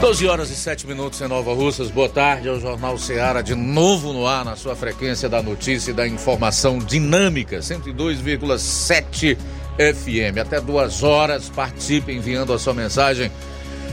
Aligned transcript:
12 0.00 0.26
horas 0.26 0.50
e 0.50 0.56
7 0.56 0.86
minutos 0.86 1.20
em 1.20 1.28
Nova 1.28 1.52
Russas. 1.52 1.90
Boa 1.90 2.08
tarde 2.08 2.48
ao 2.48 2.58
Jornal 2.58 2.96
Ceará, 2.96 3.42
de 3.42 3.54
novo 3.54 4.14
no 4.14 4.26
ar, 4.26 4.46
na 4.46 4.56
sua 4.56 4.74
frequência 4.74 5.28
da 5.28 5.42
notícia 5.42 5.90
e 5.90 5.94
da 5.94 6.08
informação 6.08 6.78
dinâmica, 6.78 7.58
102,7 7.58 9.36
FM. 9.76 10.38
Até 10.40 10.58
duas 10.58 11.02
horas, 11.02 11.50
participe 11.50 12.12
enviando 12.12 12.54
a 12.54 12.58
sua 12.58 12.72
mensagem 12.72 13.30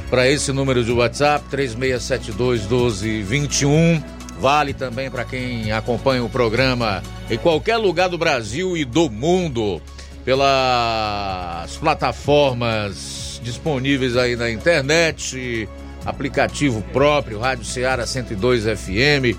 para 0.09 0.25
esse 0.29 0.53
número 0.53 0.81
de 0.81 0.93
WhatsApp, 0.93 1.43
3672 1.49 2.61
1221. 2.61 4.01
Vale 4.39 4.73
também 4.73 5.11
para 5.11 5.25
quem 5.25 5.73
acompanha 5.73 6.23
o 6.23 6.29
programa 6.29 7.03
em 7.29 7.37
qualquer 7.37 7.75
lugar 7.75 8.07
do 8.07 8.17
Brasil 8.17 8.77
e 8.77 8.85
do 8.85 9.09
mundo, 9.09 9.81
pelas 10.23 11.75
plataformas 11.75 13.41
disponíveis 13.43 14.15
aí 14.15 14.37
na 14.37 14.49
internet 14.49 15.67
aplicativo 16.07 16.81
próprio, 16.93 17.37
Rádio 17.37 17.65
Ceará 17.65 18.07
102 18.07 18.63
FM 18.63 19.37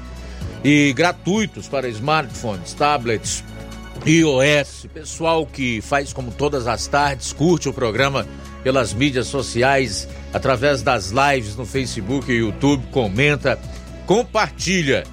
e 0.63 0.93
gratuitos 0.93 1.67
para 1.67 1.89
smartphones, 1.89 2.75
tablets, 2.75 3.43
iOS. 4.05 4.87
Pessoal 4.93 5.47
que 5.47 5.81
faz 5.81 6.13
como 6.13 6.31
todas 6.31 6.67
as 6.67 6.87
tardes, 6.87 7.33
curte 7.33 7.71
o 7.71 7.73
programa 7.73 8.27
pelas 8.63 8.93
mídias 8.93 9.29
sociais, 9.29 10.07
através 10.33 10.83
das 10.83 11.11
lives 11.11 11.57
no 11.57 11.65
Facebook 11.65 12.31
e 12.31 12.41
YouTube, 12.41 12.87
comenta, 12.91 13.59
compartilha. 14.07 15.05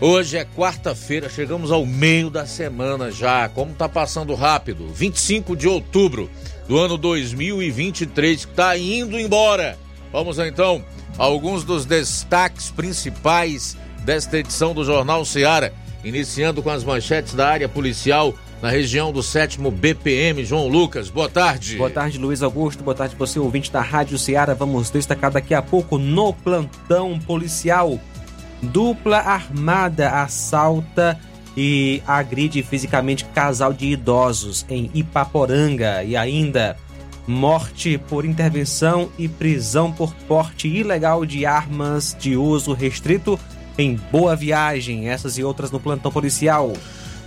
Hoje 0.00 0.38
é 0.38 0.44
quarta-feira, 0.44 1.28
chegamos 1.28 1.70
ao 1.70 1.84
meio 1.84 2.30
da 2.30 2.46
semana 2.46 3.10
já. 3.10 3.48
Como 3.50 3.74
tá 3.74 3.88
passando 3.88 4.34
rápido? 4.34 4.88
25 4.88 5.54
de 5.56 5.68
outubro 5.68 6.30
do 6.66 6.78
ano 6.78 6.96
2023, 6.96 8.46
que 8.46 8.54
tá 8.54 8.76
indo 8.78 9.18
embora. 9.18 9.76
Vamos 10.16 10.38
então 10.38 10.82
a 11.18 11.24
alguns 11.24 11.62
dos 11.62 11.84
destaques 11.84 12.70
principais 12.70 13.76
desta 14.02 14.38
edição 14.38 14.72
do 14.72 14.82
Jornal 14.82 15.26
Seara, 15.26 15.74
iniciando 16.02 16.62
com 16.62 16.70
as 16.70 16.82
manchetes 16.82 17.34
da 17.34 17.46
área 17.46 17.68
policial 17.68 18.34
na 18.62 18.70
região 18.70 19.12
do 19.12 19.22
7 19.22 19.58
BPM. 19.70 20.42
João 20.42 20.68
Lucas, 20.68 21.10
boa 21.10 21.28
tarde. 21.28 21.76
Boa 21.76 21.90
tarde, 21.90 22.16
Luiz 22.16 22.42
Augusto. 22.42 22.82
Boa 22.82 22.94
tarde, 22.94 23.14
você 23.14 23.38
ouvinte 23.38 23.70
da 23.70 23.82
Rádio 23.82 24.16
Ceará. 24.16 24.54
Vamos 24.54 24.88
destacar 24.88 25.30
daqui 25.30 25.52
a 25.52 25.60
pouco 25.60 25.98
no 25.98 26.32
plantão 26.32 27.18
policial. 27.18 28.00
Dupla 28.62 29.18
armada 29.18 30.22
assalta 30.22 31.20
e 31.54 32.02
agride 32.06 32.62
fisicamente 32.62 33.26
casal 33.26 33.70
de 33.70 33.88
idosos 33.88 34.64
em 34.70 34.90
Ipaporanga. 34.94 36.02
E 36.02 36.16
ainda, 36.16 36.74
morte 37.26 37.98
por 37.98 38.24
intervenção 38.24 39.10
e 39.18 39.28
prisão 39.28 39.92
por 39.92 40.14
porte 40.28 40.68
ilegal 40.68 41.26
de 41.26 41.44
armas 41.44 42.16
de 42.18 42.36
uso 42.36 42.72
restrito 42.72 43.38
em 43.78 43.96
Boa 44.10 44.36
Viagem. 44.36 45.08
Essas 45.08 45.36
e 45.38 45.44
outras 45.44 45.70
no 45.70 45.80
plantão 45.80 46.10
policial. 46.10 46.72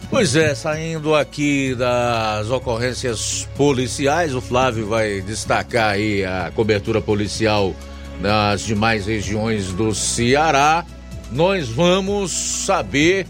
Pois 0.10 0.36
é, 0.36 0.56
saindo 0.56 1.14
aqui 1.14 1.76
das 1.76 2.50
ocorrências 2.50 3.48
policiais, 3.56 4.34
o 4.34 4.42
Flávio 4.42 4.88
vai 4.88 5.22
destacar 5.22 5.92
aí 5.92 6.26
a 6.26 6.52
cobertura 6.56 7.00
policial 7.00 7.76
nas 8.20 8.62
demais 8.62 9.06
regiões 9.06 9.72
do 9.72 9.94
Ceará. 9.94 10.84
Nós 11.32 11.70
vamos 11.70 12.32
saber 12.32 13.28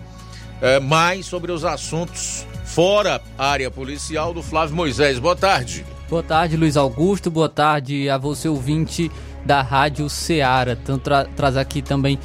é, 0.61 0.79
mais 0.79 1.25
sobre 1.25 1.51
os 1.51 1.65
assuntos 1.65 2.47
fora 2.63 3.21
área 3.37 3.69
policial 3.69 4.33
do 4.33 4.41
Flávio 4.41 4.75
Moisés. 4.75 5.19
Boa 5.19 5.35
tarde. 5.35 5.85
Boa 6.09 6.23
tarde, 6.23 6.57
Luiz 6.57 6.75
Augusto. 6.75 7.29
Boa 7.29 7.47
tarde 7.47 8.09
a 8.09 8.17
você, 8.17 8.49
ouvinte 8.49 9.11
da 9.45 9.61
Rádio 9.61 10.09
Ceará. 10.09 10.71
Então, 10.71 10.97
tra 10.97 11.25
traz 11.25 11.55
aqui 11.55 11.83
também. 11.83 12.17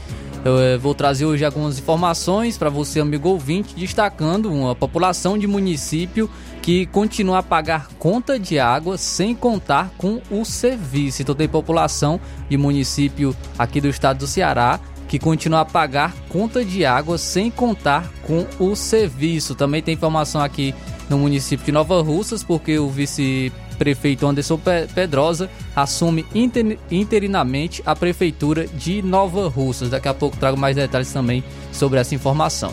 Eu 0.42 0.58
eh, 0.58 0.78
vou 0.78 0.94
trazer 0.94 1.26
hoje 1.26 1.44
algumas 1.44 1.78
informações 1.78 2.56
para 2.56 2.70
você, 2.70 3.00
amigo 3.00 3.28
ouvinte, 3.28 3.74
destacando 3.74 4.50
uma 4.50 4.74
população 4.74 5.36
de 5.36 5.46
município 5.46 6.30
que 6.62 6.86
continua 6.86 7.38
a 7.38 7.42
pagar 7.42 7.88
conta 7.98 8.38
de 8.38 8.58
água 8.58 8.96
sem 8.96 9.34
contar 9.34 9.90
com 9.98 10.20
o 10.30 10.46
serviço. 10.46 11.20
Então, 11.20 11.34
tem 11.34 11.46
população 11.46 12.18
de 12.48 12.56
município 12.56 13.36
aqui 13.58 13.82
do 13.82 13.88
estado 13.88 14.20
do 14.20 14.26
Ceará 14.26 14.80
que 15.06 15.18
continua 15.18 15.60
a 15.60 15.64
pagar 15.64 16.14
conta 16.30 16.64
de 16.64 16.86
água 16.86 17.18
sem 17.18 17.50
contar 17.50 18.10
com 18.22 18.46
o 18.58 18.74
serviço. 18.74 19.54
Também 19.54 19.82
tem 19.82 19.92
informação 19.92 20.40
aqui 20.40 20.74
no 21.08 21.18
município 21.18 21.66
de 21.66 21.72
Nova 21.72 22.00
Russas, 22.02 22.42
porque 22.42 22.78
o 22.78 22.88
vice 22.88 23.52
prefeito 23.74 24.26
Anderson 24.26 24.60
Pedrosa 24.94 25.50
assume 25.74 26.24
inter, 26.34 26.78
interinamente 26.90 27.82
a 27.84 27.94
prefeitura 27.94 28.66
de 28.66 29.02
Nova 29.02 29.48
Russas. 29.48 29.90
Daqui 29.90 30.08
a 30.08 30.14
pouco 30.14 30.36
trago 30.36 30.56
mais 30.56 30.76
detalhes 30.76 31.12
também 31.12 31.42
sobre 31.72 31.98
essa 31.98 32.14
informação. 32.14 32.72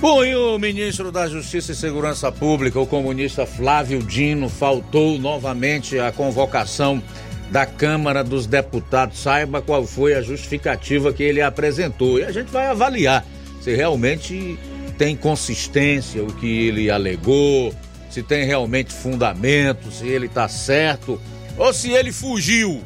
Bom, 0.00 0.24
e 0.24 0.34
o 0.34 0.58
ministro 0.58 1.10
da 1.10 1.28
Justiça 1.28 1.72
e 1.72 1.74
Segurança 1.74 2.30
Pública, 2.30 2.78
o 2.78 2.86
comunista 2.86 3.46
Flávio 3.46 4.02
Dino, 4.02 4.48
faltou 4.48 5.18
novamente 5.18 5.98
à 5.98 6.12
convocação 6.12 7.02
da 7.50 7.64
Câmara 7.64 8.22
dos 8.22 8.46
Deputados. 8.46 9.18
Saiba 9.18 9.62
qual 9.62 9.86
foi 9.86 10.14
a 10.14 10.20
justificativa 10.20 11.12
que 11.12 11.22
ele 11.22 11.40
apresentou. 11.40 12.18
E 12.18 12.24
a 12.24 12.32
gente 12.32 12.50
vai 12.50 12.66
avaliar 12.66 13.24
se 13.62 13.74
realmente 13.74 14.58
tem 14.98 15.16
consistência 15.16 16.22
o 16.22 16.32
que 16.34 16.66
ele 16.68 16.90
alegou, 16.90 17.74
se 18.14 18.22
tem 18.22 18.44
realmente 18.44 18.92
fundamento, 18.92 19.90
se 19.90 20.06
ele 20.06 20.26
está 20.26 20.48
certo 20.48 21.20
ou 21.58 21.74
se 21.74 21.90
ele 21.90 22.12
fugiu. 22.12 22.80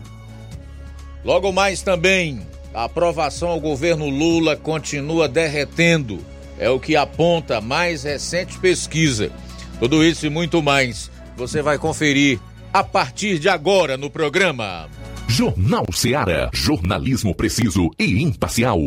Logo 1.22 1.52
mais 1.52 1.82
também, 1.82 2.40
a 2.72 2.84
aprovação 2.84 3.50
ao 3.50 3.60
governo 3.60 4.08
Lula 4.08 4.56
continua 4.56 5.28
derretendo. 5.28 6.18
É 6.58 6.70
o 6.70 6.80
que 6.80 6.96
aponta 6.96 7.58
a 7.58 7.60
mais 7.60 8.04
recente 8.04 8.58
pesquisa. 8.58 9.30
Tudo 9.78 10.02
isso 10.02 10.24
e 10.24 10.30
muito 10.30 10.62
mais 10.62 11.10
você 11.36 11.60
vai 11.60 11.76
conferir 11.78 12.40
a 12.72 12.82
partir 12.82 13.38
de 13.38 13.50
agora 13.50 13.98
no 13.98 14.08
programa. 14.08 14.88
Jornal 15.28 15.84
Ceará, 15.92 16.48
jornalismo 16.54 17.34
preciso 17.34 17.90
e 17.98 18.22
imparcial. 18.22 18.80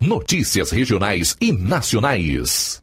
Notícias 0.00 0.70
regionais 0.70 1.36
e 1.38 1.52
nacionais. 1.52 2.82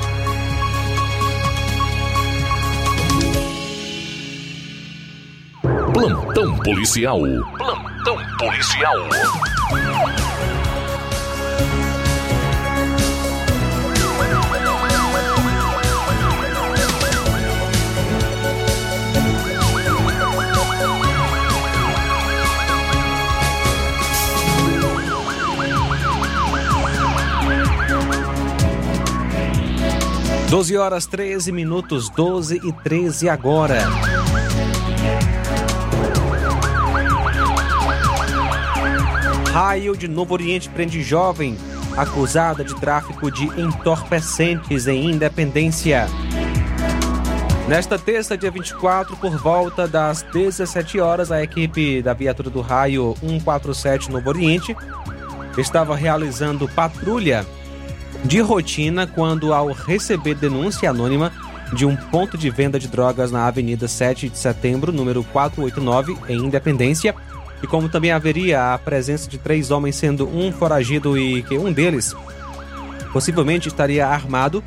Plantão 5.93 6.55
policial. 6.57 7.19
Plantão 7.57 8.17
policial. 8.37 8.95
Doze 30.49 30.75
horas 30.77 31.05
13 31.05 31.51
minutos, 31.51 32.09
12 32.09 32.61
e 32.63 32.73
13 32.73 33.29
agora. 33.29 34.10
Raio 39.51 39.97
de 39.97 40.07
Novo 40.07 40.33
Oriente 40.33 40.69
prende 40.69 41.03
jovem 41.03 41.57
acusada 41.97 42.63
de 42.63 42.73
tráfico 42.73 43.29
de 43.29 43.43
entorpecentes 43.59 44.87
em 44.87 45.11
Independência. 45.11 46.07
Nesta 47.67 47.99
terça, 47.99 48.37
dia 48.37 48.49
24, 48.49 49.17
por 49.17 49.37
volta 49.37 49.89
das 49.89 50.21
17 50.21 51.01
horas, 51.01 51.33
a 51.33 51.43
equipe 51.43 52.01
da 52.01 52.13
viatura 52.13 52.49
do 52.49 52.61
Raio 52.61 53.13
147 53.19 54.09
Novo 54.09 54.29
Oriente 54.29 54.73
estava 55.57 55.97
realizando 55.97 56.69
patrulha 56.69 57.45
de 58.23 58.39
rotina 58.39 59.05
quando, 59.05 59.53
ao 59.53 59.73
receber 59.73 60.35
denúncia 60.35 60.89
anônima 60.89 61.29
de 61.73 61.85
um 61.85 61.97
ponto 61.97 62.37
de 62.37 62.49
venda 62.49 62.79
de 62.79 62.87
drogas 62.87 63.33
na 63.33 63.47
Avenida 63.47 63.85
7 63.85 64.29
de 64.29 64.37
Setembro, 64.37 64.93
número 64.93 65.25
489, 65.25 66.17
em 66.29 66.37
Independência, 66.37 67.13
e 67.61 67.67
como 67.67 67.89
também 67.89 68.11
haveria 68.11 68.73
a 68.73 68.77
presença 68.77 69.29
de 69.29 69.37
três 69.37 69.71
homens, 69.71 69.95
sendo 69.95 70.27
um 70.27 70.51
foragido 70.51 71.17
e 71.17 71.43
que 71.43 71.57
um 71.57 71.71
deles 71.71 72.15
possivelmente 73.13 73.67
estaria 73.67 74.07
armado, 74.07 74.63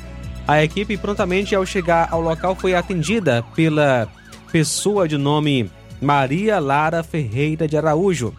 a 0.47 0.63
equipe 0.63 0.95
prontamente 0.97 1.55
ao 1.55 1.65
chegar 1.65 2.07
ao 2.11 2.21
local 2.21 2.55
foi 2.55 2.75
atendida 2.75 3.43
pela 3.55 4.07
pessoa 4.51 5.07
de 5.07 5.17
nome 5.17 5.69
Maria 5.99 6.59
Lara 6.59 7.03
Ferreira 7.03 7.67
de 7.67 7.75
Araújo, 7.75 8.33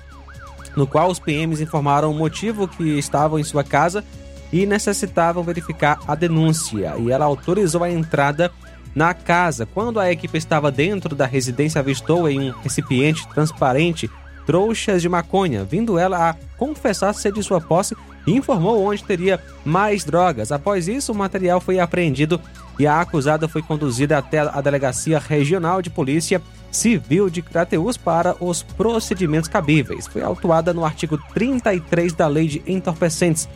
no 0.76 0.86
qual 0.86 1.10
os 1.10 1.18
PMs 1.18 1.60
informaram 1.60 2.10
o 2.10 2.14
motivo 2.14 2.68
que 2.68 2.98
estavam 2.98 3.38
em 3.38 3.44
sua 3.44 3.64
casa 3.64 4.04
e 4.52 4.64
necessitavam 4.64 5.42
verificar 5.42 5.98
a 6.06 6.14
denúncia, 6.14 6.94
e 6.98 7.10
ela 7.10 7.24
autorizou 7.24 7.82
a 7.82 7.90
entrada 7.90 8.52
na 8.94 9.12
casa. 9.12 9.66
Quando 9.66 9.98
a 9.98 10.10
equipe 10.10 10.38
estava 10.38 10.70
dentro 10.70 11.14
da 11.14 11.26
residência, 11.26 11.80
avistou 11.80 12.30
em 12.30 12.50
um 12.50 12.54
recipiente 12.60 13.26
transparente 13.28 14.08
trouxas 14.46 15.02
de 15.02 15.08
maconha, 15.08 15.64
vindo 15.64 15.98
ela 15.98 16.30
a 16.30 16.34
confessar 16.56 17.12
ser 17.12 17.32
de 17.32 17.42
sua 17.42 17.60
posse 17.60 17.94
e 18.26 18.32
informou 18.32 18.84
onde 18.84 19.04
teria 19.04 19.40
mais 19.64 20.04
drogas. 20.04 20.52
Após 20.52 20.88
isso, 20.88 21.12
o 21.12 21.14
material 21.14 21.60
foi 21.60 21.80
apreendido 21.80 22.40
e 22.78 22.86
a 22.86 23.00
acusada 23.00 23.48
foi 23.48 23.62
conduzida 23.62 24.16
até 24.16 24.38
a 24.38 24.60
Delegacia 24.60 25.18
Regional 25.18 25.82
de 25.82 25.90
Polícia 25.90 26.40
Civil 26.70 27.30
de 27.30 27.42
Crateús 27.42 27.96
para 27.96 28.36
os 28.42 28.62
procedimentos 28.62 29.48
cabíveis. 29.48 30.06
Foi 30.06 30.22
autuada 30.22 30.72
no 30.72 30.84
artigo 30.84 31.18
33 31.32 32.12
da 32.12 32.28
Lei 32.28 32.46
de 32.46 32.62
Entorpecentes. 32.66 33.48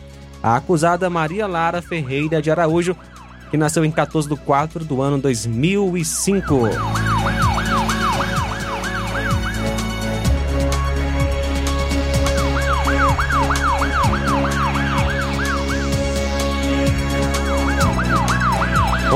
A 0.43 0.57
acusada 0.57 1.11
Maria 1.11 1.47
Lara 1.47 1.83
Ferreira 1.83 2.41
de 2.41 2.51
Araújo, 2.51 2.97
que 3.51 3.59
nasceu 3.59 3.85
em 3.85 3.91
14 3.91 4.29
de 4.29 4.37
4 4.37 4.85
do 4.85 5.03
ano 5.03 5.19
2005. 5.19 6.71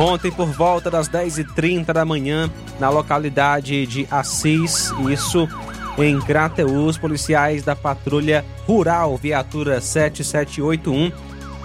Ontem, 0.04 0.30
por 0.30 0.48
volta 0.48 0.90
das 0.90 1.08
10h30 1.08 1.86
da 1.86 2.04
manhã, 2.04 2.50
na 2.78 2.90
localidade 2.90 3.86
de 3.86 4.06
Assis, 4.10 4.92
isso 5.10 5.48
em 5.96 6.20
Crateus, 6.20 6.98
policiais 6.98 7.62
da 7.62 7.74
Patrulha 7.74 8.44
Rural 8.66 9.16
Viatura 9.16 9.80
7781, 9.80 11.10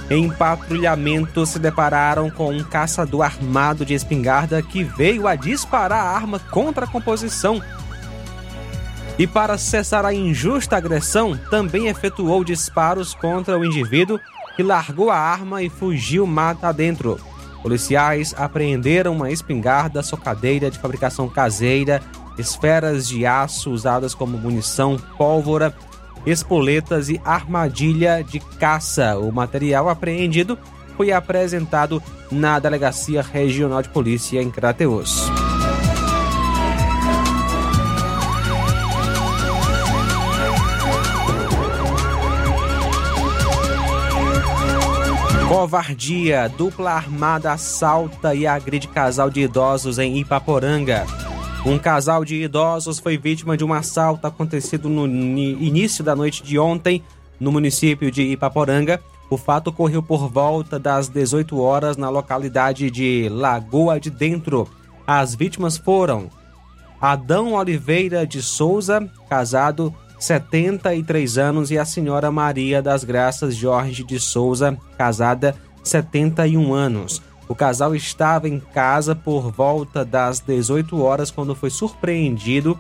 em 0.09 0.29
patrulhamento, 0.29 1.45
se 1.45 1.59
depararam 1.59 2.29
com 2.31 2.49
um 2.49 2.63
caçador 2.63 3.23
armado 3.23 3.85
de 3.85 3.93
espingarda 3.93 4.61
que 4.61 4.85
veio 4.85 5.27
a 5.27 5.35
disparar 5.35 5.99
a 6.01 6.09
arma 6.09 6.39
contra 6.39 6.85
a 6.85 6.89
composição. 6.89 7.61
E 9.17 9.27
para 9.27 9.57
cessar 9.57 10.05
a 10.05 10.13
injusta 10.13 10.77
agressão, 10.77 11.37
também 11.49 11.87
efetuou 11.87 12.41
disparos 12.45 13.13
contra 13.13 13.59
o 13.59 13.65
indivíduo 13.65 14.17
que 14.55 14.63
largou 14.63 15.11
a 15.11 15.17
arma 15.17 15.61
e 15.61 15.69
fugiu 15.69 16.25
mata 16.25 16.69
adentro. 16.69 17.19
Policiais 17.61 18.33
apreenderam 18.37 19.13
uma 19.13 19.31
espingarda 19.31 20.01
socadeira 20.01 20.71
de 20.71 20.79
fabricação 20.79 21.27
caseira, 21.27 22.01
esferas 22.37 23.07
de 23.07 23.25
aço 23.25 23.71
usadas 23.71 24.15
como 24.15 24.37
munição, 24.37 24.97
pólvora, 25.17 25.73
espoletas 26.25 27.09
e 27.09 27.19
armadilha 27.25 28.23
de 28.23 28.39
caça. 28.39 29.17
O 29.17 29.31
material 29.31 29.89
apreendido 29.89 30.57
foi 30.95 31.11
apresentado 31.11 32.01
na 32.31 32.59
Delegacia 32.59 33.21
Regional 33.21 33.81
de 33.81 33.89
Polícia 33.89 34.41
em 34.41 34.49
Crateus. 34.49 35.29
Covardia, 45.59 46.47
dupla 46.47 46.91
armada 46.93 47.51
assalta 47.51 48.33
e 48.33 48.47
agride 48.47 48.87
casal 48.87 49.29
de 49.29 49.41
idosos 49.41 49.99
em 49.99 50.17
Ipaporanga. 50.17 51.05
Um 51.65 51.77
casal 51.77 52.23
de 52.23 52.41
idosos 52.41 52.97
foi 52.97 53.17
vítima 53.17 53.57
de 53.57 53.65
um 53.65 53.73
assalto 53.73 54.25
acontecido 54.25 54.87
no 54.87 55.05
início 55.05 56.01
da 56.01 56.15
noite 56.15 56.41
de 56.43 56.57
ontem 56.57 57.03
no 57.37 57.51
município 57.51 58.09
de 58.09 58.21
Ipaporanga. 58.21 59.01
O 59.29 59.35
fato 59.35 59.67
ocorreu 59.67 60.01
por 60.01 60.29
volta 60.29 60.79
das 60.79 61.09
18 61.09 61.59
horas 61.59 61.97
na 61.97 62.09
localidade 62.09 62.89
de 62.89 63.27
Lagoa 63.27 63.99
de 63.99 64.09
Dentro. 64.09 64.65
As 65.05 65.35
vítimas 65.35 65.77
foram 65.77 66.29
Adão 67.01 67.51
Oliveira 67.51 68.25
de 68.25 68.41
Souza, 68.41 69.11
casado 69.29 69.93
73 70.19 71.38
anos, 71.38 71.71
e 71.71 71.77
a 71.77 71.85
senhora 71.85 72.29
Maria 72.29 72.81
das 72.81 73.03
Graças 73.03 73.55
Jorge 73.55 74.03
de 74.03 74.19
Souza, 74.19 74.77
casada, 74.97 75.55
71 75.83 76.73
anos. 76.73 77.21
O 77.47 77.55
casal 77.55 77.95
estava 77.95 78.47
em 78.47 78.59
casa 78.59 79.15
por 79.15 79.51
volta 79.51 80.05
das 80.05 80.39
18 80.39 81.01
horas 81.01 81.31
quando 81.31 81.55
foi 81.55 81.71
surpreendido 81.71 82.79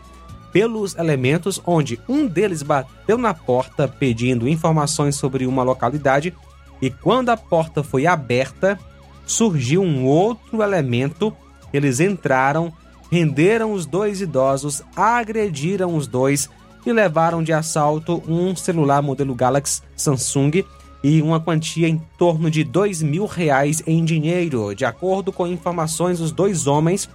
pelos 0.51 0.95
elementos, 0.95 1.61
onde 1.65 1.99
um 2.07 2.27
deles 2.27 2.61
bateu 2.61 3.17
na 3.17 3.33
porta 3.33 3.87
pedindo 3.87 4.47
informações 4.47 5.15
sobre 5.15 5.47
uma 5.47 5.63
localidade 5.63 6.35
e 6.81 6.89
quando 6.89 7.29
a 7.29 7.37
porta 7.37 7.83
foi 7.83 8.05
aberta, 8.05 8.79
surgiu 9.25 9.81
um 9.81 10.05
outro 10.05 10.61
elemento. 10.61 11.35
Eles 11.73 11.99
entraram, 11.99 12.71
renderam 13.11 13.73
os 13.73 13.85
dois 13.85 14.21
idosos, 14.21 14.81
agrediram 14.95 15.95
os 15.95 16.07
dois 16.07 16.49
e 16.85 16.93
levaram 16.93 17.43
de 17.43 17.53
assalto 17.53 18.23
um 18.27 18.55
celular 18.55 19.01
modelo 19.01 19.35
Galaxy 19.35 19.81
Samsung 19.95 20.63
e 21.03 21.21
uma 21.21 21.39
quantia 21.39 21.87
em 21.87 22.01
torno 22.17 22.49
de 22.51 22.63
dois 22.63 23.01
mil 23.01 23.25
reais 23.25 23.81
em 23.87 24.03
dinheiro. 24.03 24.73
De 24.75 24.85
acordo 24.85 25.31
com 25.31 25.47
informações, 25.47 26.19
os 26.19 26.31
dois 26.31 26.67
homens 26.67 27.09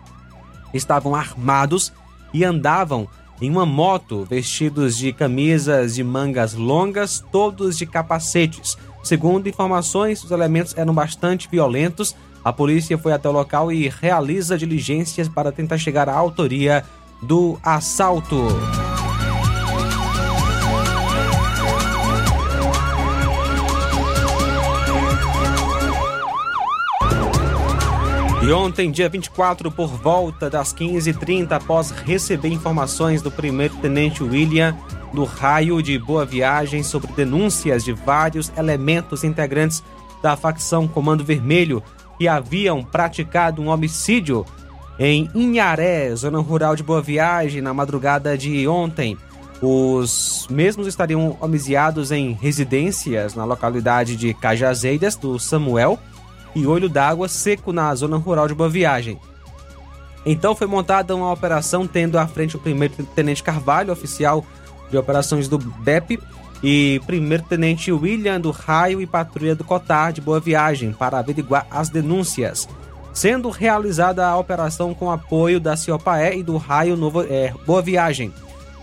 estavam 0.72 1.14
armados 1.14 1.92
e 2.32 2.44
andavam 2.44 3.08
em 3.40 3.50
uma 3.50 3.66
moto, 3.66 4.24
vestidos 4.24 4.96
de 4.96 5.12
camisas 5.12 5.96
de 5.96 6.04
mangas 6.04 6.54
longas, 6.54 7.24
todos 7.32 7.76
de 7.76 7.84
capacetes. 7.84 8.76
Segundo 9.02 9.48
informações, 9.48 10.22
os 10.24 10.30
elementos 10.30 10.74
eram 10.76 10.94
bastante 10.94 11.48
violentos. 11.50 12.14
A 12.44 12.52
polícia 12.52 12.96
foi 12.96 13.12
até 13.12 13.28
o 13.28 13.32
local 13.32 13.70
e 13.72 13.88
realiza 13.88 14.56
diligências 14.56 15.28
para 15.28 15.52
tentar 15.52 15.78
chegar 15.78 16.08
à 16.08 16.14
autoria 16.14 16.84
do 17.22 17.58
assalto. 17.62 18.46
E 28.44 28.52
ontem, 28.52 28.90
dia 28.90 29.08
24, 29.08 29.70
por 29.70 29.88
volta 29.88 30.50
das 30.50 30.74
15h30, 30.74 31.52
após 31.52 31.90
receber 31.90 32.48
informações 32.48 33.22
do 33.22 33.30
primeiro-tenente 33.30 34.22
William 34.22 34.76
do 35.14 35.24
raio 35.24 35.82
de 35.82 35.98
Boa 35.98 36.26
Viagem 36.26 36.82
sobre 36.82 37.10
denúncias 37.12 37.82
de 37.82 37.94
vários 37.94 38.52
elementos 38.54 39.24
integrantes 39.24 39.82
da 40.22 40.36
facção 40.36 40.86
Comando 40.86 41.24
Vermelho 41.24 41.82
que 42.18 42.28
haviam 42.28 42.84
praticado 42.84 43.62
um 43.62 43.68
homicídio 43.68 44.44
em 44.98 45.30
Inharé, 45.34 46.14
zona 46.14 46.38
rural 46.38 46.76
de 46.76 46.82
Boa 46.82 47.00
Viagem, 47.00 47.62
na 47.62 47.72
madrugada 47.72 48.36
de 48.36 48.68
ontem. 48.68 49.16
Os 49.62 50.46
mesmos 50.50 50.86
estariam 50.86 51.34
homiciados 51.40 52.12
em 52.12 52.32
residências 52.32 53.34
na 53.34 53.46
localidade 53.46 54.16
de 54.16 54.34
Cajazeiras 54.34 55.16
do 55.16 55.38
Samuel 55.38 55.98
e 56.54 56.66
Olho 56.66 56.88
d'Água 56.88 57.28
seco 57.28 57.72
na 57.72 57.94
zona 57.94 58.16
rural 58.16 58.48
de 58.48 58.54
Boa 58.54 58.68
Viagem. 58.68 59.18
Então 60.26 60.56
foi 60.56 60.66
montada 60.66 61.14
uma 61.14 61.32
operação 61.32 61.86
tendo 61.86 62.18
à 62.18 62.26
frente 62.26 62.56
o 62.56 62.60
primeiro-tenente 62.60 63.42
Carvalho, 63.42 63.92
oficial 63.92 64.44
de 64.90 64.96
operações 64.96 65.48
do 65.48 65.58
BEP, 65.58 66.18
e 66.62 67.00
primeiro-tenente 67.06 67.92
William 67.92 68.40
do 68.40 68.50
Raio 68.50 69.00
e 69.02 69.06
Patrulha 69.06 69.54
do 69.54 69.62
Cotar 69.62 70.14
de 70.14 70.22
Boa 70.22 70.40
Viagem 70.40 70.92
para 70.92 71.18
averiguar 71.18 71.66
as 71.70 71.90
denúncias. 71.90 72.66
Sendo 73.12 73.50
realizada 73.50 74.26
a 74.26 74.36
operação 74.36 74.94
com 74.94 75.10
apoio 75.10 75.60
da 75.60 75.76
Ciopaé 75.76 76.36
e 76.36 76.42
do 76.42 76.56
Raio 76.56 76.96
Novo, 76.96 77.22
é, 77.22 77.52
Boa 77.66 77.82
Viagem, 77.82 78.32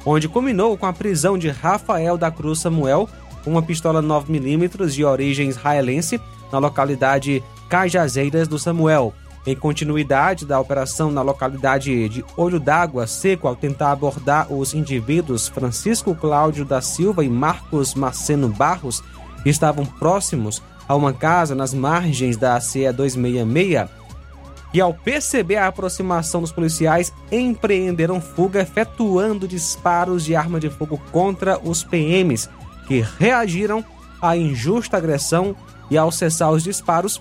onde 0.05 0.29
culminou 0.29 0.77
com 0.77 0.85
a 0.85 0.93
prisão 0.93 1.37
de 1.37 1.49
Rafael 1.49 2.17
da 2.17 2.29
Cruz 2.29 2.59
Samuel, 2.59 3.09
uma 3.45 3.63
pistola 3.63 4.01
9mm 4.01 4.87
de 4.87 5.03
origem 5.03 5.49
israelense, 5.49 6.21
na 6.51 6.59
localidade 6.59 7.43
Cajazeiras 7.71 8.49
do 8.49 8.59
Samuel. 8.59 9.13
Em 9.47 9.55
continuidade 9.55 10.45
da 10.45 10.59
operação 10.59 11.09
na 11.09 11.21
localidade 11.21 12.09
de 12.09 12.23
Olho 12.35 12.59
d'Água 12.59 13.07
Seco, 13.07 13.47
ao 13.47 13.55
tentar 13.55 13.93
abordar 13.93 14.51
os 14.51 14.73
indivíduos 14.73 15.47
Francisco 15.47 16.13
Cláudio 16.13 16.65
da 16.65 16.81
Silva 16.81 17.23
e 17.23 17.29
Marcos 17.29 17.95
Maceno 17.95 18.49
Barros, 18.49 19.01
que 19.41 19.49
estavam 19.49 19.85
próximos 19.85 20.61
a 20.85 20.95
uma 20.95 21.13
casa 21.13 21.55
nas 21.55 21.73
margens 21.73 22.35
da 22.35 22.59
CE 22.59 22.91
266, 22.91 23.89
e 24.73 24.81
ao 24.81 24.93
perceber 24.93 25.55
a 25.55 25.67
aproximação 25.67 26.41
dos 26.41 26.51
policiais, 26.51 27.13
empreenderam 27.31 28.19
fuga 28.19 28.59
efetuando 28.61 29.47
disparos 29.47 30.25
de 30.25 30.35
arma 30.35 30.59
de 30.59 30.69
fogo 30.69 31.01
contra 31.09 31.57
os 31.57 31.85
PMs, 31.85 32.49
que 32.85 32.99
reagiram 33.17 33.83
à 34.21 34.35
injusta 34.35 34.97
agressão 34.97 35.55
e 35.89 35.97
ao 35.97 36.11
cessar 36.11 36.51
os 36.51 36.63
disparos, 36.63 37.19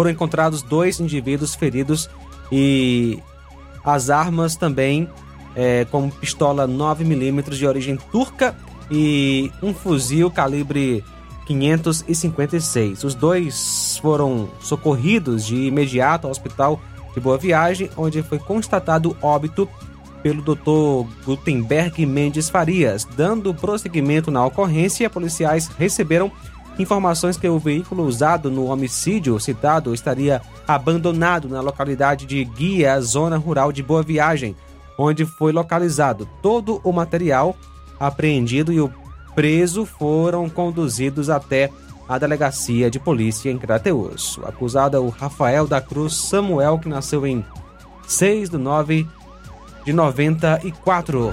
foram 0.00 0.10
encontrados 0.10 0.62
dois 0.62 0.98
indivíduos 0.98 1.54
feridos 1.54 2.08
e 2.50 3.22
as 3.84 4.08
armas 4.08 4.56
também, 4.56 5.06
é, 5.54 5.84
como 5.90 6.10
pistola 6.10 6.66
9mm 6.66 7.50
de 7.50 7.66
origem 7.66 7.98
turca 8.10 8.56
e 8.90 9.52
um 9.62 9.74
fuzil 9.74 10.30
calibre 10.30 11.04
556. 11.46 13.04
Os 13.04 13.14
dois 13.14 13.98
foram 14.00 14.48
socorridos 14.62 15.44
de 15.44 15.66
imediato 15.66 16.26
ao 16.26 16.30
hospital 16.30 16.80
de 17.12 17.20
Boa 17.20 17.36
Viagem, 17.36 17.90
onde 17.94 18.22
foi 18.22 18.38
constatado 18.38 19.14
óbito 19.20 19.68
pelo 20.22 20.40
Dr. 20.40 21.12
Gutenberg 21.26 22.06
Mendes 22.06 22.48
Farias. 22.48 23.04
Dando 23.04 23.52
prosseguimento 23.52 24.30
na 24.30 24.46
ocorrência, 24.46 25.10
policiais 25.10 25.66
receberam 25.66 26.32
informações 26.80 27.36
que 27.36 27.48
o 27.48 27.58
veículo 27.58 28.04
usado 28.04 28.50
no 28.50 28.66
homicídio 28.66 29.38
citado 29.38 29.94
estaria 29.94 30.40
abandonado 30.66 31.48
na 31.48 31.60
localidade 31.60 32.26
de 32.26 32.44
Guia, 32.44 33.00
zona 33.00 33.36
rural 33.36 33.72
de 33.72 33.82
Boa 33.82 34.02
Viagem, 34.02 34.56
onde 34.98 35.24
foi 35.24 35.52
localizado 35.52 36.28
todo 36.42 36.80
o 36.84 36.92
material 36.92 37.56
apreendido 37.98 38.72
e 38.72 38.80
o 38.80 38.92
preso 39.34 39.84
foram 39.84 40.48
conduzidos 40.48 41.30
até 41.30 41.70
a 42.08 42.18
delegacia 42.18 42.90
de 42.90 42.98
polícia 42.98 43.50
em 43.50 43.58
Crateus. 43.58 44.36
O 44.38 44.46
acusado 44.46 44.96
é 44.96 45.00
o 45.00 45.08
Rafael 45.08 45.66
da 45.66 45.80
Cruz 45.80 46.14
Samuel, 46.14 46.78
que 46.78 46.88
nasceu 46.88 47.26
em 47.26 47.44
6 48.06 48.50
de 48.50 48.58
9 48.58 49.06
de 49.84 49.92
94. 49.92 51.30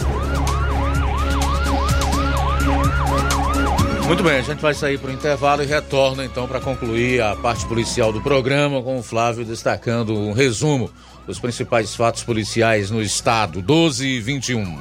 Muito 4.07 4.23
bem, 4.23 4.37
a 4.37 4.41
gente 4.41 4.61
vai 4.61 4.73
sair 4.73 4.97
para 4.97 5.09
o 5.09 5.13
intervalo 5.13 5.61
e 5.61 5.65
retorna 5.65 6.23
então 6.23 6.47
para 6.47 6.61
concluir 6.61 7.21
a 7.21 7.35
parte 7.35 7.65
policial 7.65 8.13
do 8.13 8.21
programa 8.21 8.81
com 8.81 8.97
o 8.97 9.03
Flávio 9.03 9.43
destacando 9.43 10.17
um 10.17 10.31
resumo 10.31 10.89
dos 11.27 11.39
principais 11.39 11.93
fatos 11.93 12.23
policiais 12.23 12.89
no 12.89 13.01
estado 13.01 13.61
12 13.61 14.07
e 14.07 14.19
21. 14.21 14.79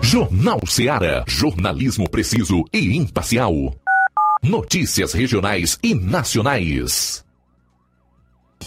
Jornal 0.00 0.60
Ceará, 0.64 1.24
jornalismo 1.26 2.08
preciso 2.08 2.64
e 2.72 2.96
imparcial. 2.96 3.74
Notícias 4.40 5.12
regionais 5.12 5.76
e 5.82 5.92
nacionais. 5.92 7.24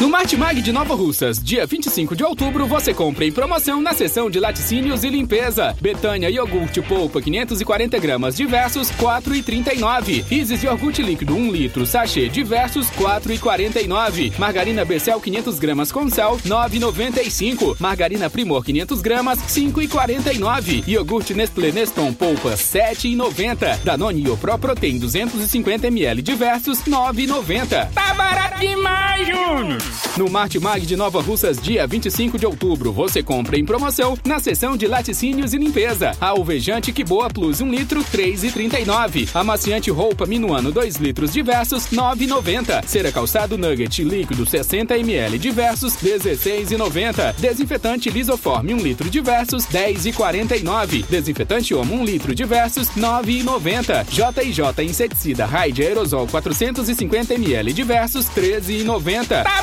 No 0.00 0.08
Martimag 0.08 0.62
de 0.62 0.72
Nova 0.72 0.94
Russas, 0.94 1.38
dia 1.38 1.66
25 1.66 2.16
de 2.16 2.24
outubro, 2.24 2.66
você 2.66 2.94
compra 2.94 3.26
em 3.26 3.30
promoção 3.30 3.82
na 3.82 3.92
seção 3.92 4.30
de 4.30 4.40
laticínios 4.40 5.04
e 5.04 5.10
limpeza. 5.10 5.76
Betânia 5.78 6.30
iogurte 6.30 6.80
polpa 6.80 7.20
540 7.20 7.98
gramas 7.98 8.34
diversos 8.34 8.90
4,39. 8.92 10.24
Isis 10.32 10.62
iogurte 10.62 11.02
líquido 11.02 11.36
1 11.36 11.52
litro 11.52 11.84
sachê 11.84 12.30
diversos 12.30 12.86
4,49. 12.92 14.38
Margarina 14.38 14.86
Becel 14.86 15.20
500 15.20 15.58
gramas 15.58 15.92
com 15.92 16.08
sal 16.08 16.38
9,95. 16.46 17.76
Margarina 17.78 18.30
Primor 18.30 18.64
500 18.64 19.02
gramas 19.02 19.38
5,49. 19.40 20.88
Iogurte 20.88 21.34
Nestlé 21.34 21.72
Neston 21.72 22.14
polpa 22.14 22.54
7,90. 22.54 23.80
Danone 23.84 24.24
Pro 24.38 24.58
Protein 24.58 24.98
250 24.98 25.88
ml 25.88 26.22
diversos 26.22 26.84
9,90. 26.84 27.90
Tá 27.92 28.14
barato 28.14 28.60
demais, 28.60 29.26
Júnior! 29.26 29.89
No 30.16 30.28
Martimag 30.28 30.84
de 30.84 30.96
Nova 30.96 31.22
Russas, 31.22 31.58
dia 31.58 31.86
25 31.86 32.38
de 32.38 32.44
outubro, 32.44 32.92
você 32.92 33.22
compra 33.22 33.58
em 33.58 33.64
promoção 33.64 34.18
na 34.24 34.38
seção 34.38 34.76
de 34.76 34.86
laticínios 34.86 35.54
e 35.54 35.58
limpeza. 35.58 36.12
Alvejante 36.20 36.92
Que 36.92 37.04
Boa 37.04 37.28
Plus 37.30 37.60
1 37.60 37.70
litro, 37.70 38.04
3,39. 38.04 39.30
Amaciante 39.32 39.90
roupa 39.90 40.26
Minuano 40.26 40.72
2 40.72 40.96
litros 40.96 41.32
diversos, 41.32 41.86
9,90. 41.88 42.84
Cera 42.86 43.12
calçado 43.12 43.56
Nugget 43.56 44.02
líquido 44.04 44.44
60 44.44 44.98
ml 44.98 45.38
diversos, 45.38 45.94
16,90. 45.96 47.34
Desinfetante 47.38 48.10
Lisoforme 48.10 48.74
1 48.74 48.78
litro 48.78 49.08
diversos, 49.08 49.66
10,49. 49.66 51.06
Desinfetante 51.06 51.74
Omo 51.74 51.94
1 51.94 52.04
litro 52.04 52.34
diversos, 52.34 52.88
9,90. 52.90 54.06
JJ 54.10 54.84
Inseticida 54.84 55.46
Raid 55.46 55.82
Aerosol 55.82 56.26
450 56.26 57.34
ml 57.34 57.72
diversos, 57.72 58.26
13,90. 58.26 59.44
Tá 59.44 59.62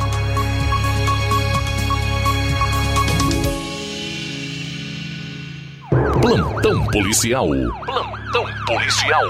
Plantão 6.21 6.85
policial. 6.85 7.47
Plantão 7.83 8.45
policial. 8.67 9.23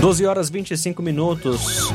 Doze 0.00 0.24
horas 0.24 0.48
25 0.48 1.02
minutos. 1.02 1.92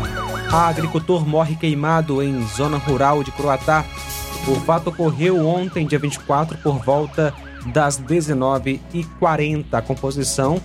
A 0.52 0.67
agricultor 0.67 1.28
morre 1.28 1.56
queimado 1.56 2.21
em 2.21 2.39
zona 2.49 2.78
rural 2.78 3.23
de 3.23 3.32
Croatá. 3.32 3.84
O 4.47 4.56
fato 4.62 4.91
ocorreu 4.91 5.43
ontem, 5.43 5.88
dia 5.88 5.97
24, 5.97 6.60
por 6.60 6.78
volta 6.78 7.34
das 7.73 7.99
19h40. 7.99 9.65
A 9.71 9.82
composição 9.82 10.62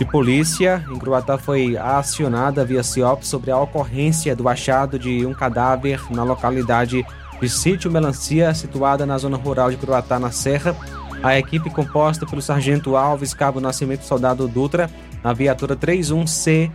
de 0.00 0.06
polícia 0.06 0.82
em 0.90 0.98
Croatá 0.98 1.36
foi 1.36 1.76
acionada 1.76 2.64
via 2.64 2.82
CIOP 2.82 3.22
sobre 3.22 3.50
a 3.50 3.58
ocorrência 3.58 4.34
do 4.34 4.48
achado 4.48 4.98
de 4.98 5.26
um 5.26 5.34
cadáver 5.34 6.00
na 6.10 6.24
localidade 6.24 7.04
de 7.38 7.48
Sítio 7.50 7.90
Melancia, 7.90 8.54
situada 8.54 9.04
na 9.04 9.18
zona 9.18 9.36
rural 9.36 9.70
de 9.70 9.76
Croatá, 9.76 10.18
na 10.18 10.30
Serra. 10.30 10.74
A 11.22 11.38
equipe 11.38 11.68
composta 11.68 12.24
pelo 12.24 12.40
Sargento 12.40 12.96
Alves 12.96 13.34
Cabo 13.34 13.60
Nascimento 13.60 14.06
Soldado 14.06 14.48
Dutra, 14.48 14.90
na 15.22 15.34
viatura 15.34 15.76
31C 15.76 16.70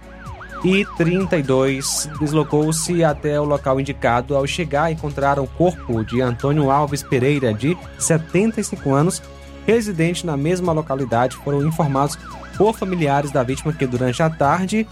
e 0.63 0.85
32, 0.95 2.07
deslocou-se 2.19 3.03
até 3.03 3.41
o 3.41 3.43
local 3.43 3.81
indicado. 3.81 4.35
Ao 4.35 4.45
chegar, 4.45 4.91
encontraram 4.91 5.45
o 5.45 5.47
corpo 5.47 6.05
de 6.05 6.21
Antônio 6.21 6.69
Alves 6.69 7.01
Pereira, 7.01 7.55
de 7.55 7.75
75 7.97 8.93
anos, 8.93 9.19
residente 9.65 10.27
na 10.27 10.37
mesma 10.37 10.71
localidade. 10.71 11.35
Foram 11.37 11.65
informados 11.65 12.15
por 12.57 12.77
familiares 12.77 13.31
da 13.31 13.43
vítima 13.43 13.73
que 13.73 13.85
durante 13.85 14.21
a 14.21 14.29
tarde 14.29 14.87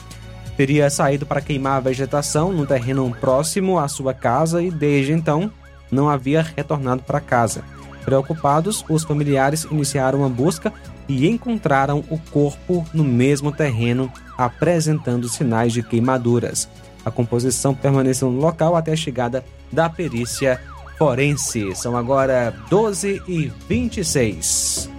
teria 0.55 0.89
saído 0.89 1.25
para 1.25 1.41
queimar 1.41 1.77
a 1.77 1.81
vegetação 1.81 2.51
no 2.51 2.65
terreno 2.65 3.15
próximo 3.19 3.79
à 3.79 3.87
sua 3.87 4.13
casa 4.13 4.61
e 4.61 4.69
desde 4.69 5.11
então 5.11 5.51
não 5.91 6.09
havia 6.09 6.41
retornado 6.41 7.03
para 7.03 7.19
casa. 7.19 7.63
Preocupados, 8.03 8.83
os 8.89 9.03
familiares 9.03 9.63
iniciaram 9.65 10.19
uma 10.19 10.29
busca 10.29 10.73
e 11.07 11.27
encontraram 11.27 12.03
o 12.09 12.17
corpo 12.17 12.85
no 12.93 13.03
mesmo 13.03 13.51
terreno, 13.51 14.11
apresentando 14.37 15.29
sinais 15.29 15.73
de 15.73 15.81
queimaduras. 15.81 16.67
A 17.05 17.11
composição 17.11 17.73
permaneceu 17.73 18.29
no 18.31 18.39
local 18.39 18.75
até 18.75 18.93
a 18.93 18.97
chegada 18.97 19.43
da 19.71 19.89
perícia 19.89 20.59
forense. 20.97 21.75
São 21.75 21.97
agora 21.97 22.53
12 22.69 23.21
e 23.27 23.51
26. 23.67 24.92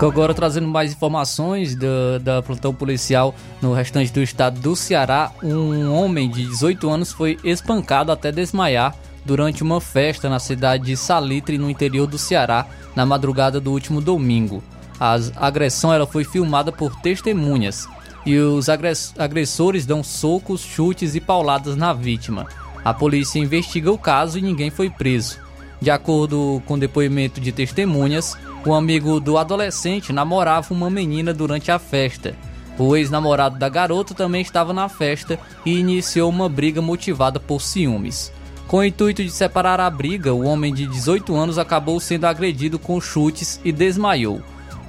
Agora 0.00 0.34
trazendo 0.34 0.66
mais 0.66 0.92
informações 0.92 1.76
da, 1.76 2.18
da 2.20 2.42
plantão 2.42 2.74
policial 2.74 3.34
no 3.60 3.72
restante 3.72 4.12
do 4.12 4.20
estado 4.20 4.60
do 4.60 4.74
Ceará, 4.74 5.30
um 5.42 5.92
homem 5.92 6.28
de 6.28 6.44
18 6.44 6.90
anos 6.90 7.12
foi 7.12 7.38
espancado 7.44 8.10
até 8.10 8.32
desmaiar 8.32 8.94
durante 9.24 9.62
uma 9.62 9.80
festa 9.80 10.28
na 10.28 10.38
cidade 10.38 10.86
de 10.86 10.96
Salitre, 10.96 11.56
no 11.56 11.70
interior 11.70 12.06
do 12.06 12.18
Ceará, 12.18 12.66
na 12.96 13.06
madrugada 13.06 13.60
do 13.60 13.70
último 13.70 14.00
domingo. 14.00 14.62
A 14.98 15.18
agressão 15.36 15.92
ela 15.92 16.06
foi 16.06 16.24
filmada 16.24 16.72
por 16.72 16.94
testemunhas 17.00 17.88
e 18.24 18.36
os 18.38 18.68
agressores 18.68 19.86
dão 19.86 20.02
socos, 20.02 20.60
chutes 20.60 21.14
e 21.14 21.20
pauladas 21.20 21.76
na 21.76 21.92
vítima. 21.92 22.46
A 22.84 22.92
polícia 22.92 23.38
investiga 23.38 23.90
o 23.90 23.98
caso 23.98 24.38
e 24.38 24.42
ninguém 24.42 24.70
foi 24.70 24.90
preso. 24.90 25.38
De 25.80 25.90
acordo 25.90 26.62
com 26.66 26.78
depoimento 26.78 27.40
de 27.40 27.50
testemunhas, 27.50 28.36
o 28.64 28.74
amigo 28.74 29.18
do 29.18 29.36
adolescente 29.36 30.12
namorava 30.12 30.72
uma 30.72 30.88
menina 30.88 31.34
durante 31.34 31.70
a 31.70 31.78
festa. 31.78 32.34
O 32.78 32.96
ex-namorado 32.96 33.58
da 33.58 33.68
garota 33.68 34.14
também 34.14 34.40
estava 34.40 34.72
na 34.72 34.88
festa 34.88 35.38
e 35.64 35.78
iniciou 35.78 36.30
uma 36.30 36.48
briga 36.48 36.80
motivada 36.80 37.38
por 37.38 37.60
ciúmes. 37.60 38.32
Com 38.66 38.78
o 38.78 38.84
intuito 38.84 39.22
de 39.22 39.30
separar 39.30 39.80
a 39.80 39.90
briga, 39.90 40.32
o 40.32 40.44
homem 40.44 40.72
de 40.72 40.86
18 40.86 41.34
anos 41.36 41.58
acabou 41.58 42.00
sendo 42.00 42.24
agredido 42.24 42.78
com 42.78 43.00
chutes 43.00 43.60
e 43.64 43.70
desmaiou. 43.70 44.40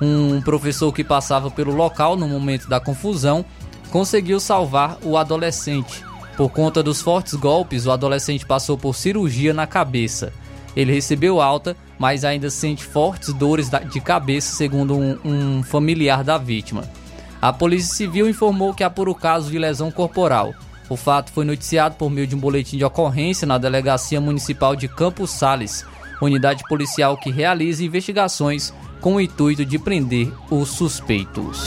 Um 0.02 0.42
professor 0.42 0.92
que 0.94 1.04
passava 1.04 1.52
pelo 1.52 1.74
local 1.74 2.16
no 2.16 2.28
momento 2.28 2.70
da 2.70 2.80
confusão 2.80 3.44
conseguiu 3.92 4.40
salvar 4.40 4.98
o 5.04 5.18
adolescente. 5.18 6.04
Por 6.38 6.50
conta 6.50 6.82
dos 6.82 7.02
fortes 7.02 7.36
golpes, 7.36 7.86
o 7.86 7.92
adolescente 7.92 8.46
passou 8.46 8.78
por 8.78 8.96
cirurgia 8.96 9.54
na 9.54 9.68
cabeça. 9.68 10.34
Ele 10.76 10.94
recebeu 10.94 11.42
alta, 11.42 11.76
mas 12.00 12.26
ainda 12.26 12.50
sente 12.50 12.84
fortes 12.84 13.34
dores 13.34 13.70
de 13.92 14.02
cabeça, 14.02 14.56
segundo 14.56 14.96
um, 14.98 15.18
um 15.24 15.64
familiar 15.64 16.24
da 16.24 16.38
vítima. 16.38 16.84
A 17.42 17.52
Polícia 17.52 17.94
Civil 17.94 18.30
informou 18.30 18.74
que 18.74 18.84
apura 18.84 19.12
o 19.12 19.16
caso 19.16 19.52
de 19.52 19.60
lesão 19.60 19.92
corporal. 19.92 20.54
O 20.90 20.96
fato 20.96 21.32
foi 21.32 21.46
noticiado 21.46 21.96
por 21.96 22.10
meio 22.10 22.28
de 22.28 22.36
um 22.36 22.40
boletim 22.40 22.78
de 22.78 22.86
ocorrência 22.86 23.46
na 23.46 23.58
Delegacia 23.58 24.20
Municipal 24.20 24.76
de 24.76 24.88
Campos 24.88 25.32
Sales, 25.32 25.86
unidade 26.22 26.64
policial 26.68 27.18
que 27.18 27.32
realiza 27.32 27.84
investigações 27.84 28.74
com 29.02 29.16
o 29.16 29.22
intuito 29.22 29.66
de 29.66 29.78
prender 29.78 30.32
os 30.50 30.70
suspeitos. 30.70 31.66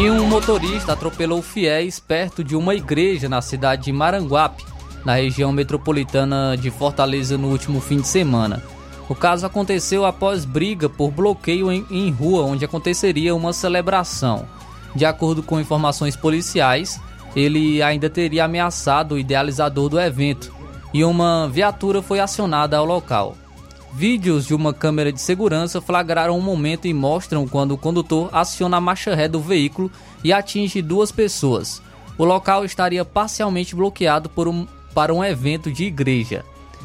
E 0.00 0.10
um 0.10 0.26
motorista 0.26 0.94
atropelou 0.94 1.42
fiéis 1.42 2.00
perto 2.00 2.42
de 2.42 2.56
uma 2.56 2.74
igreja 2.74 3.28
na 3.28 3.42
cidade 3.42 3.84
de 3.84 3.92
Maranguape, 3.92 4.64
na 5.04 5.16
região 5.16 5.52
metropolitana 5.52 6.56
de 6.56 6.70
Fortaleza, 6.70 7.36
no 7.36 7.48
último 7.48 7.82
fim 7.82 8.00
de 8.00 8.08
semana. 8.08 8.62
O 9.10 9.14
caso 9.14 9.44
aconteceu 9.44 10.06
após 10.06 10.46
briga 10.46 10.88
por 10.88 11.10
bloqueio 11.10 11.70
em, 11.70 11.84
em 11.90 12.10
rua 12.10 12.44
onde 12.44 12.64
aconteceria 12.64 13.34
uma 13.34 13.52
celebração. 13.52 14.46
De 14.94 15.04
acordo 15.04 15.42
com 15.42 15.60
informações 15.60 16.16
policiais, 16.16 16.98
ele 17.36 17.82
ainda 17.82 18.08
teria 18.08 18.46
ameaçado 18.46 19.16
o 19.16 19.18
idealizador 19.18 19.90
do 19.90 20.00
evento, 20.00 20.50
e 20.94 21.04
uma 21.04 21.46
viatura 21.46 22.00
foi 22.00 22.20
acionada 22.20 22.78
ao 22.78 22.86
local. 22.86 23.36
Vídeos 23.92 24.46
de 24.46 24.54
uma 24.54 24.72
câmera 24.72 25.12
de 25.12 25.20
segurança 25.20 25.80
flagraram 25.80 26.38
um 26.38 26.40
momento 26.40 26.86
e 26.86 26.94
mostram 26.94 27.46
quando 27.46 27.72
o 27.72 27.78
condutor 27.78 28.28
aciona 28.32 28.76
a 28.76 28.80
marcha 28.80 29.14
ré 29.14 29.26
do 29.26 29.40
veículo 29.40 29.90
e 30.22 30.32
atinge 30.32 30.80
duas 30.80 31.10
pessoas. 31.10 31.82
O 32.16 32.24
local 32.24 32.64
estaria 32.64 33.04
parcialmente 33.04 33.74
bloqueado 33.74 34.30
um, 34.48 34.66
para 34.94 35.12
um 35.12 35.24
evento 35.24 35.72
de 35.72 35.84
igreja. 35.84 36.44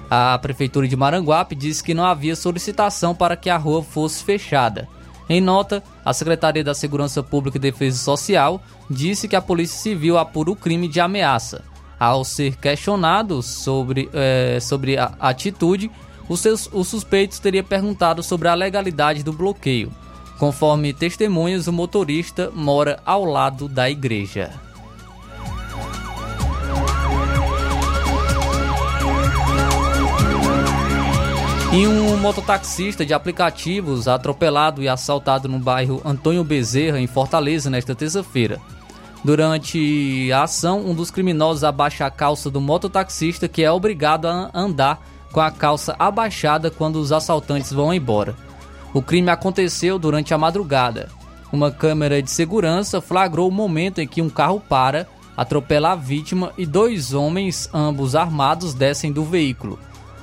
A 0.09 0.37
prefeitura 0.39 0.87
de 0.87 0.95
Maranguape 0.95 1.55
disse 1.55 1.83
que 1.83 1.93
não 1.93 2.05
havia 2.05 2.35
solicitação 2.35 3.13
para 3.13 3.35
que 3.35 3.49
a 3.49 3.57
rua 3.57 3.83
fosse 3.83 4.23
fechada. 4.23 4.87
Em 5.27 5.41
nota, 5.41 5.83
a 6.03 6.13
Secretaria 6.13 6.63
da 6.63 6.73
Segurança 6.73 7.23
Pública 7.23 7.57
e 7.57 7.61
Defesa 7.61 7.97
Social 7.97 8.61
disse 8.89 9.27
que 9.27 9.35
a 9.35 9.41
Polícia 9.41 9.77
Civil 9.77 10.17
apura 10.17 10.51
o 10.51 10.55
crime 10.55 10.87
de 10.87 10.99
ameaça. 10.99 11.63
Ao 11.99 12.23
ser 12.23 12.55
questionado 12.57 13.41
sobre, 13.41 14.09
é, 14.13 14.59
sobre 14.59 14.97
a 14.97 15.13
atitude, 15.19 15.89
os, 16.27 16.39
seus, 16.39 16.69
os 16.71 16.87
suspeitos 16.87 17.39
teria 17.39 17.63
perguntado 17.63 18.23
sobre 18.23 18.47
a 18.47 18.53
legalidade 18.53 19.23
do 19.23 19.33
bloqueio. 19.33 19.91
Conforme 20.37 20.93
testemunhas, 20.93 21.67
o 21.67 21.73
motorista 21.73 22.51
mora 22.53 22.99
ao 23.05 23.23
lado 23.23 23.69
da 23.69 23.89
igreja. 23.89 24.51
E 31.71 31.87
um 31.87 32.15
mototaxista 32.17 33.05
de 33.05 33.13
aplicativos 33.13 34.07
atropelado 34.07 34.81
e 34.81 34.87
assaltado 34.87 35.49
no 35.49 35.59
bairro 35.59 36.01
Antônio 36.05 36.41
Bezerra, 36.41 36.99
em 37.01 37.07
Fortaleza, 37.07 37.69
nesta 37.69 37.93
terça-feira. 37.93 38.61
Durante 39.25 40.31
a 40.31 40.43
ação, 40.43 40.85
um 40.85 40.93
dos 40.93 41.11
criminosos 41.11 41.63
abaixa 41.63 42.05
a 42.05 42.11
calça 42.11 42.49
do 42.49 42.61
mototaxista, 42.61 43.47
que 43.47 43.63
é 43.63 43.69
obrigado 43.69 44.25
a 44.25 44.51
andar 44.53 45.05
com 45.35 45.41
a 45.41 45.51
calça 45.51 45.93
abaixada 45.99 46.71
quando 46.71 46.95
os 46.95 47.11
assaltantes 47.11 47.73
vão 47.73 47.93
embora. 47.93 48.37
O 48.93 49.01
crime 49.01 49.29
aconteceu 49.29 49.99
durante 49.99 50.33
a 50.33 50.37
madrugada. 50.37 51.09
Uma 51.51 51.69
câmera 51.69 52.21
de 52.21 52.31
segurança 52.31 53.01
flagrou 53.01 53.49
o 53.49 53.51
momento 53.51 53.99
em 53.99 54.07
que 54.07 54.21
um 54.21 54.29
carro 54.29 54.61
para, 54.61 55.05
atropela 55.35 55.91
a 55.91 55.95
vítima 55.95 56.53
e 56.57 56.65
dois 56.65 57.13
homens, 57.13 57.69
ambos 57.73 58.15
armados, 58.15 58.73
descem 58.73 59.11
do 59.11 59.25
veículo. 59.25 59.77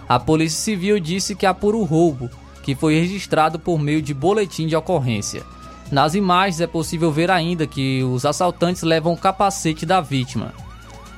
A 0.08 0.18
Polícia 0.18 0.58
Civil 0.58 0.98
disse 0.98 1.34
que 1.34 1.44
apura 1.44 1.76
o 1.76 1.84
roubo, 1.84 2.30
que 2.62 2.74
foi 2.74 2.98
registrado 2.98 3.58
por 3.58 3.78
meio 3.78 4.00
de 4.00 4.14
boletim 4.14 4.66
de 4.66 4.74
ocorrência. 4.74 5.42
Nas 5.90 6.14
imagens 6.14 6.58
é 6.62 6.66
possível 6.66 7.12
ver 7.12 7.30
ainda 7.30 7.66
que 7.66 8.02
os 8.02 8.24
assaltantes 8.24 8.82
levam 8.82 9.12
o 9.12 9.18
capacete 9.18 9.84
da 9.84 10.00
vítima. 10.00 10.54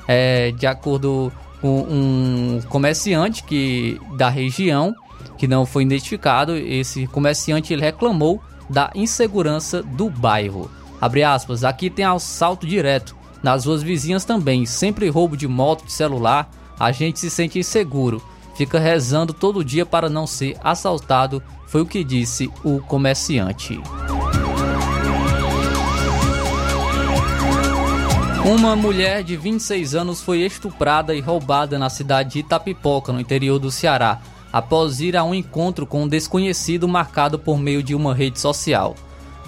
É, 0.05 0.51
de 0.51 0.67
acordo 0.67 1.31
com 1.65 1.79
um 1.89 2.61
comerciante 2.69 3.43
que, 3.43 3.99
da 4.15 4.29
região, 4.29 4.93
que 5.35 5.47
não 5.47 5.65
foi 5.65 5.81
identificado, 5.81 6.55
esse 6.55 7.07
comerciante 7.07 7.73
ele 7.73 7.81
reclamou 7.81 8.39
da 8.69 8.91
insegurança 8.93 9.81
do 9.81 10.07
bairro. 10.07 10.69
Abre 11.01 11.23
aspas, 11.23 11.63
aqui 11.63 11.89
tem 11.89 12.05
assalto 12.05 12.67
direto, 12.67 13.15
nas 13.41 13.65
ruas 13.65 13.81
vizinhas 13.81 14.23
também, 14.23 14.63
sempre 14.67 15.09
roubo 15.09 15.35
de 15.35 15.47
moto, 15.47 15.85
de 15.85 15.91
celular, 15.91 16.51
a 16.79 16.91
gente 16.91 17.19
se 17.19 17.31
sente 17.31 17.57
inseguro, 17.57 18.21
fica 18.55 18.77
rezando 18.77 19.33
todo 19.33 19.65
dia 19.65 19.87
para 19.87 20.07
não 20.07 20.27
ser 20.27 20.55
assaltado, 20.63 21.41
foi 21.65 21.81
o 21.81 21.85
que 21.85 22.03
disse 22.03 22.47
o 22.63 22.79
comerciante. 22.79 23.81
Uma 28.45 28.75
mulher 28.75 29.23
de 29.23 29.35
26 29.35 29.95
anos 29.95 30.21
foi 30.21 30.41
estuprada 30.41 31.15
e 31.15 31.19
roubada 31.19 31.79
na 31.79 31.89
cidade 31.89 32.33
de 32.33 32.39
Itapipoca, 32.41 33.11
no 33.11 33.19
interior 33.19 33.57
do 33.57 33.71
Ceará, 33.71 34.21
após 34.53 35.01
ir 35.01 35.17
a 35.17 35.23
um 35.23 35.33
encontro 35.33 35.87
com 35.87 36.03
um 36.03 36.07
desconhecido 36.07 36.87
marcado 36.87 37.39
por 37.39 37.57
meio 37.57 37.81
de 37.81 37.95
uma 37.95 38.13
rede 38.13 38.39
social. 38.39 38.93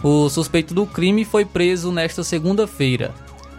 O 0.04 0.28
suspeito 0.30 0.74
do 0.74 0.88
crime 0.88 1.24
foi 1.24 1.46
preso 1.46 1.92
nesta 1.92 2.24
segunda-feira. 2.24 3.14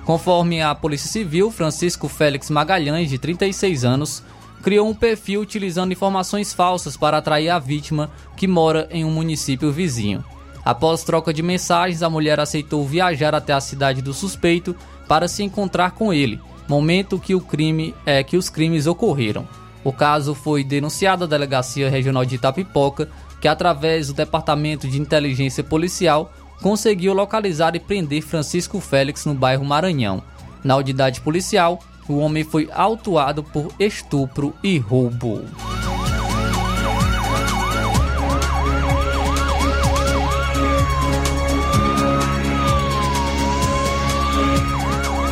Conforme 0.04 0.60
a 0.60 0.74
Polícia 0.74 1.08
Civil, 1.08 1.52
Francisco 1.52 2.08
Félix 2.08 2.50
Magalhães, 2.50 3.08
de 3.08 3.16
36 3.16 3.84
anos, 3.84 4.24
criou 4.60 4.88
um 4.88 4.94
perfil 4.94 5.40
utilizando 5.40 5.92
informações 5.92 6.52
falsas 6.52 6.96
para 6.96 7.18
atrair 7.18 7.50
a 7.50 7.60
vítima 7.60 8.10
que 8.36 8.48
mora 8.48 8.88
em 8.90 9.04
um 9.04 9.10
município 9.12 9.70
vizinho. 9.70 10.24
Após 10.64 11.04
troca 11.04 11.32
de 11.32 11.42
mensagens, 11.42 12.02
a 12.02 12.10
mulher 12.10 12.40
aceitou 12.40 12.84
viajar 12.84 13.34
até 13.34 13.52
a 13.52 13.60
cidade 13.60 14.02
do 14.02 14.12
suspeito 14.12 14.74
para 15.08 15.26
se 15.26 15.42
encontrar 15.42 15.92
com 15.92 16.12
ele, 16.12 16.38
momento 16.68 17.18
que 17.18 17.34
o 17.34 17.40
crime 17.40 17.94
é 18.04 18.22
que 18.22 18.36
os 18.36 18.50
crimes 18.50 18.86
ocorreram. 18.86 19.48
O 19.82 19.92
caso 19.92 20.34
foi 20.34 20.62
denunciado 20.62 21.24
à 21.24 21.26
Delegacia 21.26 21.88
Regional 21.88 22.24
de 22.24 22.34
Itapipoca, 22.34 23.08
que 23.40 23.48
através 23.48 24.08
do 24.08 24.12
Departamento 24.12 24.86
de 24.86 25.00
Inteligência 25.00 25.64
Policial 25.64 26.32
conseguiu 26.60 27.14
localizar 27.14 27.74
e 27.74 27.80
prender 27.80 28.22
Francisco 28.22 28.80
Félix 28.80 29.24
no 29.24 29.34
bairro 29.34 29.64
Maranhão. 29.64 30.22
Na 30.62 30.76
unidade 30.76 31.20
policial, 31.20 31.78
o 32.08 32.18
homem 32.18 32.44
foi 32.44 32.68
autuado 32.72 33.42
por 33.42 33.72
estupro 33.78 34.54
e 34.62 34.76
roubo. 34.78 35.44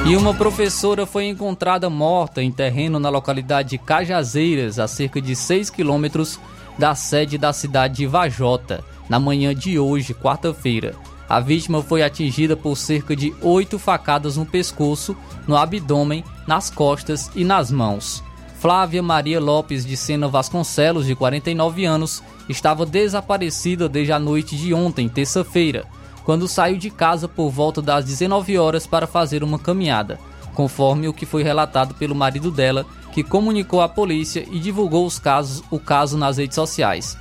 E 0.08 0.14
uma 0.14 0.32
professora 0.32 1.04
foi 1.04 1.26
encontrada 1.26 1.90
morta 1.90 2.40
em 2.40 2.52
terreno 2.52 3.00
na 3.00 3.08
localidade 3.08 3.70
de 3.70 3.78
Cajazeiras, 3.78 4.78
a 4.78 4.86
cerca 4.86 5.20
de 5.20 5.34
6 5.34 5.68
quilômetros 5.68 6.38
da 6.78 6.94
sede 6.94 7.36
da 7.36 7.52
cidade 7.52 7.96
de 7.96 8.06
Vajota, 8.06 8.84
na 9.08 9.18
manhã 9.18 9.52
de 9.52 9.80
hoje, 9.80 10.14
quarta-feira. 10.14 10.94
A 11.28 11.40
vítima 11.40 11.82
foi 11.82 12.04
atingida 12.04 12.56
por 12.56 12.76
cerca 12.76 13.16
de 13.16 13.34
oito 13.42 13.80
facadas 13.80 14.36
no 14.36 14.46
pescoço, 14.46 15.16
no 15.44 15.56
abdômen, 15.56 16.22
nas 16.46 16.70
costas 16.70 17.28
e 17.34 17.42
nas 17.42 17.72
mãos. 17.72 18.22
Flávia 18.60 19.02
Maria 19.02 19.40
Lopes 19.40 19.84
de 19.84 19.96
Sena 19.96 20.28
Vasconcelos, 20.28 21.04
de 21.04 21.16
49 21.16 21.84
anos, 21.84 22.22
estava 22.48 22.86
desaparecida 22.86 23.88
desde 23.88 24.12
a 24.12 24.20
noite 24.20 24.56
de 24.56 24.72
ontem, 24.72 25.08
terça-feira, 25.08 25.84
quando 26.26 26.48
saiu 26.48 26.76
de 26.76 26.90
casa 26.90 27.28
por 27.28 27.50
volta 27.50 27.80
das 27.80 28.04
19 28.04 28.58
horas 28.58 28.84
para 28.84 29.06
fazer 29.06 29.44
uma 29.44 29.60
caminhada, 29.60 30.18
conforme 30.54 31.06
o 31.06 31.12
que 31.12 31.24
foi 31.24 31.44
relatado 31.44 31.94
pelo 31.94 32.16
marido 32.16 32.50
dela, 32.50 32.84
que 33.12 33.22
comunicou 33.22 33.80
à 33.80 33.88
polícia 33.88 34.44
e 34.50 34.58
divulgou 34.58 35.06
os 35.06 35.20
casos, 35.20 35.62
o 35.70 35.78
caso 35.78 36.18
nas 36.18 36.36
redes 36.36 36.56
sociais. 36.56 37.16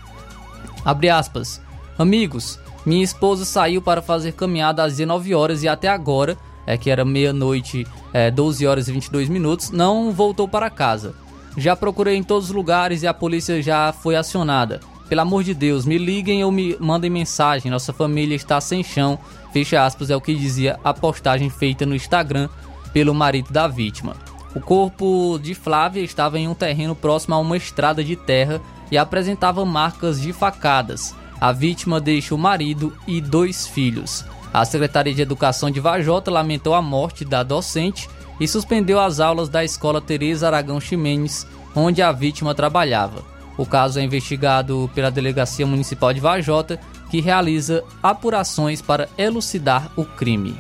Abre 0.84 1.08
aspas. 1.08 1.62
Amigos, 2.00 2.60
minha 2.84 3.04
esposa 3.04 3.46
saiu 3.46 3.80
para 3.80 4.02
fazer 4.02 4.32
caminhada 4.32 4.84
às 4.84 4.94
19 4.94 5.36
horas 5.36 5.62
e 5.62 5.68
até 5.68 5.88
agora, 5.88 6.36
é 6.66 6.76
que 6.76 6.90
era 6.90 7.06
meia-noite, 7.06 7.86
é, 8.12 8.32
12 8.32 8.66
horas 8.66 8.88
e 8.88 8.92
22 8.92 9.30
minutos, 9.30 9.70
não 9.70 10.12
voltou 10.12 10.48
para 10.48 10.68
casa. 10.68 11.14
Já 11.56 11.76
procurei 11.76 12.16
em 12.16 12.24
todos 12.24 12.50
os 12.50 12.56
lugares 12.56 13.04
e 13.04 13.08
a 13.08 13.14
polícia 13.14 13.62
já 13.62 13.94
foi 13.94 14.16
acionada. 14.16 14.80
Pelo 15.08 15.22
amor 15.22 15.44
de 15.44 15.54
Deus, 15.54 15.86
me 15.86 15.98
liguem 15.98 16.44
ou 16.44 16.52
me 16.52 16.76
mandem 16.80 17.10
mensagem. 17.10 17.72
Nossa 17.72 17.94
família 17.94 18.36
está 18.36 18.60
sem 18.60 18.84
chão. 18.84 19.20
Fecha 19.54 19.86
aspas, 19.86 20.10
é 20.10 20.16
o 20.16 20.22
que 20.22 20.34
dizia 20.34 20.80
a 20.84 20.94
postagem 20.94 21.50
feita 21.50 21.86
no 21.86 21.96
Instagram 21.96 22.50
pelo 22.92 23.14
marido 23.14 23.52
da 23.52 23.68
vítima. 23.68 24.16
O 24.56 24.60
corpo 24.60 25.38
de 25.42 25.54
Flávia 25.54 26.02
estava 26.02 26.40
em 26.40 26.48
um 26.48 26.56
terreno 26.56 26.96
próximo 26.96 27.36
a 27.36 27.40
uma 27.40 27.58
estrada 27.58 28.04
de 28.04 28.16
terra 28.16 28.62
e 28.92 28.98
apresentava 28.98 29.66
marcas 29.66 30.22
de 30.22 30.34
facadas. 30.34 31.14
A 31.40 31.52
vítima 31.52 32.00
deixa 32.00 32.34
o 32.34 32.38
marido 32.38 32.96
e 33.06 33.20
dois 33.20 33.68
filhos. 33.68 34.26
A 34.54 34.64
Secretaria 34.64 35.14
de 35.14 35.22
Educação 35.22 35.70
de 35.70 35.82
Vajota 35.82 36.32
lamentou 36.32 36.74
a 36.74 36.82
morte 36.82 37.26
da 37.26 37.44
docente 37.44 38.10
e 38.40 38.48
suspendeu 38.48 39.00
as 39.00 39.20
aulas 39.20 39.50
da 39.50 39.64
escola 39.64 40.02
Teresa 40.02 40.48
Aragão 40.48 40.80
Ximenes, 40.80 41.46
onde 41.76 42.02
a 42.02 42.12
vítima 42.12 42.56
trabalhava. 42.56 43.35
O 43.58 43.66
caso 43.66 44.00
é 44.00 44.04
investigado 44.04 44.90
pela 44.94 45.10
Delegacia 45.10 45.66
Municipal 45.66 46.14
de 46.14 46.20
Vajota, 46.20 46.80
que 47.10 47.22
realiza 47.22 47.84
apurações 48.04 48.82
para 48.82 49.08
elucidar 49.18 49.92
o 49.96 50.04
crime. 50.04 50.56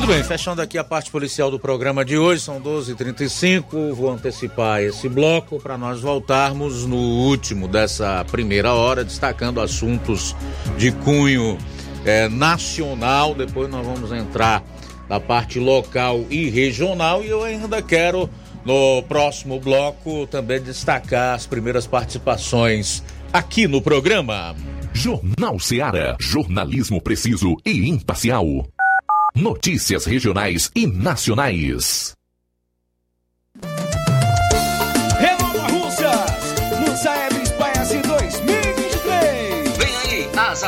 Muito 0.00 0.12
bem, 0.14 0.24
fechando 0.24 0.62
aqui 0.62 0.78
a 0.78 0.82
parte 0.82 1.10
policial 1.10 1.50
do 1.50 1.58
programa 1.58 2.02
de 2.02 2.16
hoje, 2.16 2.40
são 2.40 2.58
12h35. 2.58 3.92
Vou 3.92 4.10
antecipar 4.10 4.80
esse 4.80 5.10
bloco 5.10 5.60
para 5.60 5.76
nós 5.76 6.00
voltarmos 6.00 6.86
no 6.86 6.96
último 6.96 7.68
dessa 7.68 8.24
primeira 8.30 8.72
hora, 8.72 9.04
destacando 9.04 9.60
assuntos 9.60 10.34
de 10.78 10.90
cunho 10.90 11.58
eh, 12.04 12.28
nacional. 12.28 13.34
Depois 13.34 13.68
nós 13.70 13.86
vamos 13.86 14.12
entrar 14.12 14.62
na 15.08 15.18
parte 15.18 15.58
local 15.58 16.24
e 16.30 16.48
regional. 16.48 17.24
E 17.24 17.28
eu 17.28 17.42
ainda 17.42 17.82
quero, 17.82 18.30
no 18.64 19.02
próximo 19.02 19.58
bloco, 19.58 20.26
também 20.26 20.60
destacar 20.60 21.34
as 21.34 21.46
primeiras 21.46 21.86
participações 21.86 23.02
aqui 23.32 23.66
no 23.66 23.82
programa. 23.82 24.54
Jornal 24.92 25.58
Seara. 25.58 26.16
Jornalismo 26.20 27.00
preciso 27.00 27.56
e 27.64 27.88
imparcial. 27.88 28.44
Notícias 29.34 30.04
regionais 30.04 30.70
e 30.74 30.86
nacionais. 30.86 32.14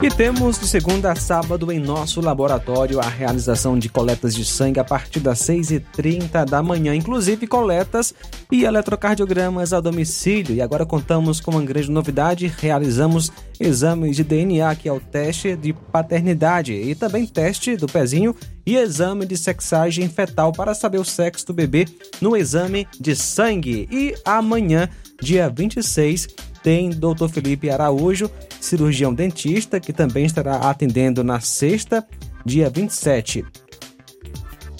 E 0.00 0.08
temos 0.08 0.60
de 0.60 0.68
segunda 0.68 1.10
a 1.10 1.16
sábado 1.16 1.72
em 1.72 1.80
nosso 1.80 2.20
laboratório 2.20 3.00
a 3.00 3.08
realização 3.08 3.76
de 3.76 3.88
coletas 3.88 4.32
de 4.32 4.44
sangue 4.44 4.78
a 4.78 4.84
partir 4.84 5.18
das 5.18 5.40
6h30 5.40 6.44
da 6.44 6.62
manhã, 6.62 6.94
inclusive 6.94 7.48
coletas 7.48 8.14
e 8.50 8.62
eletrocardiogramas 8.62 9.72
a 9.72 9.80
domicílio. 9.80 10.54
E 10.54 10.62
agora 10.62 10.86
contamos 10.86 11.40
com 11.40 11.50
uma 11.50 11.64
grande 11.64 11.90
novidade: 11.90 12.46
realizamos 12.46 13.32
exames 13.58 14.14
de 14.14 14.22
DNA, 14.22 14.72
que 14.76 14.88
é 14.88 14.92
o 14.92 15.00
teste 15.00 15.56
de 15.56 15.72
paternidade, 15.72 16.74
e 16.74 16.94
também 16.94 17.26
teste 17.26 17.76
do 17.76 17.88
pezinho 17.88 18.36
e 18.64 18.76
exame 18.76 19.26
de 19.26 19.36
sexagem 19.36 20.08
fetal 20.08 20.52
para 20.52 20.74
saber 20.74 20.98
o 20.98 21.04
sexo 21.04 21.46
do 21.48 21.52
bebê 21.52 21.86
no 22.20 22.36
exame 22.36 22.86
de 23.00 23.16
sangue. 23.16 23.88
E 23.90 24.14
amanhã, 24.24 24.88
dia 25.20 25.48
26, 25.48 26.28
tem 26.62 26.90
Dr. 26.90 27.28
Felipe 27.28 27.70
Araújo, 27.70 28.30
cirurgião 28.60 29.12
dentista, 29.14 29.80
que 29.80 29.92
também 29.92 30.24
estará 30.24 30.56
atendendo 30.56 31.22
na 31.24 31.40
sexta, 31.40 32.06
dia 32.44 32.70
27. 32.70 33.44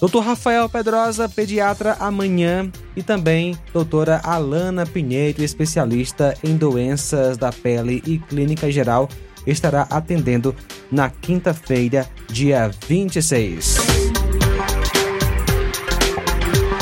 Dr. 0.00 0.20
Rafael 0.20 0.68
Pedrosa, 0.68 1.28
pediatra, 1.28 1.96
amanhã. 1.98 2.70
E 2.96 3.02
também 3.02 3.56
doutora 3.72 4.20
Alana 4.22 4.86
Pinheiro, 4.86 5.42
especialista 5.42 6.36
em 6.42 6.56
doenças 6.56 7.36
da 7.36 7.50
pele 7.50 8.02
e 8.06 8.18
clínica 8.18 8.70
geral, 8.70 9.08
estará 9.46 9.82
atendendo 9.90 10.54
na 10.90 11.10
quinta-feira, 11.10 12.08
dia 12.28 12.70
26. 12.86 14.07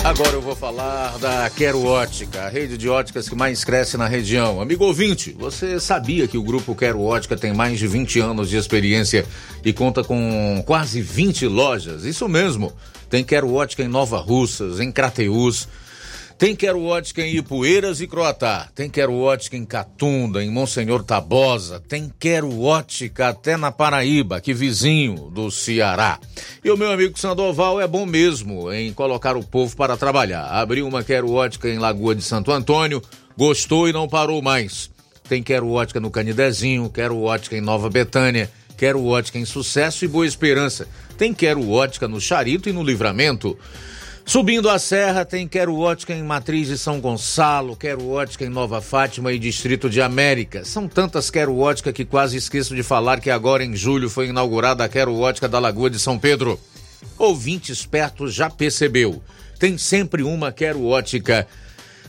Agora 0.07 0.35
eu 0.35 0.41
vou 0.41 0.55
falar 0.55 1.19
da 1.19 1.51
Quero 1.51 1.85
Ótica, 1.85 2.43
a 2.43 2.49
rede 2.49 2.79
de 2.79 2.89
óticas 2.89 3.29
que 3.29 3.35
mais 3.35 3.65
cresce 3.65 3.97
na 3.97 4.07
região. 4.07 4.61
Amigo 4.61 4.85
ouvinte, 4.85 5.35
você 5.37 5.81
sabia 5.81 6.29
que 6.29 6.39
o 6.39 6.45
grupo 6.45 6.77
Quero 6.77 7.03
Ótica 7.03 7.37
tem 7.37 7.53
mais 7.53 7.77
de 7.77 7.89
20 7.89 8.21
anos 8.21 8.49
de 8.49 8.57
experiência 8.57 9.27
e 9.65 9.73
conta 9.73 10.05
com 10.05 10.63
quase 10.65 11.03
20 11.03 11.49
lojas? 11.49 12.05
Isso 12.05 12.29
mesmo. 12.29 12.73
Tem 13.11 13.25
Quero 13.25 13.53
Ótica 13.53 13.83
em 13.83 13.89
Nova 13.89 14.19
Russas, 14.19 14.79
em 14.79 14.93
Crateús, 14.93 15.67
Tem 16.39 16.55
Quero 16.55 16.85
Ótica 16.85 17.23
em 17.23 17.35
Ipueiras 17.37 18.03
e 18.03 18.07
Croatá. 18.07 18.69
Tem 18.75 18.91
Quero 18.91 19.15
Ótica 19.15 19.57
em 19.57 19.65
Catunda, 19.65 20.45
em 20.45 20.51
Monsenhor 20.51 21.03
Tabosa. 21.03 21.81
Tem 21.81 22.13
Quero 22.19 22.61
Ótica 22.61 23.29
até 23.29 23.57
na 23.57 23.73
Paraíba, 23.73 24.39
que 24.39 24.53
vizinho 24.53 25.31
do 25.31 25.51
Ceará. 25.51 26.21
E 26.63 26.71
o 26.71 26.77
meu 26.77 26.93
amigo 26.93 27.19
Sandoval 27.19 27.81
é 27.81 27.89
bom 27.89 28.05
mesmo 28.05 28.71
em 28.71 28.93
colocar 28.93 29.35
o 29.35 29.43
povo 29.43 29.75
para 29.75 29.97
trabalhar. 29.97 30.45
Abriu 30.45 30.87
uma 30.87 31.03
Quero 31.03 31.33
Ótica 31.33 31.71
em 31.71 31.79
Lagoa 31.79 32.15
de 32.15 32.23
Santo 32.23 32.53
Antônio, 32.53 33.03
gostou 33.35 33.89
e 33.89 33.93
não 33.93 34.07
parou 34.07 34.43
mais. 34.43 34.91
Tem 35.27 35.43
Quero 35.43 35.71
Ótica 35.71 36.01
no 36.01 36.11
Canidezinho, 36.11 36.91
Quero 36.91 37.19
Ótica 37.23 37.57
em 37.57 37.63
Nova 37.63 37.89
Betânia, 37.89 38.51
Quero 38.77 39.03
Ótica 39.07 39.39
em 39.39 39.47
Sucesso 39.47 40.05
e 40.05 40.09
Boa 40.09 40.27
Esperança. 40.27 40.87
Tem 41.17 41.33
Quero 41.33 41.71
Ótica 41.71 42.07
no 42.07 42.21
Charito 42.21 42.69
e 42.69 42.75
no 42.75 42.83
Livramento. 42.83 43.59
Subindo 44.29 44.69
a 44.69 44.77
serra 44.77 45.25
tem 45.25 45.47
Quero 45.47 45.79
Ótica 45.79 46.13
em 46.13 46.21
Matriz 46.21 46.67
de 46.67 46.77
São 46.77 47.01
Gonçalo, 47.01 47.77
Quero 47.77 48.09
Ótica 48.09 48.45
em 48.45 48.49
Nova 48.49 48.81
Fátima 48.81 49.33
e 49.33 49.39
Distrito 49.39 49.89
de 49.89 50.03
América. 50.03 50.65
São 50.65 50.89
tantas 50.89 51.31
Quero 51.31 51.57
Ótica 51.57 51.93
que 51.93 52.05
quase 52.05 52.37
esqueço 52.37 52.75
de 52.75 52.83
falar 52.83 53.21
que 53.21 53.31
agora 53.31 53.65
em 53.65 53.77
julho 53.77 54.11
foi 54.11 54.27
inaugurada 54.27 54.83
a 54.83 54.89
Quero 54.89 55.17
Ótica 55.17 55.49
da 55.49 55.61
Lagoa 55.61 55.89
de 55.89 56.01
São 56.01 56.19
Pedro. 56.19 56.59
Ouvinte 57.17 57.71
esperto 57.71 58.29
já 58.29 58.51
percebeu. 58.51 59.23
Tem 59.61 59.79
sempre 59.79 60.25
uma 60.25 60.51
Quero 60.51 60.85
Ótica 60.85 61.47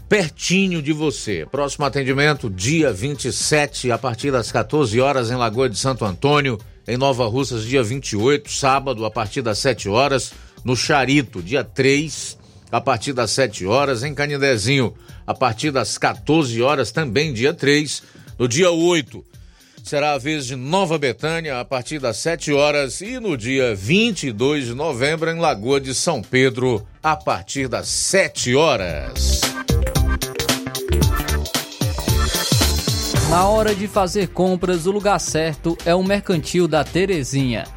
pertinho 0.10 0.82
de 0.82 0.94
você. 0.94 1.46
Próximo 1.52 1.86
atendimento, 1.86 2.50
dia 2.50 2.92
27, 2.92 3.92
a 3.92 3.98
partir 3.98 4.32
das 4.32 4.52
14 4.52 5.00
horas, 5.00 5.30
em 5.30 5.36
Lagoa 5.36 5.70
de 5.70 5.78
Santo 5.78 6.04
Antônio. 6.04 6.58
Em 6.88 6.98
Nova 6.98 7.28
Russas, 7.28 7.64
dia 7.64 7.84
28, 7.84 8.50
sábado, 8.52 9.06
a 9.06 9.12
partir 9.12 9.44
das 9.44 9.60
7 9.60 9.88
horas 9.88 10.34
no 10.68 10.76
Charito, 10.76 11.42
dia 11.42 11.64
3, 11.64 12.38
a 12.70 12.82
partir 12.82 13.14
das 13.14 13.32
7 13.32 13.66
horas, 13.66 14.04
em 14.04 14.14
Canidezinho, 14.14 14.94
a 15.26 15.34
partir 15.34 15.72
das 15.72 15.98
14 15.98 16.62
horas, 16.62 16.92
também 16.92 17.32
dia 17.32 17.54
3, 17.54 18.04
no 18.38 18.50
dia 18.50 18.70
8. 18.70 19.24
Será 19.82 20.12
a 20.12 20.18
vez 20.18 20.46
de 20.46 20.58
Nova 20.58 20.98
Betânia, 20.98 21.62
a 21.62 21.64
partir 21.64 22.00
das 22.00 22.18
7 22.18 22.52
horas, 22.52 23.00
e 23.00 23.18
no 23.18 23.38
dia 23.38 23.74
22 23.74 24.66
de 24.66 24.74
novembro, 24.74 25.32
em 25.32 25.40
Lagoa 25.40 25.80
de 25.80 25.96
São 25.96 26.22
Pedro, 26.22 26.86
a 27.02 27.16
partir 27.16 27.70
das 27.70 27.88
7 27.88 28.54
horas. 28.54 29.40
Na 33.30 33.48
hora 33.48 33.74
de 33.74 33.88
fazer 33.88 34.28
compras, 34.28 34.86
o 34.86 34.92
lugar 34.92 35.20
certo 35.20 35.78
é 35.86 35.96
o 35.96 36.04
Mercantil 36.04 36.68
da 36.68 36.84
Terezinha. 36.84 37.77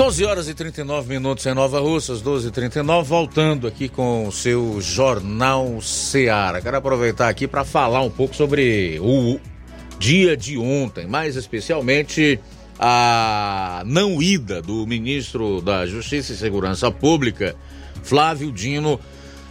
12 0.00 0.24
horas 0.24 0.48
e 0.48 0.54
39 0.54 1.10
minutos 1.10 1.44
em 1.44 1.52
Nova 1.52 1.78
Russas, 1.78 2.22
12 2.22 2.48
e 2.48 2.50
39 2.50 3.06
voltando 3.06 3.66
aqui 3.66 3.86
com 3.86 4.26
o 4.26 4.32
seu 4.32 4.80
Jornal 4.80 5.78
Seara. 5.82 6.62
Quero 6.62 6.78
aproveitar 6.78 7.28
aqui 7.28 7.46
para 7.46 7.66
falar 7.66 8.00
um 8.00 8.08
pouco 8.08 8.34
sobre 8.34 8.98
o 8.98 9.38
dia 9.98 10.38
de 10.38 10.56
ontem, 10.56 11.06
mais 11.06 11.36
especialmente 11.36 12.40
a 12.78 13.82
não 13.84 14.22
ida 14.22 14.62
do 14.62 14.86
ministro 14.86 15.60
da 15.60 15.84
Justiça 15.84 16.32
e 16.32 16.36
Segurança 16.36 16.90
Pública, 16.90 17.54
Flávio 18.02 18.50
Dino, 18.50 18.98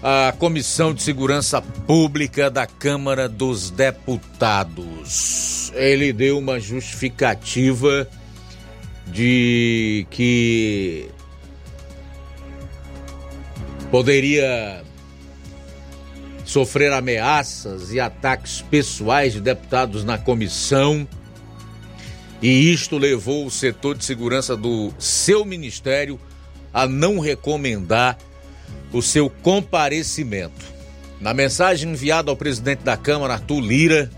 à 0.02 0.32
Comissão 0.32 0.96
de 0.96 1.04
Segurança 1.04 1.62
Pública 1.62 2.50
da 2.50 2.66
Câmara 2.66 3.30
dos 3.30 3.70
Deputados. 3.70 5.72
Ele 5.76 6.12
deu 6.12 6.40
uma 6.40 6.60
justificativa 6.60 8.08
de 9.12 10.06
que 10.10 11.10
poderia 13.92 14.84
sofrer 16.46 16.92
ameaças 16.92 17.92
e 17.94 18.00
ataques 18.00 18.62
pessoais 18.62 19.34
de 19.34 19.42
deputados 19.42 20.04
na 20.04 20.18
comissão. 20.18 21.08
E 22.42 22.72
isto 22.72 22.98
levou 22.98 23.46
o 23.46 23.52
setor 23.52 23.98
de 23.98 24.06
segurança 24.06 24.56
do 24.56 24.94
seu 24.98 25.44
ministério 25.44 26.20
a 26.74 26.88
não 26.88 27.20
recomendar 27.20 28.18
o 28.92 29.02
seu 29.02 29.30
comparecimento. 29.30 30.66
Na 31.20 31.34
mensagem 31.34 31.92
enviada 31.92 32.32
ao 32.32 32.38
presidente 32.38 32.84
da 32.84 32.96
Câmara, 32.96 33.34
Arthur 33.34 33.60
Lira, 33.60 34.10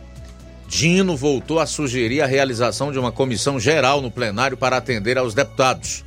Dino 0.71 1.17
voltou 1.17 1.59
a 1.59 1.65
sugerir 1.65 2.21
a 2.21 2.25
realização 2.25 2.93
de 2.93 2.97
uma 2.97 3.11
comissão 3.11 3.59
geral 3.59 4.01
no 4.01 4.09
plenário 4.09 4.55
para 4.55 4.77
atender 4.77 5.17
aos 5.17 5.33
deputados. 5.33 6.05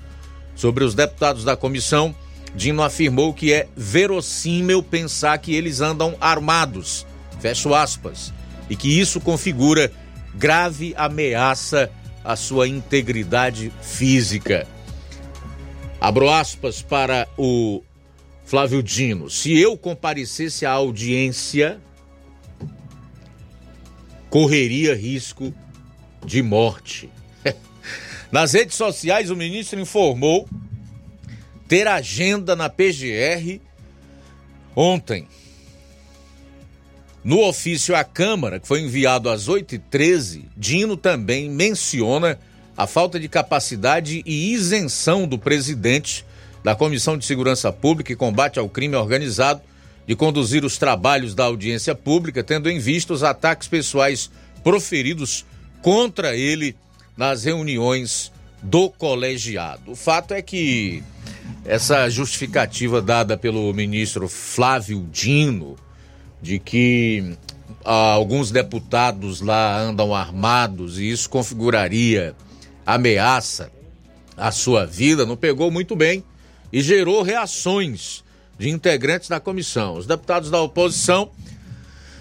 Sobre 0.57 0.83
os 0.83 0.95
deputados 0.95 1.45
da 1.45 1.55
comissão, 1.55 2.15
Dino 2.55 2.83
afirmou 2.83 3.35
que 3.35 3.53
é 3.53 3.69
verossímil 3.77 4.83
pensar 4.83 5.37
que 5.37 5.55
eles 5.55 5.83
andam 5.83 6.17
armados, 6.19 7.07
fecho 7.41 7.75
aspas, 7.75 8.33
e 8.71 8.75
que 8.75 8.99
isso 8.99 9.21
configura 9.21 9.93
grave 10.35 10.95
ameaça 10.97 11.91
à 12.25 12.35
sua 12.35 12.67
integridade 12.67 13.71
física. 13.83 14.67
Abro 16.01 16.31
aspas 16.31 16.81
para 16.81 17.29
o 17.37 17.83
Flávio 18.47 18.83
Dino. 18.83 19.29
Se 19.29 19.55
eu 19.55 19.77
comparecesse 19.77 20.65
à 20.65 20.71
audiência 20.71 21.79
correria 24.35 24.97
risco 24.97 25.55
de 26.27 26.43
morte. 26.43 27.09
Nas 28.33 28.53
redes 28.53 28.75
sociais, 28.75 29.31
o 29.31 29.37
ministro 29.37 29.79
informou 29.79 30.49
ter 31.69 31.87
agenda 31.87 32.57
na 32.57 32.69
PGR 32.69 33.61
ontem. 34.75 35.29
No 37.23 37.47
ofício 37.47 37.95
à 37.95 38.03
Câmara, 38.03 38.59
que 38.59 38.67
foi 38.67 38.81
enviado 38.81 39.31
às 39.31 39.49
8h13, 39.49 40.47
Dino 40.57 40.97
também 40.97 41.49
menciona 41.49 42.37
a 42.77 42.89
falta 42.89 43.21
de 43.21 43.29
capacidade 43.29 44.21
e 44.27 44.53
isenção 44.53 45.29
do 45.29 45.39
presidente 45.39 46.27
da 46.65 46.75
Comissão 46.75 47.17
de 47.17 47.25
Segurança 47.25 47.71
Pública 47.73 48.13
e 48.13 48.17
Combate 48.17 48.59
ao 48.59 48.69
Crime 48.69 48.97
Organizado 48.97 49.63
de 50.07 50.15
conduzir 50.15 50.65
os 50.65 50.77
trabalhos 50.77 51.35
da 51.35 51.45
audiência 51.45 51.95
pública, 51.95 52.43
tendo 52.43 52.71
em 52.71 52.79
vista 52.79 53.13
os 53.13 53.23
ataques 53.23 53.69
pessoais 53.69 54.31
proferidos 54.63 55.45
contra 55.83 56.37
ele 56.37 56.77
nas 57.17 57.45
reuniões 57.45 58.33
do 58.63 58.91
colegiado. 58.91 59.93
O 59.93 59.97
fato 59.97 60.33
é 60.33 60.43
que 60.43 61.03
essa 61.65 62.09
justificativa 62.09 63.01
dada 63.01 63.37
pelo 63.37 63.73
ministro 63.73 64.29
Flávio 64.29 65.07
Dino 65.11 65.77
de 66.41 66.59
que 66.59 67.37
ah, 67.85 68.13
alguns 68.13 68.51
deputados 68.51 69.41
lá 69.41 69.79
andam 69.79 70.15
armados 70.15 70.99
e 70.99 71.11
isso 71.11 71.29
configuraria 71.29 72.35
ameaça 72.85 73.71
à 74.37 74.51
sua 74.51 74.85
vida 74.85 75.25
não 75.25 75.37
pegou 75.37 75.71
muito 75.71 75.95
bem 75.95 76.25
e 76.73 76.83
gerou 76.83 77.23
reações 77.23 78.24
de 78.59 78.71
integrantes 78.71 79.29
da 79.29 79.41
comissão. 79.41 79.97
Os 79.97 80.07
deputados 80.07 80.51
da 80.51 80.61
oposição 80.61 81.31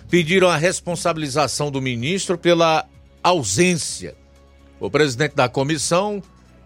pediram 0.10 0.50
a 0.50 0.58
responsabilização 0.58 1.72
do 1.72 1.82
ministro 1.82 2.38
pela 2.38 2.86
ausência. 3.24 4.16
O 4.80 4.90
presidente 4.90 5.36
da 5.36 5.48
comissão, 5.48 6.22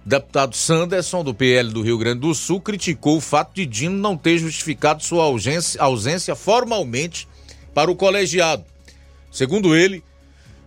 deputado 0.05 0.55
Sanderson, 0.55 1.23
do 1.23 1.33
PL 1.33 1.71
do 1.71 1.81
Rio 1.81 1.97
Grande 1.97 2.21
do 2.21 2.33
Sul, 2.33 2.59
criticou 2.59 3.17
o 3.17 3.21
fato 3.21 3.53
de 3.53 3.65
Dino 3.65 3.97
não 3.97 4.17
ter 4.17 4.37
justificado 4.37 5.03
sua 5.03 5.23
ausência, 5.23 6.35
formalmente 6.35 7.27
para 7.73 7.91
o 7.91 7.95
colegiado. 7.95 8.65
Segundo 9.31 9.75
ele, 9.75 10.03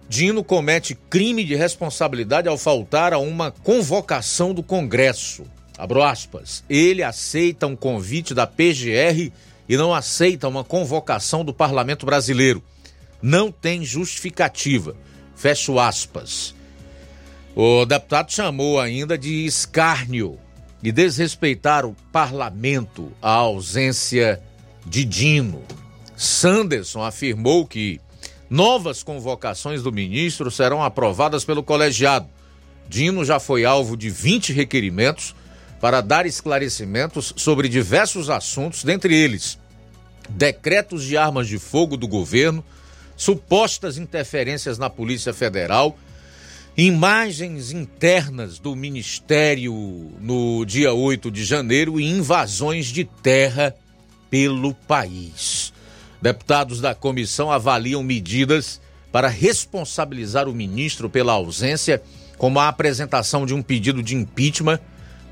Dino 0.08 0.44
comete 0.44 0.94
crime 1.08 1.44
de 1.44 1.54
responsabilidade 1.54 2.48
ao 2.48 2.58
faltar 2.58 3.12
a 3.12 3.18
uma 3.18 3.50
convocação 3.50 4.54
do 4.54 4.62
Congresso. 4.62 5.44
Abro 5.80 6.02
aspas. 6.02 6.62
Ele 6.68 7.02
aceita 7.02 7.66
um 7.66 7.74
convite 7.74 8.34
da 8.34 8.46
PGR 8.46 9.32
e 9.66 9.76
não 9.78 9.94
aceita 9.94 10.46
uma 10.46 10.62
convocação 10.62 11.42
do 11.42 11.54
Parlamento 11.54 12.04
Brasileiro. 12.04 12.62
Não 13.22 13.50
tem 13.50 13.82
justificativa. 13.82 14.94
Fecho 15.34 15.78
aspas. 15.78 16.54
O 17.56 17.86
deputado 17.86 18.30
chamou 18.30 18.78
ainda 18.78 19.16
de 19.16 19.46
escárnio 19.46 20.38
e 20.82 20.92
desrespeitar 20.92 21.86
o 21.86 21.96
parlamento 22.12 23.10
a 23.22 23.30
ausência 23.30 24.38
de 24.84 25.02
Dino. 25.02 25.62
Sanderson 26.14 27.02
afirmou 27.02 27.66
que 27.66 27.98
novas 28.50 29.02
convocações 29.02 29.82
do 29.82 29.90
ministro 29.90 30.50
serão 30.50 30.82
aprovadas 30.82 31.42
pelo 31.42 31.62
colegiado. 31.62 32.28
Dino 32.86 33.24
já 33.24 33.40
foi 33.40 33.64
alvo 33.64 33.96
de 33.96 34.10
20 34.10 34.52
requerimentos 34.52 35.34
para 35.80 36.00
dar 36.00 36.26
esclarecimentos 36.26 37.32
sobre 37.36 37.68
diversos 37.68 38.28
assuntos, 38.28 38.84
dentre 38.84 39.14
eles 39.14 39.58
decretos 40.28 41.04
de 41.04 41.16
armas 41.16 41.48
de 41.48 41.58
fogo 41.58 41.96
do 41.96 42.06
governo, 42.06 42.64
supostas 43.16 43.98
interferências 43.98 44.78
na 44.78 44.88
Polícia 44.88 45.32
Federal, 45.34 45.98
imagens 46.76 47.72
internas 47.72 48.58
do 48.58 48.76
Ministério 48.76 49.74
no 50.20 50.64
dia 50.64 50.92
8 50.92 51.30
de 51.30 51.44
janeiro 51.44 51.98
e 51.98 52.08
invasões 52.08 52.86
de 52.86 53.04
terra 53.04 53.74
pelo 54.30 54.72
país. 54.72 55.72
Deputados 56.22 56.80
da 56.80 56.94
comissão 56.94 57.50
avaliam 57.50 58.02
medidas 58.02 58.80
para 59.10 59.28
responsabilizar 59.28 60.48
o 60.48 60.54
ministro 60.54 61.10
pela 61.10 61.32
ausência, 61.32 62.00
como 62.38 62.60
a 62.60 62.68
apresentação 62.68 63.44
de 63.44 63.52
um 63.52 63.62
pedido 63.62 64.02
de 64.02 64.14
impeachment 64.14 64.78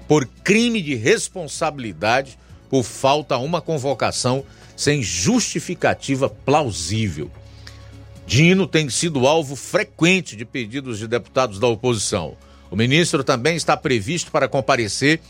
por 0.09 0.26
crime 0.26 0.80
de 0.80 0.94
responsabilidade 0.94 2.38
por 2.70 2.82
falta 2.82 3.34
a 3.34 3.38
uma 3.38 3.61
convocação 3.61 4.44
sem 4.74 5.02
justificativa 5.02 6.28
plausível. 6.28 7.30
Dino 8.26 8.66
tem 8.66 8.88
sido 8.88 9.26
alvo 9.26 9.54
frequente 9.54 10.34
de 10.36 10.44
pedidos 10.44 10.98
de 10.98 11.06
deputados 11.06 11.59
da 11.59 11.66
oposição. 11.66 12.36
O 12.70 12.76
ministro 12.76 13.22
também 13.22 13.56
está 13.56 13.76
previsto 13.76 14.30
para 14.30 14.48
comparecer 14.48 15.20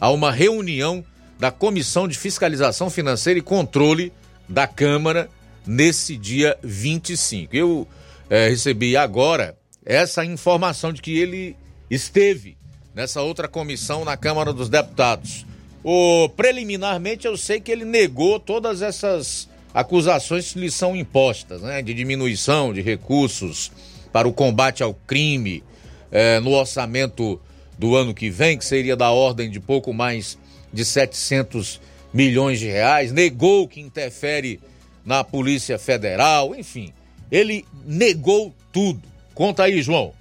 a 0.00 0.10
uma 0.10 0.30
reunião 0.30 1.04
da 1.38 1.50
Comissão 1.50 2.06
de 2.06 2.16
Fiscalização 2.16 2.90
Financeira 2.90 3.38
e 3.38 3.42
Controle 3.42 4.12
da 4.48 4.66
Câmara 4.66 5.28
nesse 5.66 6.16
dia 6.16 6.56
25. 6.62 7.54
Eu 7.54 7.88
é, 8.30 8.48
recebi 8.48 8.96
agora 8.96 9.56
essa 9.84 10.24
informação 10.24 10.92
de 10.92 11.02
que 11.02 11.18
ele 11.18 11.56
esteve 11.90 12.56
nessa 12.94 13.20
outra 13.22 13.48
comissão 13.48 14.04
na 14.04 14.16
Câmara 14.16 14.52
dos 14.52 14.68
Deputados. 14.68 15.44
O, 15.82 16.28
preliminarmente 16.30 17.26
eu 17.26 17.36
sei 17.36 17.60
que 17.60 17.70
ele 17.70 17.84
negou 17.84 18.38
todas 18.38 18.80
essas 18.80 19.48
acusações 19.74 20.52
que 20.52 20.60
lhe 20.60 20.70
são 20.70 20.94
impostas, 20.94 21.60
né? 21.60 21.82
De 21.82 21.92
diminuição 21.92 22.72
de 22.72 22.80
recursos 22.80 23.72
para 24.12 24.28
o 24.28 24.32
combate 24.32 24.82
ao 24.82 24.94
crime 24.94 25.62
é, 26.10 26.38
no 26.40 26.52
orçamento 26.52 27.40
do 27.76 27.96
ano 27.96 28.14
que 28.14 28.30
vem, 28.30 28.56
que 28.56 28.64
seria 28.64 28.96
da 28.96 29.10
ordem 29.10 29.50
de 29.50 29.58
pouco 29.58 29.92
mais 29.92 30.38
de 30.72 30.84
700 30.84 31.80
milhões 32.12 32.60
de 32.60 32.66
reais, 32.66 33.10
negou 33.10 33.66
que 33.66 33.80
interfere 33.80 34.60
na 35.04 35.24
Polícia 35.24 35.78
Federal, 35.78 36.54
enfim, 36.54 36.92
ele 37.30 37.64
negou 37.84 38.54
tudo. 38.72 39.02
Conta 39.34 39.64
aí, 39.64 39.82
João. 39.82 40.12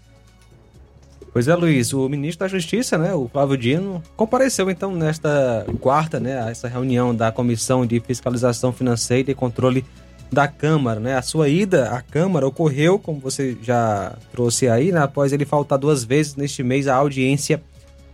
Pois 1.33 1.47
é, 1.47 1.55
Luiz, 1.55 1.91
o 1.93 2.07
ministro 2.07 2.45
da 2.45 2.47
Justiça, 2.47 2.95
né, 2.95 3.11
o 3.15 3.27
Flávio 3.27 3.57
Dino, 3.57 4.03
compareceu 4.15 4.69
então 4.69 4.95
nesta 4.95 5.65
quarta, 5.81 6.19
né, 6.19 6.39
a 6.39 6.51
essa 6.51 6.67
reunião 6.67 7.13
da 7.13 7.31
Comissão 7.31 7.87
de 7.87 7.99
Fiscalização 7.99 8.71
Financeira 8.71 9.31
e 9.31 9.33
Controle 9.35 9.83
da 10.31 10.47
Câmara, 10.47 10.99
né? 10.99 11.17
A 11.17 11.23
sua 11.23 11.49
ida 11.49 11.89
à 11.89 12.01
Câmara 12.01 12.47
ocorreu, 12.47 12.99
como 12.99 13.19
você 13.19 13.57
já 13.63 14.15
trouxe 14.31 14.69
aí, 14.69 14.91
né, 14.91 15.01
após 15.01 15.33
ele 15.33 15.43
faltar 15.43 15.79
duas 15.79 16.03
vezes 16.03 16.35
neste 16.35 16.61
mês 16.61 16.87
à 16.87 16.95
audiência 16.95 17.63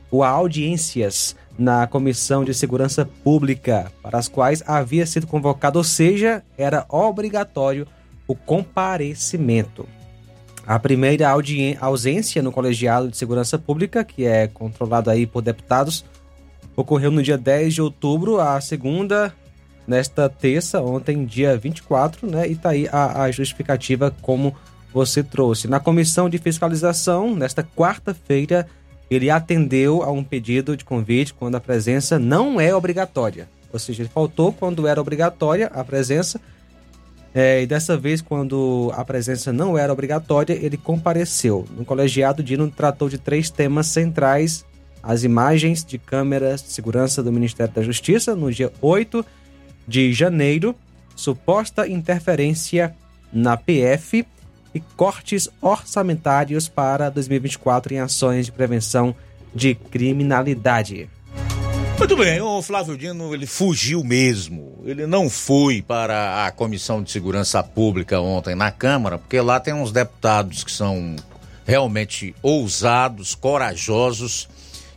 ou 0.10 0.24
a 0.24 0.30
audiências 0.30 1.36
na 1.58 1.86
Comissão 1.88 2.46
de 2.46 2.54
Segurança 2.54 3.06
Pública, 3.22 3.92
para 4.02 4.18
as 4.18 4.30
quais 4.30 4.64
havia 4.66 5.06
sido 5.06 5.28
convocado, 5.28 5.78
ou 5.78 5.84
seja, 5.84 6.42
era 6.58 6.86
obrigatório 6.88 7.86
o 8.26 8.34
comparecimento. 8.34 9.86
A 10.70 10.78
primeira 10.78 11.28
ausência 11.80 12.44
no 12.44 12.52
Colegiado 12.52 13.10
de 13.10 13.18
Segurança 13.18 13.58
Pública, 13.58 14.04
que 14.04 14.24
é 14.24 14.48
controlado 14.48 15.10
aí 15.10 15.26
por 15.26 15.42
deputados, 15.42 16.06
ocorreu 16.76 17.10
no 17.10 17.24
dia 17.24 17.40
10 17.40 17.74
de 17.74 17.82
outubro, 17.82 18.40
a 18.40 18.62
segunda 18.62 19.34
nesta 19.88 20.30
terça, 20.30 20.80
ontem, 20.80 21.26
dia 21.26 21.58
24, 21.58 22.30
né? 22.30 22.48
E 22.48 22.56
tá 22.56 22.70
aí 22.70 22.88
a, 22.92 23.24
a 23.24 23.32
justificativa 23.32 24.16
como 24.22 24.56
você 24.94 25.24
trouxe. 25.24 25.68
Na 25.68 25.80
comissão 25.80 26.30
de 26.30 26.38
fiscalização, 26.38 27.36
nesta 27.36 27.64
quarta-feira, 27.64 28.68
ele 29.10 29.32
atendeu 29.32 30.04
a 30.04 30.12
um 30.12 30.24
pedido 30.24 30.78
de 30.78 30.86
convite 30.86 31.34
quando 31.34 31.56
a 31.56 31.60
presença 31.60 32.20
não 32.20 32.62
é 32.62 32.76
obrigatória. 32.76 33.50
Ou 33.74 33.80
seja, 33.80 34.04
ele 34.04 34.10
faltou 34.10 34.54
quando 34.54 34.86
era 34.86 35.02
obrigatória 35.02 35.66
a 35.74 35.84
presença, 35.84 36.40
é, 37.34 37.62
e 37.62 37.68
dessa 37.68 37.96
vez, 37.96 38.22
quando 38.22 38.92
a 38.96 39.06
presença 39.06 39.54
não 39.54 39.78
era 39.78 39.94
obrigatória, 39.94 40.54
ele 40.54 40.78
compareceu. 40.78 41.66
No 41.78 41.86
colegiado, 41.86 42.42
Dino 42.42 42.70
tratou 42.70 43.08
de 43.08 43.18
três 43.18 43.50
temas 43.50 43.88
centrais: 43.88 44.66
as 45.04 45.24
imagens 45.24 45.86
de 45.86 45.98
câmeras 45.98 46.64
de 46.64 46.72
segurança 46.72 47.22
do 47.22 47.32
Ministério 47.32 47.74
da 47.74 47.84
Justiça, 47.84 48.36
no 48.36 48.52
dia 48.52 48.72
8 48.82 49.24
de 49.88 50.12
janeiro, 50.12 50.76
suposta 51.16 51.88
interferência 51.88 52.96
na 53.32 53.56
PF 53.56 54.26
e 54.74 54.80
cortes 54.96 55.50
orçamentários 55.62 56.68
para 56.68 57.10
2024 57.10 57.94
em 57.94 58.00
ações 58.00 58.48
de 58.48 58.52
prevenção 58.52 59.16
de 59.54 59.76
criminalidade. 59.76 61.10
Muito 62.00 62.16
bem, 62.16 62.40
o 62.40 62.62
Flávio 62.62 62.98
Dino 62.98 63.34
ele 63.34 63.46
fugiu 63.46 64.06
mesmo. 64.06 64.82
Ele 64.86 65.06
não 65.06 65.30
foi 65.30 65.82
para 65.82 66.46
a 66.46 66.52
Comissão 66.52 67.04
de 67.04 67.12
Segurança 67.12 67.62
Pública 67.62 68.22
ontem 68.22 68.56
na 68.56 68.72
Câmara, 68.72 69.18
porque 69.18 69.40
lá 69.42 69.60
tem 69.60 69.74
uns 69.74 69.92
deputados 69.92 70.64
que 70.64 70.72
são 70.72 71.18
realmente 71.68 72.34
ousados, 72.42 73.36
corajosos, 73.36 74.48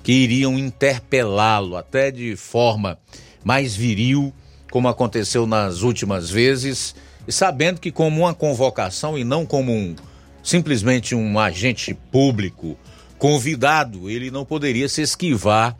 que 0.04 0.12
iriam 0.12 0.56
interpelá-lo 0.56 1.76
até 1.76 2.12
de 2.12 2.36
forma 2.36 2.96
mais 3.42 3.74
viril, 3.74 4.32
como 4.70 4.86
aconteceu 4.86 5.44
nas 5.44 5.82
últimas 5.82 6.30
vezes 6.30 6.94
e 7.26 7.32
sabendo 7.32 7.80
que 7.80 7.90
como 7.90 8.20
uma 8.20 8.32
convocação 8.32 9.18
e 9.18 9.24
não 9.24 9.44
como 9.44 9.72
um 9.72 9.96
simplesmente 10.40 11.16
um 11.16 11.36
agente 11.36 11.94
público 11.94 12.78
convidado, 13.18 14.08
ele 14.08 14.30
não 14.30 14.44
poderia 14.44 14.88
se 14.88 15.02
esquivar 15.02 15.76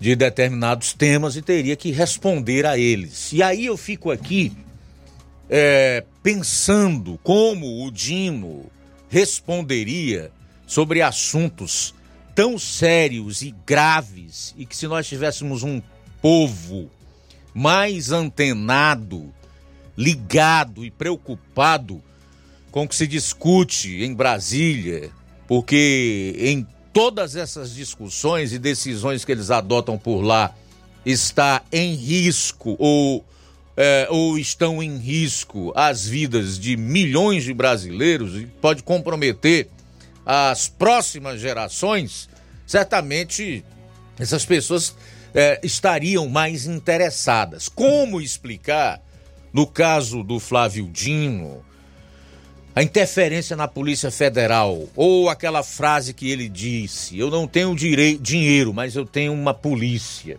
de 0.00 0.14
determinados 0.14 0.92
temas 0.92 1.36
e 1.36 1.42
teria 1.42 1.76
que 1.76 1.90
responder 1.90 2.64
a 2.64 2.78
eles. 2.78 3.32
E 3.32 3.42
aí 3.42 3.66
eu 3.66 3.76
fico 3.76 4.10
aqui 4.10 4.52
é, 5.48 6.04
pensando 6.22 7.18
como 7.22 7.84
o 7.84 7.90
Dino 7.90 8.66
responderia 9.08 10.30
sobre 10.66 11.02
assuntos 11.02 11.94
tão 12.34 12.58
sérios 12.58 13.42
e 13.42 13.54
graves 13.66 14.54
e 14.56 14.64
que 14.64 14.76
se 14.76 14.86
nós 14.86 15.08
tivéssemos 15.08 15.62
um 15.62 15.82
povo 16.22 16.90
mais 17.52 18.12
antenado 18.12 19.32
ligado 19.96 20.84
e 20.84 20.90
preocupado 20.92 22.00
com 22.70 22.84
o 22.84 22.88
que 22.88 22.94
se 22.94 23.08
discute 23.08 24.04
em 24.04 24.14
Brasília, 24.14 25.10
porque 25.48 26.36
em 26.38 26.64
todas 26.98 27.36
essas 27.36 27.76
discussões 27.76 28.52
e 28.52 28.58
decisões 28.58 29.24
que 29.24 29.30
eles 29.30 29.52
adotam 29.52 29.96
por 29.96 30.20
lá 30.20 30.52
está 31.06 31.62
em 31.70 31.94
risco 31.94 32.74
ou, 32.76 33.24
é, 33.76 34.08
ou 34.10 34.36
estão 34.36 34.82
em 34.82 34.96
risco 34.96 35.72
as 35.76 36.04
vidas 36.04 36.58
de 36.58 36.76
milhões 36.76 37.44
de 37.44 37.54
brasileiros 37.54 38.34
e 38.34 38.46
pode 38.46 38.82
comprometer 38.82 39.68
as 40.26 40.66
próximas 40.66 41.40
gerações, 41.40 42.28
certamente 42.66 43.64
essas 44.18 44.44
pessoas 44.44 44.92
é, 45.32 45.60
estariam 45.62 46.28
mais 46.28 46.66
interessadas. 46.66 47.68
Como 47.68 48.20
explicar 48.20 49.00
no 49.52 49.68
caso 49.68 50.24
do 50.24 50.40
Flávio 50.40 50.90
Dino, 50.92 51.64
a 52.78 52.82
interferência 52.84 53.56
na 53.56 53.66
Polícia 53.66 54.08
Federal, 54.08 54.88
ou 54.94 55.28
aquela 55.28 55.64
frase 55.64 56.14
que 56.14 56.30
ele 56.30 56.48
disse: 56.48 57.18
Eu 57.18 57.28
não 57.28 57.44
tenho 57.44 57.74
direi 57.74 58.16
dinheiro, 58.16 58.72
mas 58.72 58.94
eu 58.94 59.04
tenho 59.04 59.32
uma 59.32 59.52
polícia. 59.52 60.38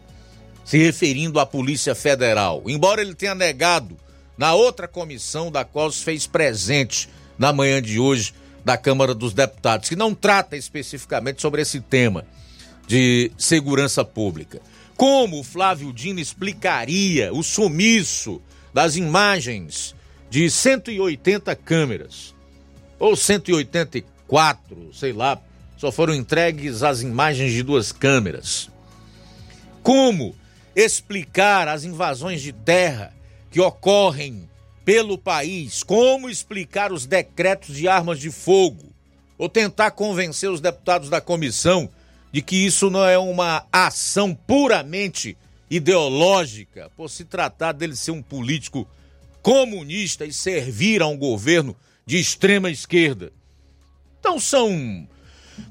Se 0.64 0.78
referindo 0.78 1.38
à 1.38 1.46
Polícia 1.46 1.94
Federal. 1.94 2.64
Embora 2.66 3.02
ele 3.02 3.14
tenha 3.14 3.36
negado 3.36 3.98
na 4.38 4.54
outra 4.54 4.88
comissão 4.88 5.52
da 5.52 5.66
qual 5.66 5.92
se 5.92 6.02
fez 6.02 6.28
presente 6.28 7.10
na 7.38 7.52
manhã 7.52 7.82
de 7.82 8.00
hoje 8.00 8.34
da 8.64 8.78
Câmara 8.78 9.14
dos 9.14 9.34
Deputados, 9.34 9.90
que 9.90 9.96
não 9.98 10.16
trata 10.16 10.56
especificamente 10.56 11.42
sobre 11.42 11.62
esse 11.62 11.82
tema 11.82 12.26
de 12.88 13.34
segurança 13.38 14.06
pública. 14.06 14.62
Como 14.96 15.42
o 15.42 15.44
Flávio 15.44 15.92
Dino 15.92 16.22
explicaria 16.22 17.34
o 17.34 17.44
sumiço 17.44 18.42
das 18.74 18.96
imagens 18.96 19.94
de 20.30 20.50
180 20.50 21.56
câmeras, 21.56 22.36
ou 23.00 23.16
184, 23.16 24.94
sei 24.94 25.12
lá, 25.12 25.42
só 25.78 25.92
foram 25.92 26.14
entregues 26.14 26.84
as 26.84 27.02
imagens 27.02 27.54
de 27.54 27.64
duas 27.64 27.92
câmeras. 27.92 28.70
Como 29.82 30.36
explicar 30.76 31.68
as 31.68 31.84
invasões 31.84 32.42
de 32.42 32.52
terra 32.52 33.14
que 33.50 33.60
ocorrem 33.62 34.48
pelo 34.84 35.18
país? 35.18 35.84
Como 35.84 36.30
explicar 36.30 36.92
os 36.92 37.06
decretos 37.06 37.76
de 37.76 37.88
armas 37.88 38.20
de 38.20 38.30
fogo? 38.30 38.90
Ou 39.38 39.48
tentar 39.48 39.92
convencer 39.92 40.50
os 40.50 40.60
deputados 40.60 41.10
da 41.10 41.22
comissão 41.22 41.90
de 42.32 42.42
que 42.42 42.66
isso 42.66 42.90
não 42.90 43.06
é 43.06 43.18
uma 43.18 43.66
ação 43.72 44.36
puramente 44.36 45.38
ideológica, 45.70 46.92
por 46.96 47.10
se 47.10 47.24
tratar 47.24 47.72
dele 47.72 47.96
ser 47.96 48.12
um 48.12 48.22
político 48.22 48.88
comunista 49.42 50.26
e 50.26 50.34
servir 50.34 51.02
a 51.02 51.08
um 51.08 51.18
governo 51.18 51.76
de 52.06 52.20
extrema 52.20 52.70
esquerda. 52.70 53.32
Então 54.20 54.40
são 54.40 55.08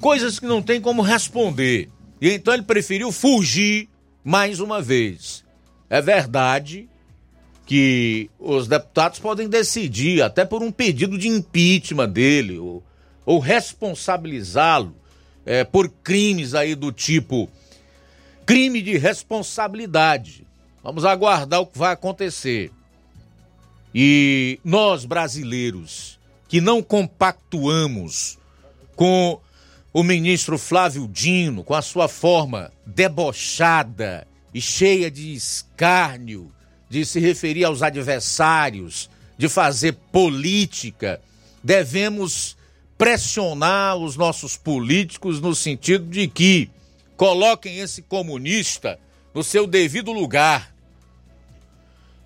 coisas 0.01 0.39
que 0.39 0.47
não 0.47 0.63
tem 0.63 0.81
como 0.81 1.03
responder. 1.03 1.89
E 2.21 2.31
então 2.31 2.55
ele 2.55 2.63
preferiu 2.63 3.13
fugir 3.13 3.89
mais 4.25 4.61
uma 4.61 4.81
vez. 4.81 5.45
É 5.89 6.01
verdade 6.01 6.89
que 7.65 8.31
os 8.39 8.67
deputados 8.67 9.19
podem 9.19 9.49
decidir, 9.49 10.23
até 10.23 10.45
por 10.45 10.63
um 10.63 10.73
pedido 10.73 11.19
de 11.19 11.29
impeachment 11.29 12.09
dele, 12.09 12.59
ou, 12.59 12.83
ou 13.27 13.39
responsabilizá-lo 13.39 14.97
é, 15.45 15.65
por 15.65 15.89
crimes 15.89 16.55
aí 16.55 16.75
do 16.75 16.91
tipo 16.91 17.49
crime 18.47 18.81
de 18.81 18.97
responsabilidade. 18.97 20.47
Vamos 20.83 21.05
aguardar 21.05 21.61
o 21.61 21.67
que 21.67 21.79
vai 21.79 21.93
acontecer. 21.93 22.71
E 23.95 24.61
nós, 24.65 25.05
brasileiros, 25.05 26.19
que 26.49 26.61
não 26.61 26.83
compactuamos 26.83 28.39
com 28.95 29.41
o 29.93 30.03
ministro 30.03 30.59
Flávio 30.59 31.09
Dino, 31.09 31.65
com 31.65 31.75
a 31.75 31.83
sua 31.83 32.09
forma 32.09 32.71
debochada 32.85 34.27
e 34.53 34.61
cheia 34.61 35.11
de 35.11 35.35
escárnio, 35.35 36.53
de 36.89 37.05
se 37.05 37.21
referir 37.21 37.65
aos 37.65 37.83
adversários, 37.83 39.11
de 39.37 39.49
fazer 39.49 39.95
política, 40.11 41.21
devemos 41.63 42.57
pressionar 42.97 43.97
os 43.97 44.17
nossos 44.17 44.57
políticos 44.57 45.41
no 45.41 45.55
sentido 45.55 46.07
de 46.07 46.27
que 46.27 46.71
coloquem 47.17 47.79
esse 47.79 48.03
comunista 48.03 48.99
no 49.33 49.45
seu 49.45 49.67
devido 49.67 50.13
lugar. 50.13 50.75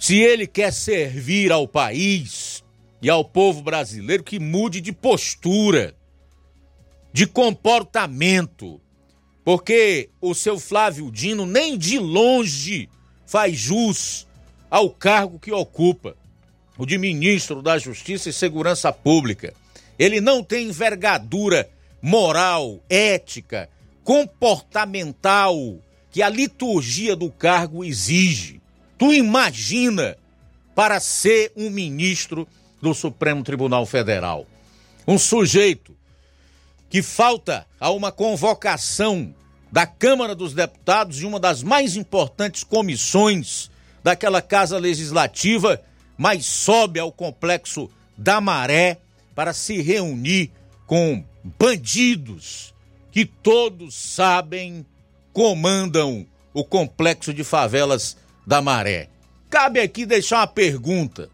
Se 0.02 0.16
ele 0.16 0.48
quer 0.48 0.72
servir 0.72 1.52
ao 1.52 1.68
país 1.68 2.64
e 3.00 3.08
ao 3.08 3.24
povo 3.24 3.62
brasileiro, 3.62 4.24
que 4.24 4.40
mude 4.40 4.80
de 4.80 4.90
postura, 4.90 5.94
de 7.12 7.24
comportamento, 7.24 8.80
porque 9.44 10.10
o 10.20 10.34
seu 10.34 10.58
Flávio 10.58 11.08
Dino 11.08 11.46
nem 11.46 11.78
de 11.78 12.00
longe 12.00 12.88
faz 13.24 13.56
jus 13.56 14.26
ao 14.68 14.90
cargo 14.90 15.38
que 15.38 15.52
ocupa, 15.52 16.16
o 16.76 16.84
de 16.84 16.98
ministro 16.98 17.62
da 17.62 17.78
Justiça 17.78 18.28
e 18.28 18.32
Segurança 18.32 18.92
Pública. 18.92 19.54
Ele 19.96 20.20
não 20.20 20.42
tem 20.42 20.66
envergadura 20.66 21.70
moral, 22.02 22.80
ética, 22.90 23.70
comportamental 24.02 25.78
que 26.10 26.20
a 26.20 26.28
liturgia 26.28 27.14
do 27.14 27.30
cargo 27.30 27.84
exige. 27.84 28.61
Tu 29.02 29.12
imagina 29.14 30.16
para 30.76 31.00
ser 31.00 31.50
um 31.56 31.70
ministro 31.70 32.46
do 32.80 32.94
Supremo 32.94 33.42
Tribunal 33.42 33.84
Federal. 33.84 34.46
Um 35.08 35.18
sujeito 35.18 35.92
que 36.88 37.02
falta 37.02 37.66
a 37.80 37.90
uma 37.90 38.12
convocação 38.12 39.34
da 39.72 39.84
Câmara 39.86 40.36
dos 40.36 40.54
Deputados 40.54 41.16
de 41.16 41.26
uma 41.26 41.40
das 41.40 41.64
mais 41.64 41.96
importantes 41.96 42.62
comissões 42.62 43.72
daquela 44.04 44.40
Casa 44.40 44.78
Legislativa, 44.78 45.82
mas 46.16 46.46
sobe 46.46 47.00
ao 47.00 47.10
complexo 47.10 47.90
da 48.16 48.40
Maré 48.40 48.98
para 49.34 49.52
se 49.52 49.82
reunir 49.82 50.52
com 50.86 51.24
bandidos 51.58 52.72
que 53.10 53.26
todos 53.26 53.96
sabem 53.96 54.86
comandam 55.32 56.24
o 56.54 56.62
complexo 56.62 57.34
de 57.34 57.42
favelas 57.42 58.16
da 58.46 58.60
Maré. 58.60 59.08
Cabe 59.50 59.80
aqui 59.80 60.06
deixar 60.06 60.38
uma 60.38 60.46
pergunta. 60.46 61.28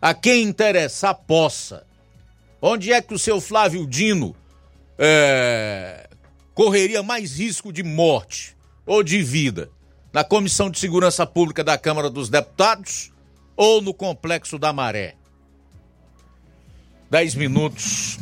A 0.00 0.12
quem 0.12 0.42
interessar 0.42 1.14
possa. 1.14 1.86
Onde 2.60 2.92
é 2.92 3.00
que 3.00 3.14
o 3.14 3.18
seu 3.18 3.40
Flávio 3.40 3.86
Dino 3.86 4.36
é, 4.98 6.08
correria 6.54 7.02
mais 7.02 7.38
risco 7.38 7.72
de 7.72 7.82
morte 7.82 8.56
ou 8.86 9.02
de 9.02 9.22
vida? 9.22 9.70
Na 10.12 10.22
Comissão 10.22 10.70
de 10.70 10.78
Segurança 10.78 11.26
Pública 11.26 11.64
da 11.64 11.76
Câmara 11.76 12.08
dos 12.08 12.28
Deputados 12.28 13.10
ou 13.56 13.82
no 13.82 13.92
Complexo 13.92 14.58
da 14.58 14.72
Maré? 14.72 15.14
Dez 17.10 17.34
minutos 17.34 18.18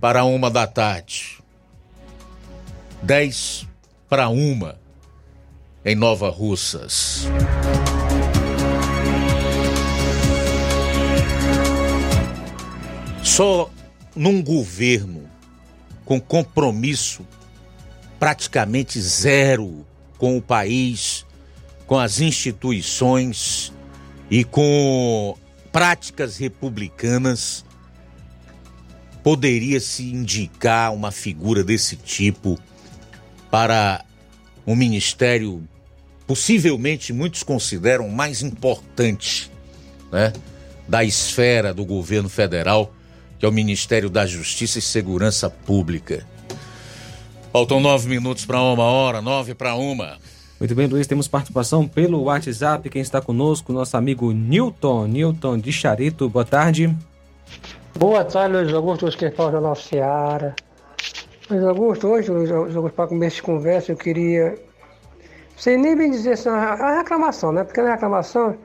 para 0.00 0.24
uma 0.24 0.50
da 0.50 0.66
tarde. 0.66 1.38
Dez 3.02 3.66
para 4.08 4.28
uma 4.28 4.81
em 5.84 5.94
Nova 5.94 6.30
Russas. 6.30 7.26
Só 13.22 13.70
num 14.14 14.42
governo 14.42 15.28
com 16.04 16.20
compromisso 16.20 17.26
praticamente 18.18 19.00
zero 19.00 19.86
com 20.18 20.36
o 20.36 20.42
país, 20.42 21.26
com 21.86 21.98
as 21.98 22.20
instituições 22.20 23.72
e 24.30 24.44
com 24.44 25.36
práticas 25.72 26.36
republicanas, 26.36 27.64
poderia 29.22 29.80
se 29.80 30.04
indicar 30.04 30.92
uma 30.92 31.10
figura 31.10 31.64
desse 31.64 31.96
tipo 31.96 32.58
para 33.50 34.04
um 34.66 34.76
ministério 34.76 35.66
possivelmente 36.26 37.12
muitos 37.12 37.42
consideram 37.42 38.08
mais 38.08 38.42
importante, 38.42 39.50
né, 40.10 40.32
da 40.88 41.04
esfera 41.04 41.72
do 41.72 41.84
governo 41.84 42.28
federal, 42.28 42.92
que 43.38 43.46
é 43.46 43.48
o 43.48 43.52
Ministério 43.52 44.08
da 44.08 44.26
Justiça 44.26 44.78
e 44.78 44.82
Segurança 44.82 45.50
Pública. 45.50 46.26
Faltam 47.52 47.80
nove 47.80 48.08
minutos 48.08 48.46
para 48.46 48.62
uma 48.62 48.84
hora, 48.84 49.20
nove 49.20 49.54
para 49.54 49.74
uma. 49.74 50.16
Muito 50.58 50.74
bem, 50.74 50.86
Luiz, 50.86 51.06
temos 51.06 51.26
participação 51.26 51.88
pelo 51.88 52.22
WhatsApp. 52.22 52.88
Quem 52.88 53.02
está 53.02 53.20
conosco, 53.20 53.72
nosso 53.72 53.96
amigo 53.96 54.32
Newton, 54.32 55.06
Newton 55.08 55.58
de 55.58 55.72
Charito. 55.72 56.28
Boa 56.28 56.44
tarde. 56.44 56.96
Boa 57.98 58.24
tarde, 58.24 58.56
Luiz 58.56 58.72
Augusto, 58.72 59.06
os 59.06 59.16
que 59.16 59.30
falam 59.32 59.60
da 59.60 59.74
Seara. 59.74 60.54
Luiz 61.50 61.64
Augusto, 61.64 62.06
hoje, 62.06 62.30
Luiz 62.30 62.50
Augusto, 62.50 62.90
para 62.90 63.08
começar 63.08 63.36
de 63.36 63.42
conversa, 63.42 63.92
eu 63.92 63.96
queria. 63.96 64.54
Sem 65.62 65.78
nem 65.78 65.96
bem 65.96 66.10
dizer 66.10 66.32
assim, 66.32 66.48
a 66.48 66.98
reclamação, 66.98 67.52
né? 67.52 67.62
Porque 67.62 67.80
na 67.80 67.92
reclamação, 67.92 68.56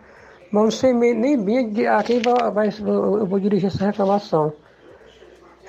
mas 0.52 0.64
não 0.64 0.72
sei 0.72 0.94
nem 0.94 1.38
bem 1.40 1.86
a 1.86 2.02
quem 2.02 2.20
vai, 2.20 2.50
vai, 2.50 2.70
eu 2.70 3.24
vou 3.24 3.40
dirigir 3.40 3.68
essa 3.68 3.86
reclamação. 3.86 4.52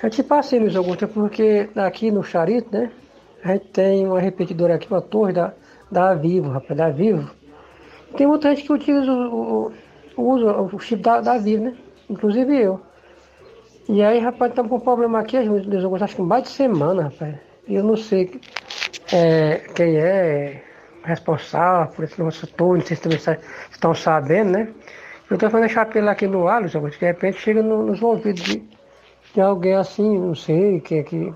É 0.01 0.09
tipo 0.09 0.33
assim, 0.33 0.57
Luiz 0.57 0.75
Augusto, 0.75 1.07
porque 1.07 1.69
aqui 1.75 2.09
no 2.09 2.23
Charito, 2.23 2.75
né? 2.75 2.91
A 3.43 3.49
gente 3.49 3.67
tem 3.67 4.07
uma 4.07 4.19
repetidora 4.19 4.73
aqui, 4.73 4.87
uma 4.89 5.03
torre 5.03 5.33
da, 5.33 5.53
da 5.91 6.15
Vivo, 6.15 6.49
rapaz, 6.49 6.75
da 6.75 6.89
Vivo. 6.89 7.29
Tem 8.17 8.25
muita 8.25 8.49
gente 8.49 8.63
que 8.65 8.73
utiliza 8.73 9.11
o, 9.11 9.71
o, 10.17 10.23
usa 10.23 10.51
o 10.51 10.79
chip 10.79 11.03
da, 11.03 11.21
da 11.21 11.37
Vivo, 11.37 11.65
né? 11.65 11.75
Inclusive 12.09 12.59
eu. 12.59 12.81
E 13.87 14.01
aí, 14.01 14.17
rapaz, 14.17 14.49
estamos 14.49 14.71
com 14.71 14.77
um 14.77 14.79
problema 14.79 15.19
aqui, 15.19 15.37
Deus, 15.37 15.83
eu 15.83 15.95
acho 15.95 16.15
que 16.15 16.23
mais 16.23 16.41
de 16.41 16.49
semana, 16.49 17.03
rapaz. 17.03 17.35
E 17.67 17.75
eu 17.75 17.83
não 17.83 17.95
sei 17.95 18.41
é, 19.13 19.57
quem 19.75 19.95
é 19.95 20.63
responsável 21.03 21.93
por 21.93 22.03
esse 22.05 22.21
nosso 22.21 22.47
turno, 22.47 22.77
não 22.77 22.85
sei 22.85 22.95
se 22.95 23.03
também 23.03 23.19
estão 23.71 23.93
sabendo, 23.93 24.51
né? 24.51 24.67
Eu 25.29 25.35
estou 25.35 25.49
fazendo 25.49 25.69
chapéu 25.69 26.09
aqui 26.09 26.27
no 26.27 26.47
ar, 26.47 26.63
de 26.63 26.77
repente 26.99 27.37
chega 27.37 27.61
no, 27.61 27.85
nos 27.85 28.01
ouvidos 28.01 28.41
de, 28.41 28.63
de 29.33 29.41
alguém 29.41 29.75
assim, 29.75 30.17
não 30.17 30.33
sei, 30.33 30.79
que 30.79 30.95
é 30.95 31.03
que. 31.03 31.33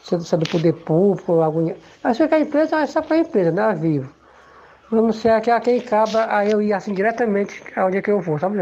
Se 0.00 0.14
é 0.14 0.38
do 0.38 0.48
poder 0.48 0.72
público, 0.72 1.40
algum. 1.40 1.74
Acho 2.04 2.28
que 2.28 2.34
a 2.34 2.40
empresa 2.40 2.76
é 2.76 2.86
só 2.86 3.02
para 3.02 3.16
a 3.16 3.20
empresa, 3.20 3.50
né? 3.50 3.74
Vivo. 3.74 4.12
Eu 4.90 5.02
não 5.02 5.12
sei 5.12 5.32
a 5.32 5.40
quem 5.40 5.78
acaba, 5.80 6.26
aí 6.30 6.50
eu 6.50 6.62
ia 6.62 6.76
assim 6.76 6.94
diretamente 6.94 7.62
aonde 7.76 7.98
é 7.98 8.02
que 8.02 8.10
eu 8.10 8.20
vou, 8.20 8.38
sabe, 8.38 8.56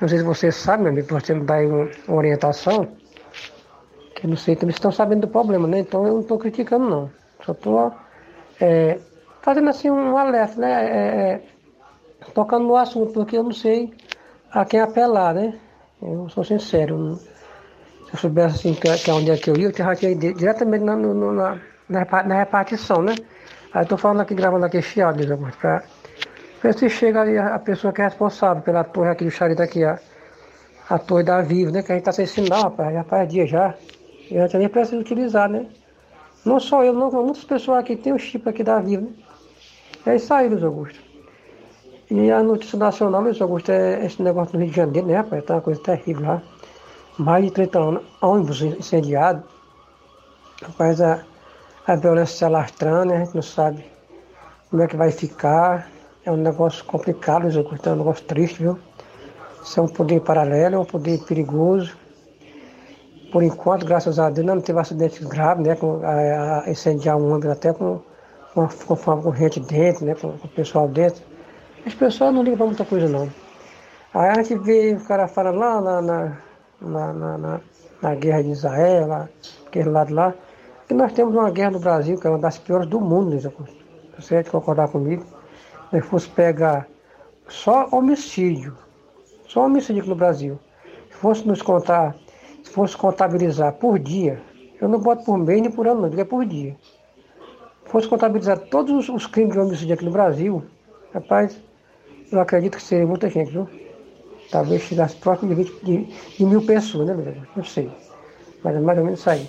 Não 0.00 0.08
sei 0.08 0.18
se 0.18 0.24
você 0.24 0.52
sabe, 0.52 0.82
meu 0.82 0.92
amigo, 0.92 1.08
você 1.08 1.32
me 1.32 1.44
dá 1.44 1.54
aí 1.54 1.66
uma 1.66 1.88
orientação. 2.08 2.88
Que 4.14 4.26
eu 4.26 4.30
não 4.30 4.36
sei, 4.36 4.58
eles 4.60 4.74
estão 4.74 4.90
sabendo 4.90 5.22
do 5.22 5.28
problema, 5.28 5.68
né? 5.68 5.78
Então 5.78 6.04
eu 6.04 6.14
não 6.14 6.20
estou 6.20 6.38
criticando 6.38 6.90
não. 6.90 7.10
Só 7.46 7.52
estou 7.52 7.94
é, 8.60 8.98
fazendo 9.48 9.70
assim 9.70 9.90
um 9.90 10.14
alerta, 10.14 10.60
né? 10.60 10.70
É, 10.72 10.98
é, 11.32 11.40
tocando 12.34 12.66
no 12.66 12.76
assunto, 12.76 13.12
porque 13.14 13.38
eu 13.38 13.42
não 13.42 13.52
sei 13.52 13.90
a 14.52 14.62
quem 14.62 14.78
apelar, 14.78 15.32
né? 15.32 15.58
Eu 16.02 16.28
sou 16.28 16.44
sincero. 16.44 16.98
não- 16.98 17.16
se 17.16 18.14
eu 18.14 18.18
soubesse 18.18 18.56
assim 18.56 18.74
que, 18.74 18.94
que 18.98 19.10
é 19.10 19.14
onde 19.14 19.30
é 19.30 19.36
que 19.38 19.48
eu 19.50 19.56
ia, 19.56 19.68
eu 19.68 19.72
tinha 19.72 20.10
ido 20.10 20.34
diretamente 20.34 20.84
na, 20.84 20.94
no- 20.96 21.32
na, 21.32 21.58
na 21.88 21.98
repa- 22.00 22.22
na 22.24 22.34
repartição, 22.34 23.00
né? 23.02 23.14
Aí 23.72 23.84
eu 23.84 23.88
tô 23.88 23.96
falando 23.96 24.20
aqui, 24.20 24.34
gravando 24.34 24.66
aqui 24.66 24.78
áudio, 25.00 25.20
Luiz 25.20 25.30
Augusto, 25.30 25.58
pra 25.58 25.82
ver 26.62 26.74
se 26.74 26.90
chega 26.90 27.22
aí 27.22 27.38
a, 27.38 27.54
a 27.54 27.58
pessoa 27.58 27.90
que 27.92 28.02
é 28.02 28.04
responsável 28.04 28.62
pela 28.62 28.84
torre 28.84 29.08
aqui 29.10 29.24
do 29.24 29.30
Charito 29.30 29.62
aqui, 29.62 29.82
a, 29.82 29.98
a 30.90 30.98
torre 30.98 31.22
da 31.22 31.40
Vivo, 31.40 31.70
né? 31.72 31.82
Que 31.82 31.92
a 31.92 31.94
gente 31.94 32.04
tá 32.04 32.12
sem 32.12 32.26
sinal, 32.26 32.64
rapaz, 32.64 32.92
já 32.92 33.04
faz 33.04 33.28
dia 33.28 33.46
já. 33.46 33.74
E 34.30 34.38
a 34.38 34.46
nem 34.58 34.68
precisa 34.68 35.00
utilizar, 35.00 35.48
né? 35.48 35.64
Não 36.44 36.60
só 36.60 36.84
eu, 36.84 36.92
não, 36.92 37.10
muitas 37.10 37.44
pessoas 37.44 37.78
aqui 37.78 37.96
tem 37.96 38.12
o 38.12 38.18
chip 38.18 38.46
aqui 38.46 38.62
da 38.62 38.78
Vivo, 38.78 39.06
né? 39.06 39.27
É 40.08 40.16
isso 40.16 40.32
aí, 40.32 40.48
Luiz 40.48 40.64
Augusto. 40.64 40.98
E 42.10 42.30
a 42.30 42.42
notícia 42.42 42.78
nacional, 42.78 43.20
Luiz 43.20 43.38
Augusto, 43.42 43.70
é 43.70 44.06
esse 44.06 44.22
negócio 44.22 44.54
no 44.54 44.64
Rio 44.64 44.70
de 44.70 44.76
Janeiro, 44.76 45.06
né, 45.06 45.16
rapaz? 45.18 45.44
Tá 45.44 45.56
uma 45.56 45.60
coisa 45.60 45.82
terrível 45.82 46.26
lá. 46.26 46.42
Mais 47.18 47.44
de 47.44 47.50
30 47.50 47.78
anos, 47.78 48.02
ônibus 48.22 48.62
incendiados. 48.62 49.42
Rapaz, 50.62 50.98
a, 51.02 51.22
a 51.86 51.94
violência 51.94 52.38
se 52.38 52.44
alastrando, 52.46 53.12
né? 53.12 53.16
A 53.16 53.24
gente 53.26 53.34
não 53.34 53.42
sabe 53.42 53.84
como 54.70 54.82
é 54.82 54.86
que 54.86 54.96
vai 54.96 55.10
ficar. 55.10 55.90
É 56.24 56.32
um 56.32 56.38
negócio 56.38 56.82
complicado, 56.86 57.42
Luiz 57.42 57.56
Augusto, 57.58 57.90
é 57.90 57.92
um 57.92 57.96
negócio 57.96 58.24
triste, 58.24 58.62
viu? 58.62 58.78
Isso 59.62 59.78
é 59.78 59.82
um 59.82 59.88
poder 59.88 60.22
paralelo, 60.22 60.76
é 60.76 60.78
um 60.78 60.86
poder 60.86 61.18
perigoso. 61.24 61.94
Por 63.30 63.42
enquanto, 63.42 63.84
graças 63.84 64.18
a 64.18 64.30
Deus, 64.30 64.46
não 64.46 64.58
teve 64.58 64.80
acidentes 64.80 65.22
graves, 65.26 65.66
né? 65.66 65.76
Com, 65.76 66.00
a, 66.02 66.64
a 66.64 66.70
incendiar 66.70 67.18
um 67.18 67.30
ônibus 67.30 67.50
até 67.50 67.74
com, 67.74 68.00
com, 68.58 68.94
a- 68.94 68.96
com, 68.96 69.10
a 69.12 69.22
corrente 69.22 69.60
dentro, 69.60 70.04
né? 70.04 70.14
Com, 70.14 70.36
com 70.36 70.46
o 70.46 70.50
pessoal 70.50 70.88
dentro. 70.88 71.22
As 71.86 71.94
pessoas 71.94 72.34
não 72.34 72.42
ligam 72.42 72.56
pra 72.58 72.66
muita 72.66 72.84
coisa, 72.84 73.08
não. 73.08 73.28
Aí 74.12 74.30
a 74.30 74.34
gente 74.42 74.56
vê 74.56 74.94
o 74.94 75.04
cara 75.04 75.28
falando 75.28 75.58
lá 75.58 75.80
na, 75.80 76.02
na, 76.02 76.36
na, 76.80 77.12
na, 77.12 77.60
na- 78.02 78.14
guerra 78.14 78.42
de 78.42 78.50
Israel, 78.50 79.06
lá, 79.06 79.28
aquele 79.66 79.88
lado 79.88 80.14
lá, 80.14 80.34
que 80.86 80.94
nós 80.94 81.12
temos 81.12 81.34
uma 81.34 81.50
guerra 81.50 81.72
no 81.72 81.78
Brasil, 81.80 82.18
que 82.18 82.26
é 82.26 82.30
uma 82.30 82.38
das 82.38 82.58
piores 82.58 82.88
do 82.88 83.00
mundo, 83.00 83.34
Augusto. 83.34 83.76
Você 84.18 84.42
de 84.42 84.50
concordar 84.50 84.88
comigo? 84.88 85.24
Se 85.90 86.00
fosse 86.00 86.28
pegar 86.28 86.86
só 87.48 87.88
homicídio, 87.92 88.76
só 89.46 89.66
homicídio 89.66 90.00
aqui 90.00 90.08
no 90.10 90.16
Brasil, 90.16 90.58
se 91.10 91.16
fosse 91.16 91.46
nos 91.46 91.62
contar, 91.62 92.16
se 92.62 92.70
fosse 92.70 92.96
contabilizar 92.96 93.72
por 93.74 93.98
dia, 93.98 94.40
eu 94.80 94.88
não 94.88 94.98
boto 94.98 95.24
por 95.24 95.38
mês 95.38 95.60
nem 95.60 95.70
por 95.70 95.86
ano, 95.86 96.02
não, 96.02 96.08
digo 96.08 96.20
é 96.22 96.24
por 96.24 96.44
dia. 96.44 96.76
Se 97.88 97.92
fosse 97.92 98.06
contabilizar 98.06 98.58
todos 98.58 99.08
os, 99.08 99.26
crimes 99.26 99.54
de 99.54 99.60
homicídio 99.60 99.94
aqui 99.94 100.04
no 100.04 100.10
Brasil, 100.10 100.62
rapaz, 101.12 101.56
eu 102.30 102.38
acredito 102.38 102.76
que 102.76 102.82
seria 102.82 103.06
muita 103.06 103.30
gente, 103.30 103.50
viu? 103.50 103.66
Talvez 104.50 104.82
chegasse 104.82 105.16
próximo 105.16 105.54
de, 105.54 105.62
20, 105.62 105.84
de, 105.84 106.06
de 106.36 106.44
mil 106.44 106.60
pessoas, 106.60 107.06
né, 107.06 107.14
Augusto? 107.14 107.48
Não 107.56 107.64
sei. 107.64 107.90
Mas 108.62 108.76
é 108.76 108.80
mais 108.80 108.98
ou 108.98 109.04
menos 109.04 109.20
isso 109.20 109.30
aí. 109.30 109.48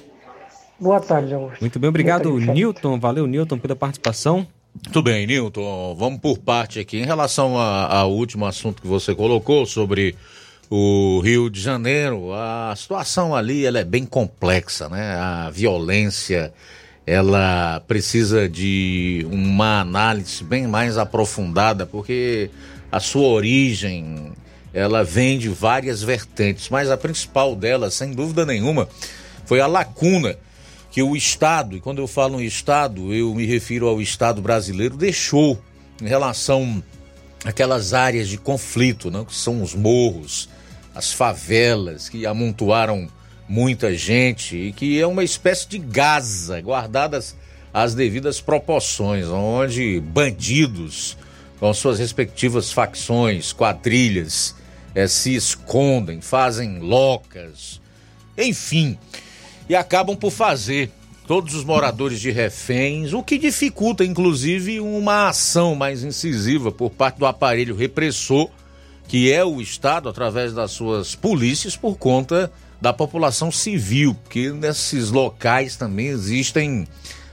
Boa 0.80 1.02
tarde, 1.02 1.34
Augusto. 1.34 1.60
Muito 1.60 1.80
bem, 1.80 1.90
obrigado, 1.90 2.34
Newton. 2.40 2.98
Valeu, 2.98 3.28
Newton, 3.28 3.60
pela 3.60 3.76
participação. 3.76 4.48
Muito 4.74 5.02
bem, 5.02 5.28
Nilton. 5.28 5.94
Vamos 5.96 6.22
por 6.22 6.38
parte 6.38 6.80
aqui. 6.80 6.98
Em 6.98 7.06
relação 7.06 7.58
ao 7.58 8.10
último 8.10 8.46
assunto 8.46 8.82
que 8.82 8.88
você 8.88 9.14
colocou 9.14 9.66
sobre 9.66 10.16
o 10.70 11.20
Rio 11.20 11.50
de 11.50 11.60
Janeiro, 11.60 12.32
a 12.32 12.74
situação 12.78 13.36
ali 13.36 13.66
ela 13.66 13.80
é 13.80 13.84
bem 13.84 14.06
complexa, 14.06 14.88
né? 14.88 15.16
A 15.16 15.50
violência 15.50 16.54
ela 17.10 17.82
precisa 17.88 18.48
de 18.48 19.26
uma 19.32 19.82
análise 19.82 20.44
bem 20.44 20.68
mais 20.68 20.96
aprofundada, 20.96 21.84
porque 21.84 22.52
a 22.92 23.00
sua 23.00 23.30
origem 23.30 24.32
ela 24.72 25.04
vem 25.04 25.40
de 25.40 25.50
várias 25.50 26.04
vertentes, 26.04 26.70
mas 26.70 26.92
a 26.92 26.96
principal 26.96 27.56
delas, 27.56 27.96
sem 27.96 28.12
dúvida 28.12 28.46
nenhuma, 28.46 28.88
foi 29.44 29.60
a 29.60 29.66
lacuna 29.66 30.38
que 30.92 31.02
o 31.02 31.16
Estado, 31.16 31.76
e 31.76 31.80
quando 31.80 31.98
eu 31.98 32.08
falo 32.08 32.40
em 32.40 32.46
Estado, 32.46 33.12
eu 33.12 33.34
me 33.34 33.48
refiro 33.48 33.88
ao 33.88 34.00
Estado 34.00 34.40
brasileiro, 34.40 34.96
deixou 34.96 35.60
em 36.00 36.08
relação 36.08 36.84
àquelas 37.44 37.92
áreas 37.92 38.28
de 38.28 38.38
conflito, 38.38 39.10
né, 39.10 39.26
que 39.28 39.34
são 39.34 39.64
os 39.64 39.74
morros, 39.74 40.48
as 40.94 41.12
favelas 41.12 42.08
que 42.08 42.28
amontoaram 42.28 43.10
muita 43.50 43.96
gente 43.96 44.56
e 44.56 44.72
que 44.72 45.02
é 45.02 45.08
uma 45.08 45.24
espécie 45.24 45.68
de 45.68 45.80
Gaza, 45.80 46.62
guardadas 46.62 47.36
as 47.74 47.96
devidas 47.96 48.40
proporções, 48.40 49.26
onde 49.28 50.00
bandidos 50.00 51.18
com 51.60 51.74
suas 51.74 51.98
respectivas 51.98 52.72
facções, 52.72 53.52
quadrilhas, 53.52 54.56
eh, 54.94 55.08
se 55.08 55.36
escondem, 55.36 56.22
fazem 56.22 56.80
locas, 56.80 57.82
enfim, 58.38 58.98
e 59.68 59.76
acabam 59.76 60.16
por 60.16 60.32
fazer 60.32 60.92
todos 61.28 61.54
os 61.54 61.64
moradores 61.64 62.20
de 62.20 62.32
reféns, 62.32 63.14
o 63.14 63.22
que 63.22 63.38
dificulta, 63.38 64.06
inclusive, 64.06 64.80
uma 64.80 65.30
ação 65.30 65.76
mais 65.76 66.04
incisiva 66.04 66.72
por 66.72 66.90
parte 66.90 67.20
do 67.20 67.26
aparelho 67.26 67.76
repressor, 67.76 68.50
que 69.08 69.32
é 69.32 69.44
o 69.44 69.60
Estado, 69.60 70.08
através 70.08 70.54
das 70.54 70.72
suas 70.72 71.14
polícias, 71.14 71.76
por 71.76 71.98
conta 71.98 72.52
da 72.82 72.94
população 72.94 73.52
civil, 73.52 74.16
porque 74.16 74.52
nesses 74.52 75.12
locais 75.12 75.76
também 75.76 76.08
existem 76.08 76.88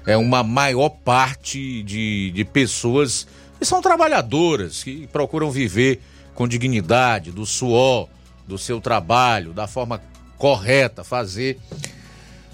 é, 0.07 0.17
uma 0.17 0.43
maior 0.43 0.89
parte 0.89 1.83
de, 1.83 2.31
de 2.33 2.45
pessoas 2.45 3.27
que 3.59 3.65
são 3.65 3.81
trabalhadoras, 3.81 4.83
que 4.83 5.07
procuram 5.09 5.51
viver 5.51 6.01
com 6.35 6.47
dignidade, 6.47 7.31
do 7.31 7.47
suor, 7.47 8.09
do 8.47 8.59
seu 8.59 8.81
trabalho, 8.81 9.53
da 9.53 9.67
forma 9.67 10.01
correta, 10.37 11.03
fazer 11.03 11.59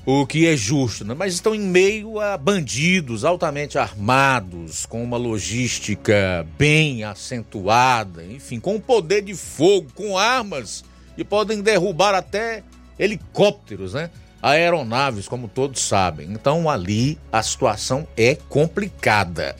o 0.04 0.26
que 0.26 0.46
é 0.46 0.56
justo, 0.56 1.04
né? 1.04 1.14
mas 1.14 1.34
estão 1.34 1.54
em 1.54 1.60
meio 1.60 2.18
a 2.18 2.36
bandidos 2.36 3.24
altamente 3.24 3.78
armados, 3.78 4.84
com 4.84 5.02
uma 5.02 5.16
logística 5.16 6.46
bem 6.58 7.04
acentuada, 7.04 8.24
enfim, 8.24 8.58
com 8.58 8.80
poder 8.80 9.22
de 9.22 9.34
fogo, 9.34 9.90
com 9.94 10.18
armas 10.18 10.84
e 11.16 11.22
podem 11.22 11.60
derrubar 11.60 12.14
até 12.14 12.64
helicópteros, 12.98 13.94
né? 13.94 14.10
Aeronaves, 14.40 15.28
como 15.28 15.48
todos 15.48 15.80
sabem. 15.80 16.32
Então 16.32 16.68
ali 16.68 17.18
a 17.30 17.42
situação 17.42 18.06
é 18.16 18.34
complicada. 18.48 19.54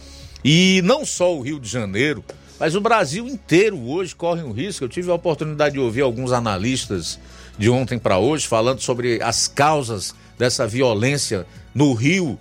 E 0.45 0.81
não 0.83 1.05
só 1.05 1.37
o 1.37 1.41
Rio 1.41 1.61
de 1.61 1.69
Janeiro, 1.69 2.25
mas 2.59 2.75
o 2.75 2.81
Brasil 2.81 3.27
inteiro 3.29 3.79
hoje 3.89 4.15
corre 4.15 4.43
um 4.43 4.53
risco. 4.53 4.85
Eu 4.85 4.89
tive 4.89 5.11
a 5.11 5.15
oportunidade 5.15 5.75
de 5.75 5.81
ouvir 5.81 6.01
alguns 6.01 6.33
analistas 6.33 7.19
de 7.59 7.71
ontem 7.71 7.99
para 7.99 8.19
hoje 8.19 8.47
falando 8.47 8.81
sobre 8.81 9.23
as 9.23 9.47
causas 9.47 10.15
dessa 10.39 10.67
violência 10.67 11.47
no 11.75 11.93
Rio 11.93 12.39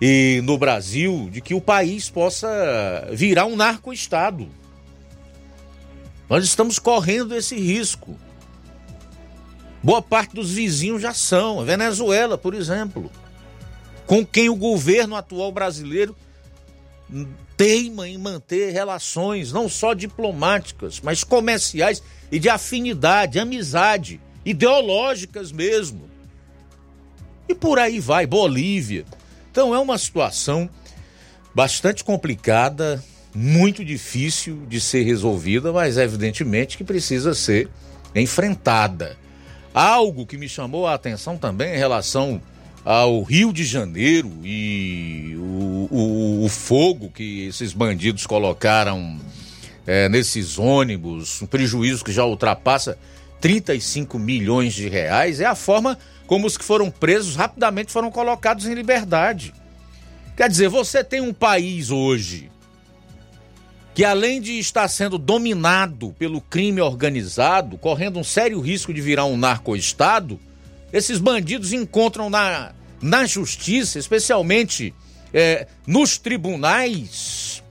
e 0.00 0.40
no 0.44 0.58
Brasil, 0.58 1.28
de 1.32 1.40
que 1.40 1.54
o 1.54 1.60
país 1.60 2.10
possa 2.10 3.08
virar 3.12 3.46
um 3.46 3.56
narco-estado. 3.56 4.48
Nós 6.28 6.44
estamos 6.44 6.78
correndo 6.78 7.34
esse 7.34 7.56
risco. 7.56 8.16
Boa 9.82 10.02
parte 10.02 10.34
dos 10.34 10.50
vizinhos 10.50 11.02
já 11.02 11.14
são. 11.14 11.60
A 11.60 11.64
Venezuela, 11.64 12.36
por 12.36 12.54
exemplo, 12.54 13.10
com 14.06 14.24
quem 14.24 14.48
o 14.48 14.56
governo 14.56 15.16
atual 15.16 15.52
brasileiro 15.52 16.16
teima 17.56 18.08
em 18.08 18.18
manter 18.18 18.72
relações 18.72 19.52
não 19.52 19.68
só 19.68 19.94
diplomáticas, 19.94 21.00
mas 21.00 21.24
comerciais 21.24 22.02
e 22.30 22.38
de 22.38 22.48
afinidade, 22.48 23.38
amizade, 23.38 24.20
ideológicas 24.44 25.52
mesmo. 25.52 26.10
E 27.48 27.54
por 27.54 27.78
aí 27.78 28.00
vai, 28.00 28.26
Bolívia. 28.26 29.04
Então 29.50 29.74
é 29.74 29.78
uma 29.78 29.96
situação 29.96 30.68
bastante 31.54 32.04
complicada, 32.04 33.02
muito 33.34 33.84
difícil 33.84 34.66
de 34.68 34.80
ser 34.80 35.02
resolvida, 35.04 35.72
mas 35.72 35.96
evidentemente 35.96 36.76
que 36.76 36.84
precisa 36.84 37.34
ser 37.34 37.68
enfrentada. 38.14 39.16
Algo 39.76 40.24
que 40.24 40.38
me 40.38 40.48
chamou 40.48 40.86
a 40.86 40.94
atenção 40.94 41.36
também 41.36 41.74
em 41.74 41.76
relação 41.76 42.40
ao 42.82 43.22
Rio 43.22 43.52
de 43.52 43.62
Janeiro 43.62 44.32
e 44.42 45.34
o, 45.36 45.88
o, 45.90 46.44
o 46.46 46.48
fogo 46.48 47.10
que 47.10 47.46
esses 47.46 47.74
bandidos 47.74 48.26
colocaram 48.26 49.20
é, 49.86 50.08
nesses 50.08 50.58
ônibus, 50.58 51.42
um 51.42 51.46
prejuízo 51.46 52.02
que 52.02 52.10
já 52.10 52.24
ultrapassa 52.24 52.96
35 53.38 54.18
milhões 54.18 54.72
de 54.72 54.88
reais, 54.88 55.40
é 55.40 55.44
a 55.44 55.54
forma 55.54 55.98
como 56.26 56.46
os 56.46 56.56
que 56.56 56.64
foram 56.64 56.90
presos 56.90 57.36
rapidamente 57.36 57.92
foram 57.92 58.10
colocados 58.10 58.64
em 58.64 58.72
liberdade. 58.72 59.52
Quer 60.34 60.48
dizer, 60.48 60.70
você 60.70 61.04
tem 61.04 61.20
um 61.20 61.34
país 61.34 61.90
hoje 61.90 62.50
que, 63.96 64.04
além 64.04 64.42
de 64.42 64.58
estar 64.58 64.86
sendo 64.88 65.16
dominado 65.16 66.14
pelo 66.18 66.38
crime 66.38 66.82
organizado, 66.82 67.78
correndo 67.78 68.18
um 68.18 68.24
sério 68.24 68.60
risco 68.60 68.92
de 68.92 69.00
virar 69.00 69.24
um 69.24 69.38
narco-estado, 69.38 70.38
esses 70.92 71.18
bandidos 71.18 71.72
encontram 71.72 72.28
na, 72.28 72.74
na 73.00 73.24
justiça, 73.24 73.98
especialmente 73.98 74.92
é, 75.32 75.66
nos 75.86 76.18
tribunais, 76.18 77.62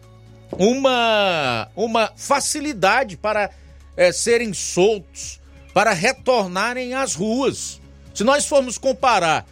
uma, 0.51 1.69
uma 1.75 2.11
facilidade 2.15 3.17
para 3.17 3.51
é, 3.95 4.11
serem 4.11 4.51
soltos, 4.51 5.39
para 5.75 5.93
retornarem 5.93 6.95
às 6.95 7.13
ruas. 7.13 7.79
Se 8.15 8.23
nós 8.23 8.47
formos 8.47 8.79
comparar 8.79 9.45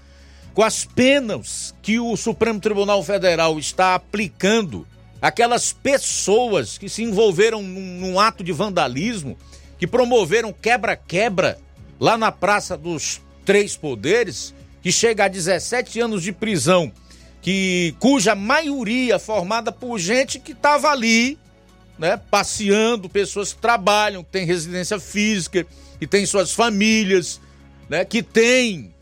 com 0.55 0.63
as 0.63 0.86
penas 0.86 1.76
que 1.84 1.99
o 1.99 2.17
Supremo 2.17 2.59
Tribunal 2.59 3.03
Federal 3.03 3.59
está 3.59 3.93
aplicando 3.93 4.88
aquelas 5.24 5.71
pessoas 5.71 6.78
que 6.78 6.89
se 6.89 7.01
envolveram 7.01 7.63
num, 7.63 7.97
num 8.01 8.19
ato 8.19 8.43
de 8.43 8.51
vandalismo, 8.51 9.38
que 9.80 9.88
promoveram 9.88 10.51
quebra-quebra 10.51 11.57
lá 11.97 12.17
na 12.17 12.30
Praça 12.30 12.76
dos 12.76 13.21
Três 13.45 13.78
Poderes, 13.78 14.53
que 14.82 14.91
chega 14.91 15.24
a 15.24 15.30
17 15.30 16.01
anos 16.01 16.24
de 16.24 16.34
prisão, 16.34 16.91
que 17.41 17.95
cuja 17.99 18.36
maioria 18.36 19.17
formada 19.17 19.71
por 19.71 19.97
gente 19.97 20.39
que 20.39 20.51
estava 20.51 20.89
ali, 20.89 21.39
né, 21.97 22.19
passeando, 22.30 23.07
pessoas 23.07 23.53
que 23.53 23.61
trabalham, 23.61 24.26
que 24.26 24.30
têm 24.30 24.45
residência 24.45 24.99
física, 24.99 25.65
que 25.99 26.05
têm 26.05 26.26
suas 26.26 26.51
famílias, 26.51 27.39
né, 27.88 28.03
que 28.03 28.21
têm 28.21 28.93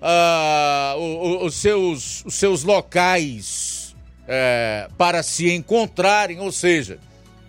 ah, 0.00 0.94
os, 1.42 1.56
seus, 1.56 2.24
os 2.24 2.34
seus 2.36 2.64
locais 2.64 3.77
é, 4.28 4.88
para 4.98 5.22
se 5.22 5.50
encontrarem, 5.50 6.38
ou 6.38 6.52
seja, 6.52 6.98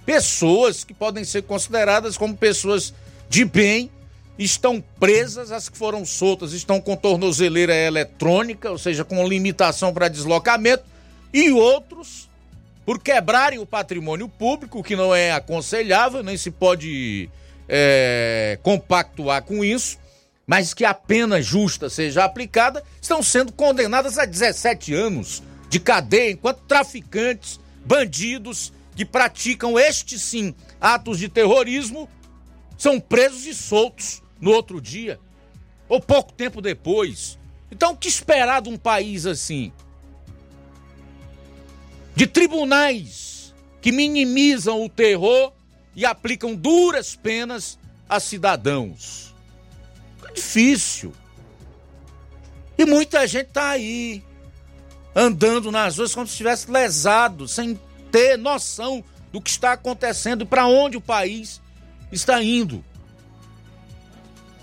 pessoas 0.05 0.85
que 0.85 0.93
podem 0.93 1.25
ser 1.25 1.43
consideradas 1.43 2.17
como 2.17 2.35
pessoas 2.35 2.93
de 3.29 3.43
bem 3.43 3.91
estão 4.39 4.81
presas, 4.97 5.51
as 5.51 5.67
que 5.67 5.77
foram 5.77 6.05
soltas 6.05 6.53
estão 6.53 6.79
com 6.79 6.95
tornozeleira 6.95 7.75
eletrônica, 7.75 8.71
ou 8.71 8.77
seja, 8.77 9.03
com 9.03 9.27
limitação 9.27 9.93
para 9.93 10.07
deslocamento, 10.07 10.83
e 11.33 11.51
outros, 11.51 12.29
por 12.85 12.99
quebrarem 12.99 13.59
o 13.59 13.65
patrimônio 13.65 14.29
público, 14.29 14.81
que 14.81 14.95
não 14.95 15.13
é 15.13 15.33
aconselhável, 15.33 16.23
nem 16.23 16.37
se 16.37 16.49
pode 16.49 17.29
é, 17.67 18.57
compactuar 18.63 19.43
com 19.43 19.63
isso, 19.63 19.99
mas 20.47 20.73
que 20.73 20.85
a 20.85 20.93
pena 20.93 21.41
justa 21.41 21.89
seja 21.89 22.23
aplicada, 22.23 22.81
estão 22.99 23.21
sendo 23.21 23.51
condenadas 23.51 24.17
a 24.17 24.25
17 24.25 24.93
anos 24.93 25.43
de 25.69 25.79
cadeia, 25.79 26.31
enquanto 26.31 26.61
traficantes, 26.67 27.59
bandidos 27.85 28.73
que 28.95 29.05
praticam 29.05 29.79
este 29.79 30.19
sim 30.19 30.53
atos 30.81 31.19
de 31.19 31.29
terrorismo 31.29 32.09
são 32.77 32.99
presos 32.99 33.45
e 33.45 33.53
soltos 33.53 34.21
no 34.39 34.51
outro 34.51 34.81
dia, 34.81 35.19
ou 35.87 36.01
pouco 36.01 36.33
tempo 36.33 36.61
depois. 36.61 37.37
Então, 37.71 37.93
o 37.93 37.97
que 37.97 38.07
esperar 38.07 38.61
de 38.61 38.69
um 38.69 38.77
país 38.77 39.25
assim? 39.25 39.71
De 42.15 42.25
tribunais 42.25 43.53
que 43.81 43.91
minimizam 43.91 44.83
o 44.83 44.89
terror 44.89 45.53
e 45.95 46.05
aplicam 46.05 46.55
duras 46.55 47.15
penas 47.15 47.77
a 48.07 48.19
cidadãos. 48.19 49.33
É 50.27 50.33
difícil. 50.33 51.13
E 52.77 52.85
muita 52.85 53.27
gente 53.27 53.47
está 53.47 53.71
aí, 53.71 54.23
andando 55.15 55.71
nas 55.71 55.97
ruas 55.97 56.13
como 56.13 56.27
se 56.27 56.33
estivesse 56.33 56.69
lesado, 56.69 57.47
sem 57.47 57.79
ter 58.11 58.37
noção 58.37 59.03
do 59.31 59.41
que 59.41 59.49
está 59.49 59.73
acontecendo 59.73 60.43
e 60.43 60.47
para 60.47 60.67
onde 60.67 60.97
o 60.97 61.01
país 61.01 61.61
está 62.11 62.41
indo. 62.41 62.83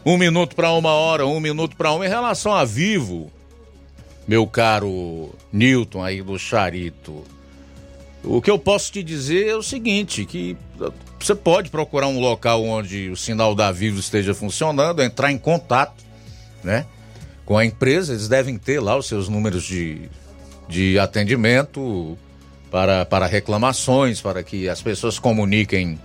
Um 0.05 0.17
minuto 0.17 0.55
para 0.55 0.73
uma 0.73 0.93
hora, 0.93 1.27
um 1.27 1.41
minuto 1.41 1.77
para 1.77 1.93
uma. 1.93 2.07
Em 2.07 2.09
relação 2.09 2.53
a 2.55 2.65
vivo, 2.65 3.31
meu 4.27 4.47
caro 4.47 5.35
Newton 5.53 6.03
aí 6.03 6.23
do 6.23 6.39
Charito, 6.39 7.25
o 8.23 8.41
que 8.41 8.51
eu 8.51 8.59
posso 8.59 8.91
te 8.93 9.03
dizer 9.03 9.47
é 9.47 9.57
o 9.57 9.63
seguinte, 9.63 10.25
que 10.25 10.57
você 11.19 11.35
pode 11.35 11.71
procurar 11.71 12.09
um 12.09 12.21
local 12.21 12.65
onde 12.65 13.09
o 13.09 13.17
sinal 13.17 13.55
da 13.55 13.71
Vivo 13.71 14.01
esteja 14.01 14.35
funcionando, 14.35 15.03
entrar 15.03 15.31
em 15.31 15.39
contato, 15.39 16.05
né? 16.63 16.87
Com 17.45 17.57
a 17.57 17.65
empresa, 17.65 18.13
eles 18.13 18.27
devem 18.29 18.59
ter 18.59 18.81
lá 18.81 18.97
os 18.97 19.07
seus 19.07 19.29
números 19.29 19.63
de, 19.63 20.09
de 20.69 20.99
atendimento 20.99 22.19
para, 22.71 23.05
para 23.05 23.27
reclamações, 23.27 24.21
para 24.21 24.43
que 24.43 24.69
as 24.69 24.83
pessoas 24.83 25.19
comuniquem 25.19 25.99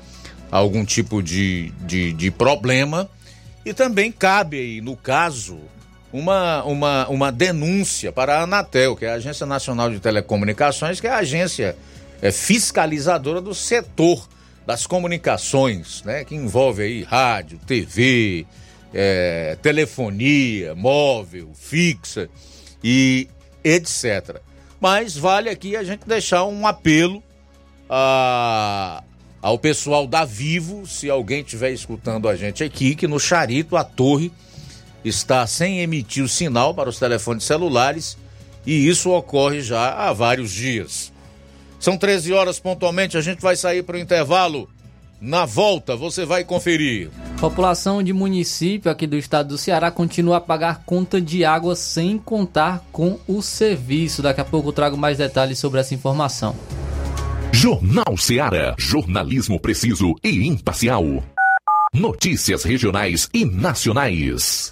algum 0.52 0.84
tipo 0.86 1.22
de, 1.22 1.72
de, 1.82 2.14
de 2.14 2.30
problema 2.30 3.10
e 3.66 3.74
também 3.74 4.12
cabe 4.12 4.58
aí, 4.58 4.82
no 4.82 4.96
caso, 4.96 5.60
uma, 6.12 6.64
uma, 6.64 7.08
uma 7.08 7.32
denúncia 7.32 8.12
para 8.12 8.40
a 8.40 8.44
Anatel, 8.44 8.96
que 8.96 9.06
é 9.06 9.12
a 9.12 9.16
Agência 9.16 9.46
Nacional 9.46 9.90
de 9.90 10.00
Telecomunicações, 10.00 11.00
que 11.00 11.08
é 11.08 11.12
a 11.12 11.18
agência 11.18 11.76
é, 12.22 12.32
fiscalizadora 12.32 13.40
do 13.40 13.54
setor 13.54 14.28
das 14.66 14.86
comunicações, 14.86 16.04
né? 16.04 16.24
Que 16.24 16.36
envolve 16.36 16.84
aí 16.84 17.04
rádio, 17.04 17.60
TV, 17.66 18.46
é, 18.94 19.58
telefonia, 19.62 20.76
móvel, 20.76 21.52
fixa 21.54 22.30
e 22.84 23.28
etc. 23.64 24.42
Mas 24.82 25.16
vale 25.16 25.48
aqui 25.48 25.76
a 25.76 25.84
gente 25.84 26.08
deixar 26.08 26.44
um 26.46 26.66
apelo 26.66 27.22
a, 27.88 29.04
ao 29.40 29.60
pessoal 29.60 30.08
da 30.08 30.26
Vivo, 30.26 30.88
se 30.88 31.08
alguém 31.08 31.42
estiver 31.42 31.70
escutando 31.70 32.28
a 32.28 32.36
gente 32.36 32.64
aqui, 32.64 32.96
que 32.96 33.08
no 33.08 33.20
Charito 33.20 33.78
a 33.78 33.84
torre 33.84 34.32
está 35.06 35.46
sem 35.46 35.82
emitir 35.82 36.24
o 36.24 36.28
sinal 36.28 36.74
para 36.74 36.90
os 36.90 36.98
telefones 36.98 37.44
celulares 37.44 38.18
e 38.66 38.88
isso 38.88 39.12
ocorre 39.12 39.62
já 39.62 39.94
há 39.94 40.14
vários 40.14 40.52
dias. 40.52 41.14
São 41.80 41.96
13 41.96 42.34
horas 42.34 42.60
pontualmente, 42.60 43.18
a 43.18 43.22
gente 43.22 43.40
vai 43.40 43.56
sair 43.56 43.84
para 43.84 43.98
o 43.98 44.00
intervalo. 44.00 44.68
Na 45.22 45.46
volta, 45.46 45.96
você 45.96 46.26
vai 46.26 46.44
conferir. 46.44 47.12
População 47.40 48.02
de 48.02 48.12
município 48.12 48.90
aqui 48.90 49.06
do 49.06 49.16
estado 49.16 49.50
do 49.50 49.58
Ceará 49.58 49.92
continua 49.92 50.38
a 50.38 50.42
pagar 50.42 50.84
conta 50.84 51.22
de 51.22 51.46
água 51.46 51.76
sem 51.76 52.18
contar 52.18 52.84
com 52.92 53.20
o 53.28 53.40
serviço. 53.40 54.24
Daqui 54.24 54.42
a 54.42 54.46
pouco 54.46 54.70
eu 54.70 54.74
trago 54.74 54.98
mais 54.98 55.20
detalhes 55.20 55.60
sobre 55.60 55.80
essa 55.80 55.94
informação. 55.94 56.56
Jornal 57.54 58.18
Seara. 58.18 58.74
Jornalismo 58.80 59.60
preciso 59.60 60.16
e 60.24 60.48
imparcial. 60.48 61.06
Notícias 61.94 62.64
regionais 62.64 63.30
e 63.32 63.46
nacionais. 63.46 64.72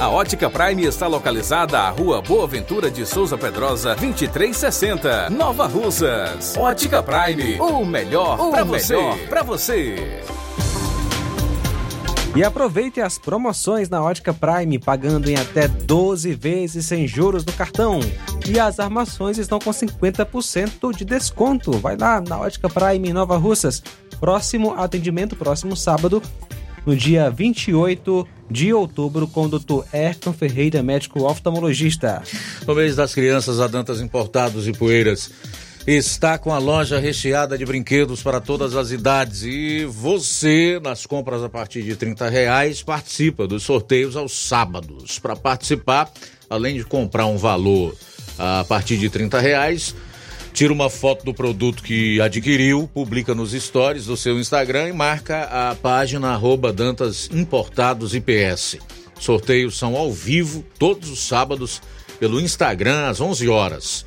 A 0.00 0.08
Ótica 0.08 0.50
Prime 0.50 0.84
está 0.84 1.06
localizada 1.06 1.78
à 1.78 1.90
Rua 1.90 2.20
Boa 2.20 2.44
Ventura 2.48 2.90
de 2.90 3.06
Souza 3.06 3.38
Pedrosa, 3.38 3.94
2360, 3.94 5.30
Nova 5.30 5.64
Russas. 5.68 6.56
Ótica 6.56 7.00
Prime, 7.04 7.60
o 7.60 7.84
melhor 7.84 8.50
para 8.50 8.64
você. 8.64 8.96
Pra 9.28 9.44
você. 9.44 10.22
E 12.34 12.42
aproveite 12.42 13.00
as 13.00 13.16
promoções 13.16 13.88
na 13.88 14.02
Ótica 14.02 14.34
Prime, 14.34 14.76
pagando 14.76 15.30
em 15.30 15.36
até 15.36 15.68
12 15.68 16.34
vezes 16.34 16.86
sem 16.86 17.06
juros 17.06 17.44
no 17.44 17.52
cartão. 17.52 18.00
E 18.48 18.58
as 18.58 18.80
armações 18.80 19.38
estão 19.38 19.60
com 19.60 19.70
50% 19.70 20.96
de 20.96 21.04
desconto. 21.04 21.72
Vai 21.78 21.96
lá 21.96 22.20
na 22.20 22.38
Ótica 22.40 22.68
Prime 22.68 23.08
em 23.08 23.12
Nova 23.12 23.36
Russas. 23.36 23.82
Próximo 24.18 24.74
atendimento, 24.74 25.36
próximo 25.36 25.76
sábado, 25.76 26.20
no 26.88 26.96
dia 26.96 27.28
28 27.28 28.26
de 28.50 28.72
outubro, 28.72 29.28
com 29.28 29.44
o 29.44 29.48
Dr. 29.48 29.84
Ayrton 29.92 30.32
Ferreira, 30.32 30.82
médico 30.82 31.22
oftalmologista. 31.22 32.22
No 32.66 32.74
mês 32.74 32.96
das 32.96 33.14
crianças, 33.14 33.60
a 33.60 33.66
Dantas 33.66 34.00
Importados 34.00 34.66
e 34.66 34.72
Poeiras 34.72 35.30
está 35.86 36.38
com 36.38 36.50
a 36.50 36.56
loja 36.56 36.98
recheada 36.98 37.58
de 37.58 37.66
brinquedos 37.66 38.22
para 38.22 38.40
todas 38.40 38.74
as 38.74 38.90
idades 38.90 39.42
e 39.42 39.84
você, 39.84 40.80
nas 40.82 41.04
compras 41.04 41.42
a 41.42 41.48
partir 41.50 41.82
de 41.82 41.94
30 41.94 42.26
reais, 42.30 42.82
participa 42.82 43.46
dos 43.46 43.64
sorteios 43.64 44.16
aos 44.16 44.32
sábados. 44.32 45.18
Para 45.18 45.36
participar, 45.36 46.10
além 46.48 46.76
de 46.76 46.84
comprar 46.84 47.26
um 47.26 47.36
valor 47.36 47.94
a 48.38 48.64
partir 48.64 48.96
de 48.96 49.10
30 49.10 49.38
reais, 49.38 49.94
tira 50.58 50.72
uma 50.72 50.90
foto 50.90 51.24
do 51.24 51.32
produto 51.32 51.84
que 51.84 52.20
adquiriu, 52.20 52.90
publica 52.92 53.32
nos 53.32 53.52
stories 53.52 54.06
do 54.06 54.16
seu 54.16 54.40
Instagram 54.40 54.88
e 54.88 54.92
marca 54.92 55.44
a 55.44 55.76
página 55.76 56.30
arroba 56.30 56.72
Dantas 56.72 57.30
Importados 57.32 58.12
IPS. 58.12 58.78
Sorteios 59.20 59.78
são 59.78 59.94
ao 59.94 60.12
vivo 60.12 60.64
todos 60.76 61.10
os 61.10 61.20
sábados 61.20 61.80
pelo 62.18 62.40
Instagram 62.40 63.06
às 63.06 63.20
11 63.20 63.48
horas. 63.48 64.04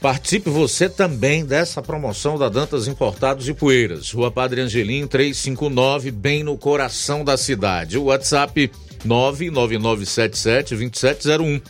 Participe 0.00 0.50
você 0.50 0.88
também 0.88 1.44
dessa 1.44 1.80
promoção 1.80 2.36
da 2.36 2.48
Dantas 2.48 2.88
Importados 2.88 3.48
e 3.48 3.54
Poeiras. 3.54 4.10
Rua 4.10 4.32
Padre 4.32 4.62
Angelim 4.62 5.06
359, 5.06 6.10
bem 6.10 6.42
no 6.42 6.58
coração 6.58 7.24
da 7.24 7.36
cidade. 7.36 7.96
WhatsApp 7.96 8.72
999772701. 9.06 11.62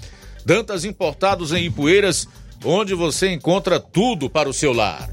Dantas 0.43 0.87
Importados 0.87 1.53
em 1.53 1.67
Ipueiras 1.67 2.27
onde 2.67 2.95
você 2.95 3.33
encontra 3.33 3.79
tudo 3.79 4.29
para 4.29 4.49
o 4.49 4.53
seu 4.53 4.73
lar. 4.73 5.09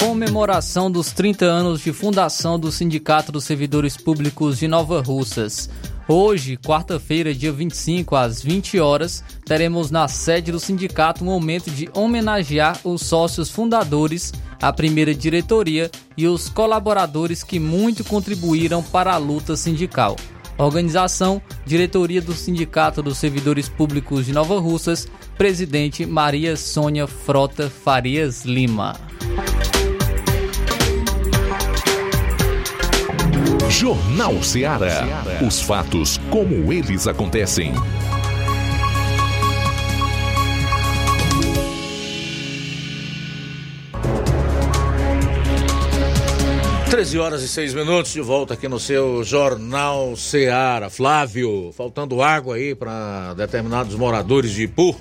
Comemoração 0.00 0.90
dos 0.90 1.12
30 1.12 1.44
anos 1.44 1.82
de 1.82 1.92
fundação 1.92 2.58
do 2.58 2.72
Sindicato 2.72 3.30
dos 3.30 3.44
Servidores 3.44 3.96
Públicos 3.96 4.58
de 4.58 4.66
Nova 4.66 5.02
Russas. 5.02 5.68
Hoje, 6.08 6.56
quarta-feira, 6.56 7.34
dia 7.34 7.52
25, 7.52 8.16
às 8.16 8.42
20 8.42 8.80
horas, 8.80 9.22
teremos 9.44 9.90
na 9.90 10.08
sede 10.08 10.50
do 10.50 10.58
sindicato 10.58 11.22
um 11.22 11.26
momento 11.26 11.70
de 11.70 11.90
homenagear 11.92 12.80
os 12.82 13.02
sócios 13.02 13.50
fundadores, 13.50 14.32
a 14.62 14.72
primeira 14.72 15.14
diretoria 15.14 15.90
e 16.16 16.26
os 16.26 16.48
colaboradores 16.48 17.44
que 17.44 17.60
muito 17.60 18.02
contribuíram 18.02 18.82
para 18.82 19.12
a 19.12 19.18
luta 19.18 19.54
sindical. 19.54 20.16
Organização, 20.58 21.40
Diretoria 21.64 22.20
do 22.20 22.32
Sindicato 22.32 23.02
dos 23.02 23.18
Servidores 23.18 23.68
Públicos 23.68 24.26
de 24.26 24.32
Nova 24.32 24.58
Russas, 24.58 25.08
Presidente 25.36 26.04
Maria 26.04 26.56
Sônia 26.56 27.06
Frota 27.06 27.70
Farias 27.70 28.44
Lima. 28.44 28.96
Jornal 33.70 34.42
Ceará. 34.42 35.06
Os 35.46 35.60
fatos 35.60 36.18
como 36.30 36.72
eles 36.72 37.06
acontecem. 37.06 37.72
13 46.98 47.18
horas 47.20 47.42
e 47.44 47.48
6 47.48 47.74
minutos 47.74 48.12
de 48.12 48.20
volta 48.20 48.54
aqui 48.54 48.66
no 48.66 48.80
seu 48.80 49.22
Jornal 49.22 50.16
Ceará. 50.16 50.90
Flávio, 50.90 51.70
faltando 51.72 52.20
água 52.20 52.56
aí 52.56 52.74
para 52.74 53.34
determinados 53.34 53.94
moradores 53.94 54.50
de 54.50 54.64
Ipu. 54.64 54.96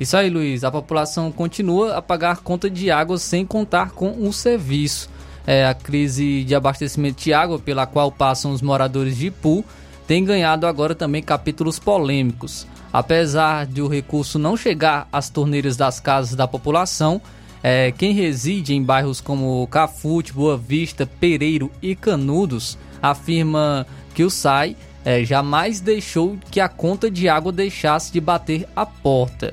Isso 0.00 0.16
aí, 0.16 0.28
Luiz. 0.30 0.64
A 0.64 0.70
população 0.72 1.30
continua 1.30 1.94
a 1.94 2.02
pagar 2.02 2.38
conta 2.38 2.68
de 2.68 2.90
água 2.90 3.18
sem 3.18 3.46
contar 3.46 3.92
com 3.92 4.26
o 4.26 4.32
serviço. 4.32 5.08
É, 5.46 5.64
a 5.64 5.74
crise 5.74 6.42
de 6.42 6.56
abastecimento 6.56 7.22
de 7.22 7.32
água 7.32 7.56
pela 7.60 7.86
qual 7.86 8.10
passam 8.10 8.50
os 8.50 8.60
moradores 8.60 9.16
de 9.16 9.28
Ipu 9.28 9.64
tem 10.08 10.24
ganhado 10.24 10.66
agora 10.66 10.92
também 10.92 11.22
capítulos 11.22 11.78
polêmicos. 11.78 12.66
Apesar 12.92 13.64
de 13.64 13.80
o 13.80 13.86
recurso 13.86 14.40
não 14.40 14.56
chegar 14.56 15.06
às 15.12 15.30
torneiras 15.30 15.76
das 15.76 16.00
casas 16.00 16.34
da 16.34 16.48
população, 16.48 17.22
é, 17.62 17.92
quem 17.92 18.12
reside 18.12 18.74
em 18.74 18.82
bairros 18.82 19.20
como 19.20 19.66
Cafute, 19.68 20.32
Boa 20.32 20.56
Vista, 20.56 21.06
Pereiro 21.06 21.70
e 21.82 21.94
Canudos 21.94 22.78
afirma 23.02 23.86
que 24.14 24.22
o 24.22 24.30
SAI 24.30 24.76
é, 25.04 25.24
jamais 25.24 25.80
deixou 25.80 26.36
que 26.50 26.60
a 26.60 26.68
conta 26.68 27.10
de 27.10 27.28
água 27.28 27.52
deixasse 27.52 28.12
de 28.12 28.20
bater 28.20 28.68
a 28.74 28.84
porta. 28.84 29.52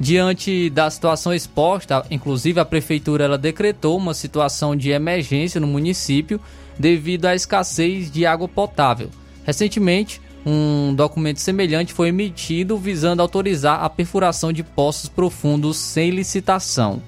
Diante 0.00 0.70
da 0.70 0.88
situação 0.88 1.34
exposta, 1.34 2.04
inclusive 2.10 2.60
a 2.60 2.64
prefeitura 2.64 3.24
ela 3.24 3.36
decretou 3.36 3.96
uma 3.96 4.14
situação 4.14 4.76
de 4.76 4.90
emergência 4.90 5.60
no 5.60 5.66
município 5.66 6.40
devido 6.78 7.26
à 7.26 7.34
escassez 7.34 8.10
de 8.10 8.24
água 8.24 8.46
potável. 8.46 9.10
Recentemente, 9.44 10.20
um 10.46 10.94
documento 10.94 11.40
semelhante 11.40 11.92
foi 11.92 12.08
emitido 12.08 12.78
visando 12.78 13.20
autorizar 13.20 13.82
a 13.82 13.90
perfuração 13.90 14.52
de 14.52 14.62
poços 14.62 15.08
profundos 15.08 15.76
sem 15.76 16.10
licitação. 16.10 17.02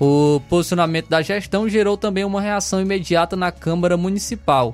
O 0.00 0.40
posicionamento 0.48 1.08
da 1.08 1.20
gestão 1.22 1.68
gerou 1.68 1.96
também 1.96 2.24
uma 2.24 2.40
reação 2.40 2.80
imediata 2.80 3.34
na 3.34 3.50
Câmara 3.50 3.96
Municipal. 3.96 4.72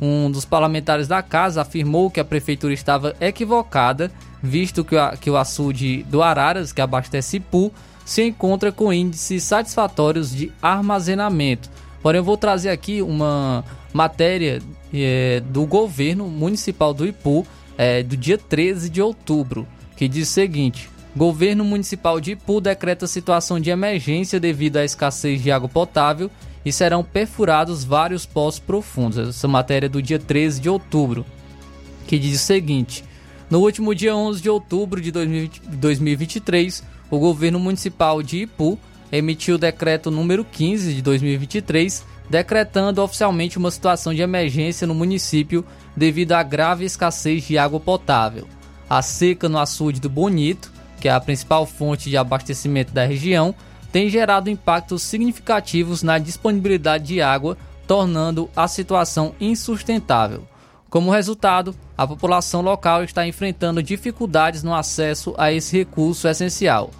Um 0.00 0.30
dos 0.30 0.44
parlamentares 0.44 1.06
da 1.06 1.22
casa 1.22 1.60
afirmou 1.60 2.10
que 2.10 2.18
a 2.18 2.24
prefeitura 2.24 2.72
estava 2.72 3.14
equivocada, 3.20 4.10
visto 4.42 4.84
que, 4.84 4.96
que 5.20 5.30
o 5.30 5.36
açude 5.36 6.02
do 6.04 6.22
Araras, 6.22 6.72
que 6.72 6.80
abastece 6.80 7.36
Ipu, 7.36 7.72
se 8.04 8.22
encontra 8.26 8.72
com 8.72 8.92
índices 8.92 9.44
satisfatórios 9.44 10.34
de 10.34 10.50
armazenamento. 10.60 11.70
Porém, 12.02 12.18
eu 12.18 12.24
vou 12.24 12.36
trazer 12.36 12.70
aqui 12.70 13.00
uma 13.00 13.64
matéria 13.92 14.60
é, 14.92 15.40
do 15.40 15.64
governo 15.66 16.26
municipal 16.26 16.92
do 16.92 17.06
Ipu, 17.06 17.46
é, 17.78 18.02
do 18.02 18.16
dia 18.16 18.36
13 18.36 18.90
de 18.90 19.00
outubro, 19.00 19.66
que 19.96 20.08
diz 20.08 20.28
o 20.28 20.32
seguinte: 20.32 20.90
Governo 21.14 21.62
Municipal 21.62 22.18
de 22.18 22.32
Ipu 22.32 22.58
decreta 22.58 23.06
situação 23.06 23.60
de 23.60 23.68
emergência 23.68 24.40
devido 24.40 24.78
à 24.78 24.84
escassez 24.84 25.42
de 25.42 25.50
água 25.50 25.68
potável 25.68 26.30
e 26.64 26.72
serão 26.72 27.04
perfurados 27.04 27.84
vários 27.84 28.24
poços 28.24 28.60
profundos. 28.60 29.18
Essa 29.18 29.46
matéria 29.46 29.86
é 29.86 29.90
do 29.90 30.00
dia 30.00 30.18
13 30.18 30.60
de 30.60 30.70
outubro, 30.70 31.26
que 32.06 32.18
diz 32.18 32.40
o 32.40 32.44
seguinte: 32.44 33.04
No 33.50 33.60
último 33.60 33.94
dia 33.94 34.16
11 34.16 34.40
de 34.40 34.48
outubro 34.48 35.02
de 35.02 35.12
2023, 35.12 36.82
o 37.10 37.18
Governo 37.18 37.60
Municipal 37.60 38.22
de 38.22 38.38
Ipu 38.44 38.78
emitiu 39.10 39.56
o 39.56 39.58
decreto 39.58 40.10
número 40.10 40.46
15 40.46 40.94
de 40.94 41.02
2023, 41.02 42.06
decretando 42.30 43.02
oficialmente 43.02 43.58
uma 43.58 43.70
situação 43.70 44.14
de 44.14 44.22
emergência 44.22 44.86
no 44.86 44.94
município 44.94 45.62
devido 45.94 46.32
à 46.32 46.42
grave 46.42 46.86
escassez 46.86 47.44
de 47.44 47.58
água 47.58 47.78
potável. 47.78 48.48
A 48.88 49.02
seca 49.02 49.46
no 49.46 49.58
açude 49.58 50.00
do 50.00 50.08
Bonito 50.08 50.71
que 51.02 51.08
é 51.08 51.12
a 51.12 51.18
principal 51.18 51.66
fonte 51.66 52.08
de 52.08 52.16
abastecimento 52.16 52.92
da 52.92 53.04
região, 53.04 53.52
tem 53.90 54.08
gerado 54.08 54.48
impactos 54.48 55.02
significativos 55.02 56.00
na 56.00 56.16
disponibilidade 56.16 57.06
de 57.06 57.20
água, 57.20 57.58
tornando 57.88 58.48
a 58.54 58.68
situação 58.68 59.34
insustentável. 59.40 60.46
Como 60.88 61.10
resultado, 61.10 61.74
a 61.98 62.06
população 62.06 62.60
local 62.60 63.02
está 63.02 63.26
enfrentando 63.26 63.82
dificuldades 63.82 64.62
no 64.62 64.72
acesso 64.72 65.34
a 65.36 65.52
esse 65.52 65.76
recurso 65.76 66.28
essencial. 66.28 66.92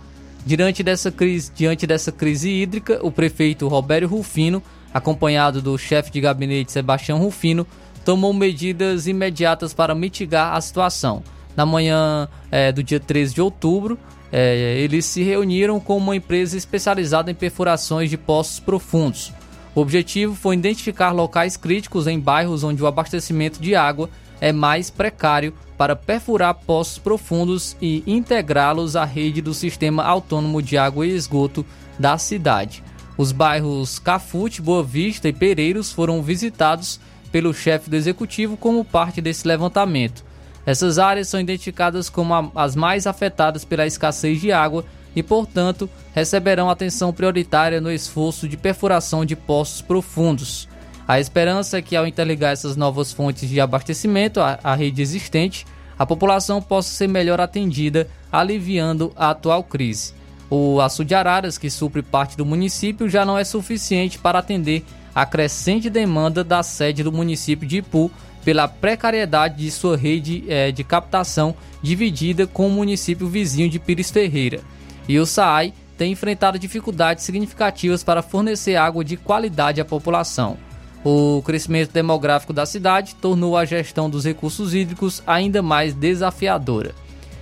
Diante 0.45 0.83
dessa 0.83 1.13
crise, 1.13 1.53
diante 1.55 1.87
dessa 1.87 2.11
crise 2.11 2.51
hídrica, 2.51 2.99
o 3.05 3.13
prefeito 3.13 3.69
Robério 3.69 4.09
Rufino, 4.09 4.61
acompanhado 4.93 5.63
do 5.63 5.79
chefe 5.79 6.11
de 6.11 6.21
gabinete 6.21 6.73
Sebastião 6.73 7.19
Rufino, 7.19 7.65
tomou 8.05 8.33
medidas 8.33 9.07
imediatas 9.07 9.73
para 9.73 9.95
mitigar 9.95 10.57
a 10.57 10.61
situação 10.61 11.23
na 11.57 11.67
manhã 11.67 12.29
é, 12.51 12.73
do 12.73 12.83
dia 12.83 13.01
13 13.01 13.35
de 13.35 13.41
outubro, 13.41 13.99
é, 14.31 14.79
eles 14.79 15.05
se 15.05 15.23
reuniram 15.23 15.79
com 15.79 15.97
uma 15.97 16.17
empresa 16.17 16.57
especializada 16.57 17.31
em 17.31 17.35
perfurações 17.35 18.09
de 18.09 18.17
poços 18.17 18.59
profundos. 18.59 19.33
O 19.75 19.81
objetivo 19.81 20.35
foi 20.35 20.55
identificar 20.57 21.13
locais 21.13 21.57
críticos 21.57 22.07
em 22.07 22.19
bairros 22.19 22.63
onde 22.65 22.83
o 22.83 22.87
abastecimento 22.87 23.61
de 23.61 23.75
água 23.75 24.09
é 24.41 24.53
mais 24.53 24.91
precário 24.91 25.55
para 25.79 25.97
perfurar 25.97 26.55
poços 26.55 26.99
profundos 26.99 27.77
e 27.81 28.03
integrá-los 28.07 28.97
à 28.97 29.05
rede 29.05 29.41
do 29.41 29.55
Sistema 29.55 30.03
Autônomo 30.03 30.61
de 30.63 30.77
Água 30.77 31.07
e 31.07 31.15
Esgoto 31.15 31.65
da 31.99 32.19
cidade. 32.19 32.83
Os 33.17 33.33
bairros 33.33 33.99
Cafute, 33.99 34.63
Boa 34.63 34.83
Vista 34.83 35.29
e 35.29 35.33
Pereiros 35.33 35.93
foram 35.93 36.23
visitados 36.23 37.01
pelo 37.31 37.55
chefe 37.55 37.89
do 37.89 37.97
executivo 37.97 38.57
como 38.57 38.85
parte 38.85 39.21
desse 39.21 39.47
levantamento. 39.47 40.25
Essas 40.65 40.99
áreas 40.99 41.29
são 41.29 41.41
identificadas 41.41 42.09
como 42.09 42.53
as 42.55 42.77
mais 42.77 43.07
afetadas 43.07 43.65
pela 43.65 43.87
escassez 43.87 44.41
de 44.41 44.53
água 44.53 44.85
e, 45.15 45.23
portanto, 45.23 45.91
receberão 46.15 46.71
atenção 46.71 47.13
prioritária 47.13 47.81
no 47.81 47.91
esforço 47.91 48.49
de 48.49 48.57
perfuração 48.57 49.25
de 49.25 49.37
poços 49.37 49.83
profundos. 49.83 50.69
A 51.07 51.19
esperança 51.19 51.79
é 51.79 51.83
que, 51.83 51.97
ao 51.97 52.07
interligar 52.07 52.53
essas 52.53 52.77
novas 52.77 53.13
fontes 53.13 53.49
de 53.49 53.61
abastecimento 53.61 54.41
à, 54.41 54.75
rede 54.75 55.03
existente, 55.03 55.67
a 55.99 56.07
população 56.07 56.63
possa 56.63 56.91
ser 56.91 57.09
melhor 57.09 57.41
atendida, 57.41 58.09
aliviando 58.31 59.13
a 59.17 59.31
atual 59.31 59.65
crise. 59.65 60.15
O 60.49 60.81
açude 60.81 61.15
Araras, 61.15 61.59
que 61.59 61.71
supre 61.71 62.03
parte 62.03 62.37
do 62.37 62.47
município, 62.47 63.09
já 63.09 63.25
não 63.25 63.37
é 63.37 63.45
suficiente 63.45 64.19
para 64.19 64.39
atender 64.39 64.85
a 65.15 65.27
crescente 65.27 65.91
demanda 65.91 66.43
da 66.43 66.63
sede 66.63 67.03
do 67.03 67.13
município 67.13 67.67
de 67.67 67.79
Ipu, 67.79 68.11
pela 68.45 68.69
precariedade 68.69 69.57
de 69.57 69.71
sua 69.71 69.97
rede 69.97 70.45
é, 70.49 70.73
de 70.73 70.83
captação 70.83 71.55
dividida 71.83 72.47
com 72.47 72.67
o 72.67 72.71
município 72.71 73.27
vizinho 73.27 73.69
de 73.69 73.79
Pires 73.79 74.11
Ferreira. 74.11 74.61
E 75.09 75.19
o 75.19 75.27
SAAI 75.27 75.73
tem 75.97 76.13
enfrentado 76.13 76.59
dificuldades 76.59 77.25
significativas 77.25 78.03
para 78.03 78.23
fornecer 78.23 78.77
água 78.77 79.05
de 79.05 79.17
qualidade 79.17 79.81
à 79.81 79.85
população. 79.85 80.57
O 81.05 81.43
crescimento 81.45 81.93
demográfico 81.93 82.53
da 82.53 82.65
cidade 82.65 83.17
tornou 83.17 83.57
a 83.57 83.65
gestão 83.65 84.09
dos 84.09 84.25
recursos 84.25 84.75
hídricos 84.75 85.23
ainda 85.27 85.61
mais 85.61 85.95
desafiadora. 85.95 86.95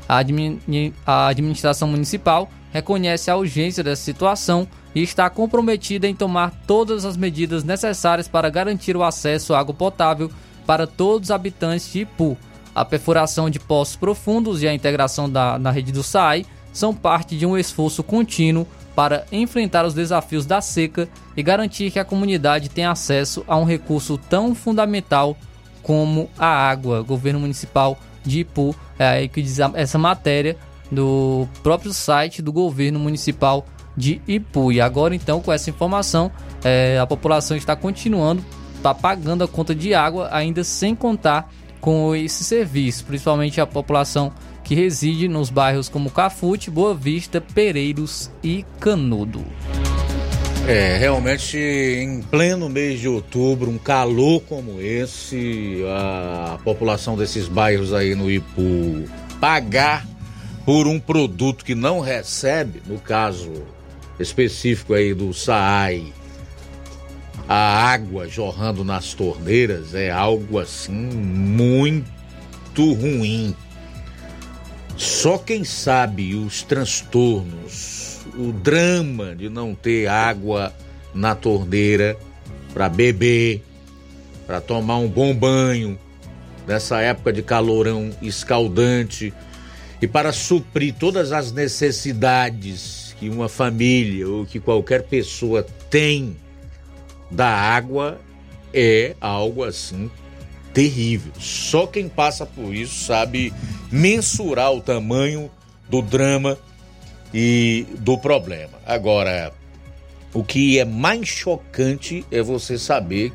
A, 0.09 0.21
a 1.07 1.29
administração 1.29 1.87
municipal 1.87 2.51
reconhece 2.73 3.31
a 3.31 3.37
urgência 3.37 3.85
dessa 3.85 4.03
situação 4.03 4.67
e 4.95 5.03
está 5.03 5.29
comprometida 5.29 6.09
em 6.09 6.15
tomar 6.15 6.51
todas 6.67 7.05
as 7.05 7.17
medidas 7.17 7.63
necessárias 7.63 8.27
para 8.27 8.51
garantir 8.51 8.97
o 8.97 9.05
acesso 9.05 9.55
à 9.55 9.61
água 9.61 9.75
potável 9.75 10.31
para 10.71 10.87
todos 10.87 11.27
os 11.27 11.31
habitantes 11.33 11.93
de 11.93 12.03
Ipu. 12.03 12.39
A 12.73 12.85
perfuração 12.85 13.51
de 13.51 13.59
poços 13.59 13.97
profundos 13.97 14.63
e 14.63 14.69
a 14.69 14.73
integração 14.73 15.29
da, 15.29 15.59
na 15.59 15.73
rede 15.73 15.91
do 15.91 16.01
SAI 16.01 16.47
são 16.73 16.95
parte 16.95 17.37
de 17.37 17.45
um 17.45 17.59
esforço 17.59 18.05
contínuo 18.05 18.65
para 18.95 19.27
enfrentar 19.33 19.85
os 19.85 19.95
desafios 19.95 20.47
da 20.47 20.61
seca 20.61 21.09
e 21.37 21.43
garantir 21.43 21.91
que 21.91 21.99
a 21.99 22.05
comunidade 22.05 22.69
tenha 22.69 22.93
acesso 22.93 23.45
a 23.49 23.57
um 23.57 23.65
recurso 23.65 24.17
tão 24.17 24.55
fundamental 24.55 25.37
como 25.83 26.31
a 26.39 26.47
água. 26.47 27.03
Governo 27.03 27.41
municipal 27.41 27.99
de 28.23 28.43
Ipu 28.43 28.73
é 28.97 29.09
aí 29.09 29.29
que 29.29 29.43
diz 29.43 29.59
essa 29.75 29.99
matéria 29.99 30.57
do 30.89 31.49
próprio 31.65 31.93
site 31.93 32.41
do 32.41 32.53
governo 32.53 33.01
municipal 33.01 33.67
de 33.97 34.23
Ipu. 34.25 34.71
E 34.71 34.81
agora 34.81 35.17
então 35.17 35.41
com 35.41 35.53
essa 35.53 35.69
informação 35.69 36.31
é, 36.63 36.97
a 36.97 37.07
população 37.09 37.57
está 37.57 37.75
continuando 37.75 38.41
está 38.81 38.95
pagando 38.95 39.45
a 39.45 39.49
conta 39.49 39.75
de 39.75 39.95
água, 39.95 40.29
ainda 40.33 40.65
sem 40.65 40.95
contar 40.95 41.53
com 41.81 42.15
esse 42.15 42.43
serviço, 42.43 43.05
principalmente 43.05 43.61
a 43.61 43.67
população 43.67 44.33
que 44.65 44.75
reside 44.75 45.29
nos 45.29 45.51
bairros 45.51 45.89
como 45.89 46.11
Cafute, 46.11 46.71
Boa 46.71 46.95
Vista, 46.95 47.41
Pereiros 47.41 48.31
e 48.43 48.65
Canudo. 48.79 49.45
É, 50.67 50.97
realmente 50.99 51.59
em 51.59 52.23
pleno 52.23 52.69
mês 52.69 53.01
de 53.01 53.09
outubro, 53.09 53.71
um 53.71 53.79
calor 53.79 54.43
como 54.43 54.81
esse, 54.81 55.83
a 55.89 56.59
população 56.63 57.17
desses 57.17 57.49
bairros 57.49 57.93
aí 57.93 58.15
no 58.15 58.31
Ipu 58.31 59.05
pagar 59.41 60.07
por 60.65 60.87
um 60.87 61.01
produto 61.01 61.65
que 61.65 61.75
não 61.75 62.01
recebe, 62.01 62.83
no 62.87 62.99
caso 62.99 63.51
específico 64.19 64.95
aí 64.95 65.15
do 65.15 65.33
SAAI, 65.33 66.13
a 67.49 67.91
água 67.91 68.29
jorrando 68.29 68.85
nas 68.85 69.15
torneiras 69.15 69.95
é 69.95 70.11
algo 70.11 70.59
assim 70.59 70.93
muito 70.93 72.93
ruim. 72.95 73.55
Só 74.97 75.39
quem 75.39 75.65
sabe 75.65 76.35
os 76.35 76.63
transtornos, 76.63 78.21
o 78.37 78.53
drama 78.53 79.35
de 79.35 79.49
não 79.49 79.75
ter 79.75 80.07
água 80.07 80.73
na 81.15 81.35
torneira 81.35 82.17
para 82.73 82.89
beber, 82.89 83.63
para 84.47 84.61
tomar 84.61 84.99
um 84.99 85.09
bom 85.09 85.35
banho 85.35 85.99
nessa 86.67 87.01
época 87.01 87.33
de 87.33 87.43
calorão 87.43 88.11
escaldante 88.23 89.33
e 90.01 90.07
para 90.07 90.33
suprir 90.33 90.95
todas 90.95 91.33
as 91.33 91.53
necessidades 91.53 93.15
que 93.19 93.29
uma 93.29 93.49
família 93.49 94.29
ou 94.29 94.47
que 94.47 94.61
qualquer 94.61 95.03
pessoa 95.03 95.67
tem 95.91 96.37
da 97.31 97.49
água 97.49 98.21
é 98.73 99.15
algo 99.21 99.65
assim 99.65 100.11
terrível. 100.73 101.33
Só 101.39 101.87
quem 101.87 102.09
passa 102.09 102.47
por 102.47 102.75
isso 102.75 103.05
sabe 103.05 103.53
mensurar 103.91 104.73
o 104.73 104.81
tamanho 104.81 105.51
do 105.89 106.01
drama 106.01 106.57
e 107.35 107.87
do 107.99 108.17
problema. 108.19 108.79
Agora, 108.87 109.53
o 110.33 110.45
que 110.45 110.79
é 110.79 110.85
mais 110.85 111.29
chocante 111.29 112.25
é 112.31 112.43
você 112.43 112.79
saber 112.79 113.33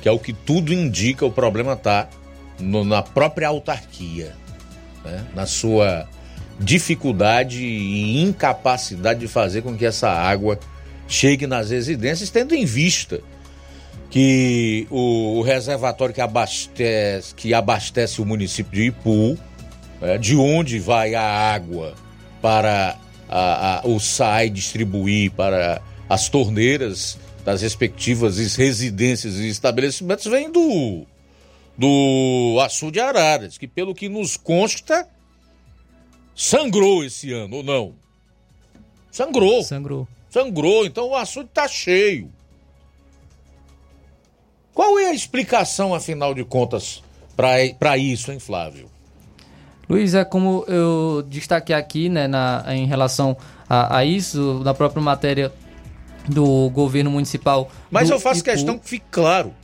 que 0.00 0.08
é 0.08 0.12
o 0.12 0.18
que 0.18 0.32
tudo 0.32 0.72
indica, 0.72 1.24
o 1.24 1.30
problema 1.30 1.74
está 1.74 2.08
na 2.58 3.02
própria 3.02 3.46
autarquia, 3.46 4.34
né? 5.04 5.24
na 5.32 5.46
sua 5.46 6.08
dificuldade 6.58 7.64
e 7.64 8.20
incapacidade 8.20 9.20
de 9.20 9.28
fazer 9.28 9.62
com 9.62 9.76
que 9.76 9.86
essa 9.86 10.10
água 10.10 10.58
chegue 11.06 11.46
nas 11.46 11.70
residências, 11.70 12.30
tendo 12.30 12.52
em 12.54 12.64
vista 12.64 13.20
que 14.12 14.86
o, 14.90 15.38
o 15.38 15.42
reservatório 15.42 16.14
que 16.14 16.20
abastece, 16.20 17.34
que 17.34 17.54
abastece 17.54 18.20
o 18.20 18.26
município 18.26 18.70
de 18.70 18.88
Ipu, 18.88 19.38
é, 20.02 20.18
de 20.18 20.36
onde 20.36 20.78
vai 20.78 21.14
a 21.14 21.22
água 21.22 21.94
para 22.42 22.98
a, 23.26 23.78
a, 23.78 23.88
o 23.88 23.98
SAI 23.98 24.50
distribuir 24.50 25.30
para 25.30 25.80
as 26.10 26.28
torneiras 26.28 27.18
das 27.42 27.62
respectivas 27.62 28.36
residências 28.54 29.36
e 29.36 29.48
estabelecimentos, 29.48 30.26
vem 30.26 30.52
do, 30.52 31.06
do 31.78 32.58
açude 32.60 33.00
Araras, 33.00 33.56
que 33.56 33.66
pelo 33.66 33.94
que 33.94 34.10
nos 34.10 34.36
consta, 34.36 35.08
sangrou 36.36 37.02
esse 37.02 37.32
ano, 37.32 37.56
ou 37.56 37.62
não? 37.62 37.94
Sangrou. 39.10 39.62
Sangrou. 39.62 40.06
Sangrou, 40.28 40.84
então 40.84 41.08
o 41.08 41.16
açude 41.16 41.48
está 41.48 41.66
cheio. 41.66 42.30
Qual 44.82 44.98
é 44.98 45.10
a 45.10 45.14
explicação, 45.14 45.94
afinal 45.94 46.34
de 46.34 46.42
contas, 46.42 47.04
para 47.36 47.96
isso, 47.96 48.32
hein, 48.32 48.40
Flávio? 48.40 48.90
Luiz, 49.88 50.12
é 50.12 50.24
como 50.24 50.64
eu 50.66 51.22
destaquei 51.28 51.76
aqui, 51.76 52.08
né, 52.08 52.26
na, 52.26 52.64
em 52.66 52.84
relação 52.84 53.36
a, 53.70 53.98
a 53.98 54.04
isso, 54.04 54.60
na 54.64 54.74
própria 54.74 55.00
matéria 55.00 55.52
do 56.28 56.68
governo 56.70 57.12
municipal. 57.12 57.70
Mas 57.92 58.10
eu 58.10 58.18
faço 58.18 58.40
Ipu, 58.40 58.50
questão 58.50 58.76
que 58.76 58.88
fique 58.88 59.06
claro. 59.08 59.54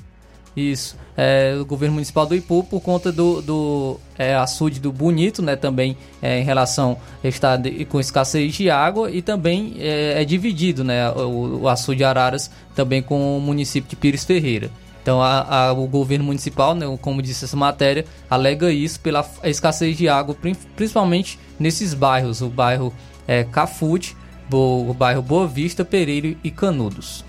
Isso. 0.57 0.97
É, 1.17 1.59
o 1.61 1.65
governo 1.65 1.95
municipal 1.95 2.25
do 2.25 2.37
Ipu, 2.37 2.63
por 2.63 2.81
conta 2.81 3.11
do, 3.11 3.43
do 3.43 4.01
é, 4.17 4.37
açude 4.37 4.79
do 4.79 4.93
Bonito, 4.93 5.43
né, 5.43 5.57
também 5.57 5.97
é, 6.23 6.39
em 6.39 6.45
relação 6.45 6.97
a 7.25 7.27
estar 7.27 7.59
com 7.89 7.99
escassez 7.99 8.55
de 8.55 8.71
água 8.71 9.11
e 9.11 9.21
também 9.21 9.75
é, 9.81 10.23
é 10.23 10.25
dividido, 10.25 10.85
né, 10.85 11.11
o, 11.11 11.63
o 11.63 11.69
açude 11.69 11.99
de 11.99 12.05
Araras 12.05 12.49
também 12.73 13.03
com 13.03 13.37
o 13.37 13.41
município 13.41 13.91
de 13.91 13.97
Pires 13.97 14.23
Ferreira. 14.23 14.71
Então 15.09 15.23
a, 15.23 15.69
a, 15.69 15.73
o 15.73 15.87
governo 15.87 16.27
municipal, 16.27 16.75
né, 16.75 16.85
como 17.01 17.23
disse 17.23 17.47
essa 17.47 17.57
matéria, 17.57 18.05
alega 18.29 18.71
isso 18.71 19.01
pela 19.01 19.27
escassez 19.43 19.97
de 19.97 20.07
água, 20.07 20.37
principalmente 20.77 21.39
nesses 21.59 21.95
bairros, 21.95 22.43
o 22.43 22.51
bairro 22.51 22.93
é, 23.27 23.43
Cafute, 23.43 24.15
o 24.53 24.93
bairro 24.93 25.23
Boa 25.23 25.49
Vista, 25.49 25.83
Pereira 25.83 26.37
e 26.45 26.51
Canudos. 26.51 27.25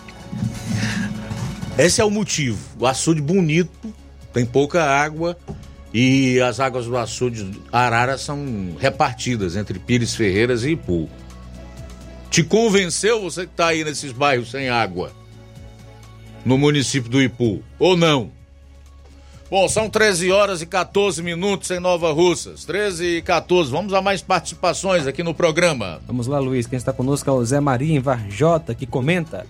Esse 1.76 2.00
é 2.00 2.04
o 2.06 2.10
motivo. 2.10 2.58
O 2.80 2.86
açude 2.86 3.20
bonito, 3.20 3.94
tem 4.32 4.46
pouca 4.46 4.82
água 4.82 5.36
e 5.92 6.40
as 6.40 6.58
águas 6.58 6.86
do 6.86 6.96
açude 6.96 7.50
Arara 7.70 8.16
são 8.16 8.74
repartidas 8.80 9.56
entre 9.56 9.78
Pires 9.78 10.14
Ferreiras 10.14 10.64
e 10.64 10.70
Ipu. 10.70 11.06
Te 12.30 12.42
convenceu 12.42 13.20
você 13.20 13.44
que 13.44 13.52
está 13.52 13.66
aí 13.66 13.84
nesses 13.84 14.10
bairros 14.10 14.50
sem 14.50 14.70
água? 14.70 15.12
No 16.44 16.58
município 16.58 17.10
do 17.10 17.22
Ipu, 17.22 17.62
ou 17.78 17.96
não? 17.96 18.30
Bom, 19.50 19.68
são 19.68 19.88
13 19.88 20.32
horas 20.32 20.62
e 20.62 20.66
14 20.66 21.22
minutos 21.22 21.70
em 21.70 21.78
Nova 21.78 22.12
Russas. 22.12 22.64
13 22.64 23.18
e 23.18 23.22
14. 23.22 23.70
Vamos 23.70 23.92
a 23.92 24.02
mais 24.02 24.20
participações 24.20 25.06
aqui 25.06 25.22
no 25.22 25.34
programa. 25.34 26.00
Vamos 26.06 26.26
lá, 26.26 26.38
Luiz. 26.38 26.66
Quem 26.66 26.76
está 26.76 26.92
conosco 26.92 27.28
é 27.28 27.32
o 27.32 27.44
Zé 27.44 27.60
Maria 27.60 27.94
em 27.94 28.00
Varjota, 28.00 28.74
que 28.74 28.86
comenta: 28.86 29.46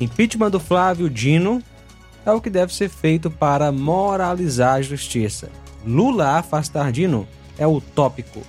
Impeachment 0.00 0.50
do 0.50 0.60
Flávio 0.60 1.10
Dino 1.10 1.62
é 2.24 2.30
o 2.30 2.40
que 2.40 2.50
deve 2.50 2.74
ser 2.74 2.88
feito 2.88 3.30
para 3.30 3.72
moralizar 3.72 4.74
a 4.74 4.82
justiça. 4.82 5.50
Lula 5.84 6.38
afastar 6.38 6.92
Dino 6.92 7.26
é 7.58 7.66
utópico, 7.66 8.42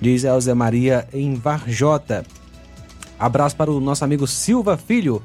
diz 0.00 0.22
Zé 0.22 0.54
Maria 0.54 1.08
em 1.12 1.34
Varjota. 1.34 2.24
Abraço 3.18 3.56
para 3.56 3.70
o 3.70 3.80
nosso 3.80 4.04
amigo 4.04 4.26
Silva 4.26 4.76
Filho, 4.76 5.22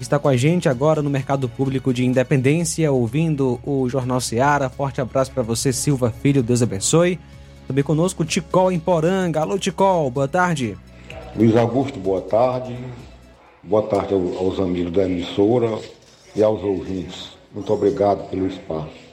está 0.00 0.18
com 0.18 0.28
a 0.28 0.36
gente 0.36 0.68
agora 0.68 1.02
no 1.02 1.10
Mercado 1.10 1.48
Público 1.48 1.92
de 1.92 2.04
Independência, 2.04 2.90
ouvindo 2.92 3.58
o 3.64 3.88
Jornal 3.88 4.20
Seara. 4.20 4.68
Forte 4.68 5.00
abraço 5.00 5.32
para 5.32 5.42
você, 5.42 5.72
Silva 5.72 6.10
Filho, 6.10 6.42
Deus 6.42 6.62
abençoe. 6.62 7.18
Também 7.66 7.82
conosco 7.82 8.24
Ticol 8.24 8.70
em 8.70 8.78
Poranga. 8.78 9.40
Alô, 9.40 9.58
Ticol, 9.58 10.10
boa 10.10 10.28
tarde. 10.28 10.76
Luiz 11.34 11.56
Augusto, 11.56 11.98
boa 11.98 12.20
tarde. 12.20 12.76
Boa 13.62 13.82
tarde 13.82 14.14
aos 14.14 14.60
amigos 14.60 14.92
da 14.92 15.04
emissora 15.04 15.78
e 16.34 16.42
aos 16.42 16.62
ouvintes. 16.62 17.30
Muito 17.52 17.72
obrigado 17.72 18.28
pelo 18.28 18.46
espaço. 18.46 19.06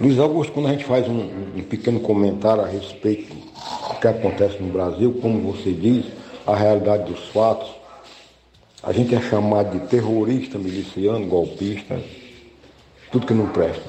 Luiz 0.00 0.18
Augusto, 0.18 0.52
quando 0.52 0.66
a 0.66 0.72
gente 0.72 0.84
faz 0.84 1.06
um, 1.06 1.30
um 1.56 1.62
pequeno 1.62 2.00
comentário 2.00 2.64
a 2.64 2.66
respeito 2.66 3.32
do 3.32 4.00
que 4.00 4.08
acontece 4.08 4.60
no 4.60 4.72
Brasil, 4.72 5.16
como 5.22 5.52
você 5.52 5.70
diz, 5.70 6.06
a 6.44 6.56
realidade 6.56 7.12
dos 7.12 7.28
fatos, 7.28 7.70
a 8.86 8.92
gente 8.92 9.14
é 9.14 9.20
chamado 9.20 9.78
de 9.78 9.86
terrorista, 9.86 10.58
miliciano, 10.58 11.26
golpista, 11.26 11.98
tudo 13.10 13.26
que 13.26 13.32
não 13.32 13.48
presta. 13.48 13.82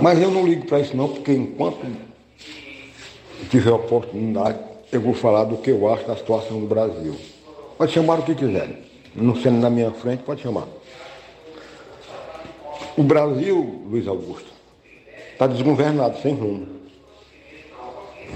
Mas 0.00 0.20
eu 0.20 0.30
não 0.30 0.46
ligo 0.46 0.66
para 0.66 0.80
isso 0.80 0.96
não, 0.96 1.08
porque 1.08 1.32
enquanto 1.32 1.84
tiver 3.50 3.72
oportunidade, 3.72 4.58
eu 4.92 5.00
vou 5.00 5.12
falar 5.12 5.44
do 5.44 5.56
que 5.56 5.70
eu 5.70 5.92
acho 5.92 6.06
da 6.06 6.16
situação 6.16 6.60
do 6.60 6.66
Brasil. 6.66 7.16
Pode 7.76 7.92
chamar 7.92 8.20
o 8.20 8.22
que 8.22 8.34
quiser. 8.34 8.80
Não 9.14 9.34
sendo 9.36 9.58
na 9.58 9.70
minha 9.70 9.90
frente, 9.90 10.22
pode 10.22 10.42
chamar. 10.42 10.66
O 12.96 13.02
Brasil, 13.02 13.82
Luiz 13.88 14.06
Augusto, 14.06 14.52
está 15.32 15.48
desgovernado, 15.48 16.20
sem 16.20 16.34
rumo. 16.34 16.68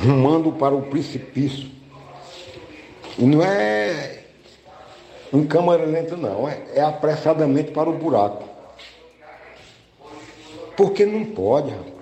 Rumando 0.03 0.53
para 0.53 0.75
o 0.75 0.83
precipício. 0.83 1.69
E 3.17 3.25
não 3.25 3.43
é 3.43 4.19
em 5.33 5.47
câmara 5.47 5.85
lenta 5.85 6.17
não, 6.17 6.49
é, 6.49 6.61
é 6.75 6.81
apressadamente 6.81 7.71
para 7.71 7.89
o 7.89 7.95
buraco. 7.95 8.45
Porque 10.77 11.05
não 11.05 11.25
pode, 11.25 11.71
rapaz. 11.71 11.99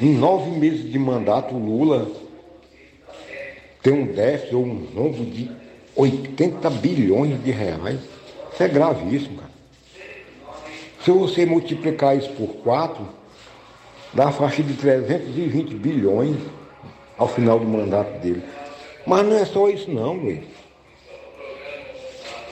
Em 0.00 0.14
nove 0.14 0.50
meses 0.50 0.90
de 0.90 0.98
mandato, 0.98 1.54
o 1.54 1.58
Lula 1.58 2.10
tem 3.82 3.92
um 3.92 4.06
déficit 4.06 4.54
ou 4.54 4.64
um 4.64 4.86
rombo 4.94 5.24
de 5.24 5.50
80 5.94 6.70
bilhões 6.70 7.42
de 7.42 7.50
reais. 7.50 8.00
Isso 8.52 8.62
é 8.62 8.68
gravíssimo, 8.68 9.38
cara. 9.38 9.50
Se 11.04 11.10
você 11.10 11.44
multiplicar 11.44 12.16
isso 12.16 12.30
por 12.30 12.48
quatro, 12.62 13.06
dá 14.14 14.28
a 14.28 14.32
faixa 14.32 14.62
de 14.62 14.74
320 14.74 15.74
bilhões 15.74 16.36
ao 17.18 17.28
final 17.28 17.58
do 17.58 17.66
mandato 17.66 18.18
dele. 18.20 18.42
Mas 19.06 19.26
não 19.26 19.36
é 19.36 19.44
só 19.44 19.68
isso 19.68 19.90
não, 19.90 20.14
Luiz. 20.14 20.44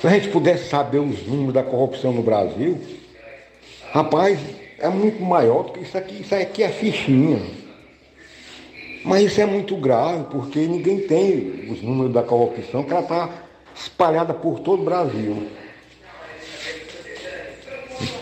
Se 0.01 0.07
a 0.07 0.11
gente 0.11 0.29
pudesse 0.29 0.69
saber 0.69 0.99
os 0.99 1.27
números 1.27 1.55
da 1.55 1.63
corrupção 1.63 2.13
no 2.13 2.23
Brasil, 2.23 2.79
rapaz, 3.93 4.39
é 4.79 4.89
muito 4.89 5.21
maior 5.21 5.65
do 5.65 5.73
que 5.73 5.81
isso 5.81 5.99
aqui. 5.99 6.23
Isso 6.23 6.35
aqui 6.35 6.63
é 6.63 6.69
fichinha. 6.69 7.43
Mas 9.05 9.25
isso 9.25 9.41
é 9.41 9.47
muito 9.47 9.77
grave, 9.77 10.25
porque 10.31 10.61
ninguém 10.61 11.01
tem 11.01 11.69
os 11.71 11.83
números 11.83 12.13
da 12.13 12.23
corrupção, 12.23 12.85
que 12.85 12.93
ela 12.93 13.01
está 13.01 13.29
espalhada 13.75 14.33
por 14.33 14.61
todo 14.61 14.83
o 14.83 14.85
Brasil. 14.85 15.49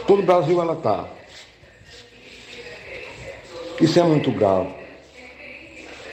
Todo 0.07 0.21
o 0.21 0.27
Brasil 0.27 0.61
ela 0.63 0.75
está. 0.75 1.09
Isso 3.81 4.01
é 4.01 4.03
muito 4.03 4.31
grave. 4.31 4.71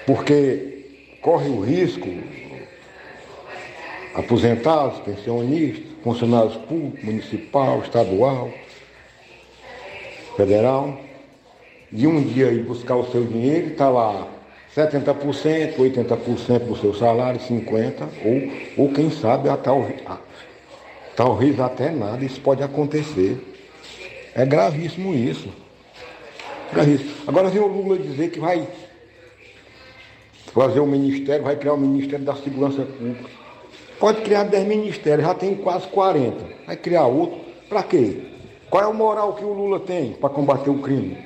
Porque 0.05 0.87
corre 1.21 1.47
o 1.47 1.61
risco 1.61 2.09
aposentados, 4.13 4.99
pensionistas, 4.99 5.83
funcionários 6.03 6.55
públicos, 6.55 7.03
municipal, 7.03 7.81
estadual, 7.81 8.51
federal, 10.35 10.99
de 11.91 12.07
um 12.07 12.21
dia 12.21 12.51
ir 12.51 12.63
buscar 12.63 12.95
o 12.95 13.11
seu 13.11 13.23
dinheiro 13.23 13.67
está 13.67 13.89
lá 13.89 14.27
70%, 14.75 15.77
80% 15.77 16.59
do 16.59 16.75
seu 16.75 16.93
salário, 16.95 17.39
50%, 17.39 18.07
ou, 18.25 18.85
ou 18.85 18.93
quem 18.93 19.11
sabe 19.11 19.47
até, 19.47 19.69
talvez 21.15 21.59
até 21.59 21.91
nada, 21.91 22.25
isso 22.25 22.41
pode 22.41 22.63
acontecer. 22.63 23.37
É 24.33 24.45
gravíssimo 24.45 25.13
isso. 25.13 25.47
Gravíssimo. 26.71 27.11
Agora 27.27 27.49
vem 27.49 27.61
o 27.61 27.67
Lula 27.67 27.99
dizer 27.99 28.31
que 28.31 28.39
vai 28.39 28.67
fazer 30.51 30.79
o 30.79 30.83
um 30.83 30.87
ministério, 30.87 31.43
vai 31.43 31.55
criar 31.55 31.73
o 31.73 31.75
um 31.75 31.79
Ministério 31.79 32.25
da 32.25 32.35
Segurança 32.35 32.81
Pública. 32.81 33.42
Pode 33.99 34.21
criar 34.21 34.43
10 34.43 34.65
ministérios, 34.65 35.25
já 35.25 35.33
tem 35.33 35.55
quase 35.55 35.87
40. 35.87 36.45
Vai 36.65 36.75
criar 36.75 37.05
outro. 37.05 37.39
Para 37.69 37.83
quê? 37.83 38.17
Qual 38.69 38.83
é 38.83 38.87
o 38.87 38.93
moral 38.93 39.33
que 39.33 39.45
o 39.45 39.53
Lula 39.53 39.79
tem 39.79 40.13
para 40.13 40.29
combater 40.29 40.69
o 40.69 40.79
crime? 40.79 41.17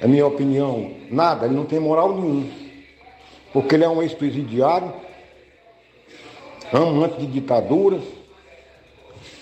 É 0.00 0.06
minha 0.06 0.26
opinião. 0.26 0.92
Nada, 1.10 1.46
ele 1.46 1.54
não 1.54 1.64
tem 1.64 1.80
moral 1.80 2.14
nenhum. 2.14 2.50
Porque 3.52 3.74
ele 3.74 3.84
é 3.84 3.88
um 3.88 4.02
ex-presidiário 4.02 4.92
amante 6.72 7.18
de 7.18 7.26
ditaduras. 7.26 8.02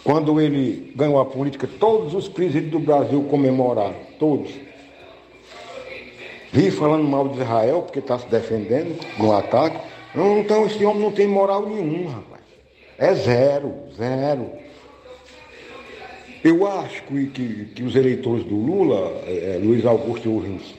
Quando 0.03 0.41
ele 0.41 0.93
ganhou 0.97 1.21
a 1.21 1.27
política, 1.27 1.69
todos 1.79 2.15
os 2.15 2.29
presídios 2.29 2.71
do 2.71 2.79
Brasil 2.79 3.23
comemoraram, 3.25 3.97
todos. 4.19 4.51
Vi 6.51 6.71
falando 6.71 7.05
mal 7.05 7.29
de 7.29 7.41
Israel, 7.41 7.83
porque 7.83 7.99
está 7.99 8.19
se 8.19 8.27
defendendo 8.27 8.99
no 9.19 9.37
ataque. 9.37 9.79
Então 10.41 10.67
esse 10.67 10.85
homem 10.85 11.03
não 11.03 11.13
tem 11.13 11.29
moral 11.29 11.69
nenhuma, 11.69 12.11
rapaz. 12.11 12.43
É 12.99 13.15
zero, 13.15 13.75
zero. 13.97 14.51
Eu 16.43 16.67
acho 16.67 17.03
que, 17.05 17.27
que, 17.27 17.65
que 17.67 17.83
os 17.83 17.95
eleitores 17.95 18.45
do 18.45 18.57
Lula, 18.57 19.23
é, 19.27 19.55
é 19.55 19.59
Luiz 19.63 19.87
Augusto 19.87 20.29
e 20.29 20.33
Urins, 20.33 20.75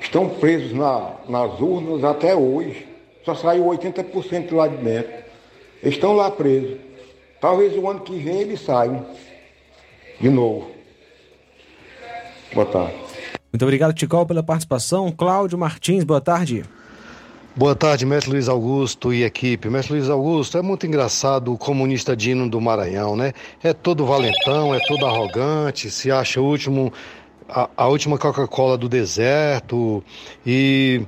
estão 0.00 0.28
presos 0.28 0.72
na, 0.72 1.14
nas 1.28 1.60
urnas 1.60 2.04
até 2.04 2.34
hoje. 2.36 2.86
Só 3.24 3.34
saiu 3.34 3.64
80% 3.64 4.52
lá 4.52 4.68
de 4.68 4.76
dentro. 4.76 5.12
Eles 5.82 5.94
estão 5.94 6.14
lá 6.14 6.30
presos. 6.30 6.78
Talvez 7.40 7.76
o 7.76 7.88
ano 7.88 8.00
que 8.00 8.16
vem 8.16 8.40
eles 8.40 8.60
saiam 8.60 9.04
de 10.20 10.28
novo. 10.28 10.70
Boa 12.54 12.66
tarde. 12.66 12.94
Muito 13.52 13.62
obrigado, 13.62 13.92
Ticol, 13.92 14.26
pela 14.26 14.42
participação. 14.42 15.10
Cláudio 15.10 15.58
Martins, 15.58 16.04
boa 16.04 16.20
tarde. 16.20 16.64
Boa 17.54 17.74
tarde, 17.74 18.06
mestre 18.06 18.32
Luiz 18.32 18.48
Augusto 18.48 19.12
e 19.12 19.24
equipe. 19.24 19.68
Mestre 19.68 19.92
Luiz 19.92 20.08
Augusto, 20.08 20.56
é 20.56 20.62
muito 20.62 20.86
engraçado 20.86 21.52
o 21.52 21.58
comunista 21.58 22.16
Dino 22.16 22.48
do 22.48 22.58
Maranhão, 22.62 23.14
né? 23.14 23.34
É 23.62 23.74
todo 23.74 24.06
valentão, 24.06 24.74
é 24.74 24.78
todo 24.88 25.04
arrogante, 25.04 25.90
se 25.90 26.10
acha 26.10 26.40
o 26.40 26.44
último, 26.46 26.90
a, 27.46 27.68
a 27.76 27.88
última 27.88 28.16
Coca-Cola 28.16 28.78
do 28.78 28.88
deserto 28.88 30.02
e 30.46 31.02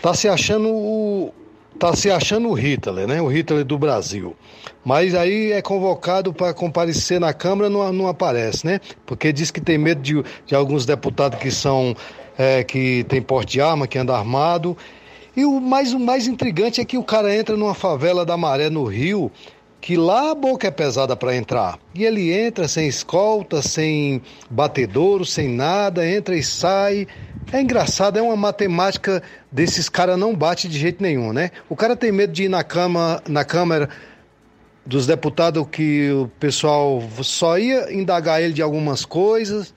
tá 0.00 0.14
se 0.14 0.28
achando 0.28 0.68
o, 0.68 1.34
tá 1.80 1.96
se 1.96 2.12
achando 2.12 2.50
o 2.50 2.52
Hitler, 2.52 3.08
né? 3.08 3.20
O 3.20 3.26
Hitler 3.26 3.64
do 3.64 3.76
Brasil. 3.76 4.36
Mas 4.84 5.16
aí 5.16 5.50
é 5.50 5.60
convocado 5.60 6.32
para 6.32 6.54
comparecer 6.54 7.18
na 7.18 7.34
Câmara, 7.34 7.68
não, 7.68 7.92
não 7.92 8.06
aparece, 8.06 8.64
né? 8.64 8.80
Porque 9.04 9.32
diz 9.32 9.50
que 9.50 9.60
tem 9.60 9.78
medo 9.78 10.00
de, 10.00 10.22
de 10.46 10.54
alguns 10.54 10.86
deputados 10.86 11.40
que 11.40 11.50
são 11.50 11.96
é, 12.38 12.62
que 12.62 13.02
tem 13.08 13.20
porte 13.20 13.54
de 13.54 13.60
arma, 13.60 13.88
que 13.88 13.98
anda 13.98 14.16
armado 14.16 14.76
e 15.36 15.44
o 15.44 15.60
mais, 15.60 15.92
o 15.92 15.98
mais 15.98 16.26
intrigante 16.26 16.80
é 16.80 16.84
que 16.84 16.98
o 16.98 17.04
cara 17.04 17.34
entra 17.34 17.56
numa 17.56 17.74
favela 17.74 18.24
da 18.24 18.36
Maré, 18.36 18.68
no 18.68 18.84
Rio, 18.84 19.30
que 19.80 19.96
lá 19.96 20.30
a 20.30 20.34
boca 20.34 20.68
é 20.68 20.70
pesada 20.70 21.16
para 21.16 21.34
entrar. 21.34 21.78
E 21.94 22.04
ele 22.04 22.32
entra 22.32 22.68
sem 22.68 22.86
escolta, 22.86 23.62
sem 23.62 24.22
batedouro, 24.50 25.24
sem 25.24 25.48
nada, 25.48 26.06
entra 26.06 26.36
e 26.36 26.42
sai. 26.42 27.06
É 27.50 27.60
engraçado, 27.60 28.18
é 28.18 28.22
uma 28.22 28.36
matemática 28.36 29.22
desses 29.50 29.88
caras 29.88 30.18
não 30.18 30.36
bate 30.36 30.68
de 30.68 30.78
jeito 30.78 31.02
nenhum, 31.02 31.32
né? 31.32 31.50
O 31.68 31.74
cara 31.74 31.96
tem 31.96 32.12
medo 32.12 32.32
de 32.32 32.44
ir 32.44 32.48
na, 32.48 32.62
cama, 32.62 33.20
na 33.28 33.44
Câmara 33.44 33.88
dos 34.84 35.06
deputados 35.06 35.66
que 35.70 36.10
o 36.12 36.28
pessoal 36.38 37.02
só 37.22 37.58
ia 37.58 37.92
indagar 37.92 38.42
ele 38.42 38.52
de 38.52 38.62
algumas 38.62 39.04
coisas 39.04 39.74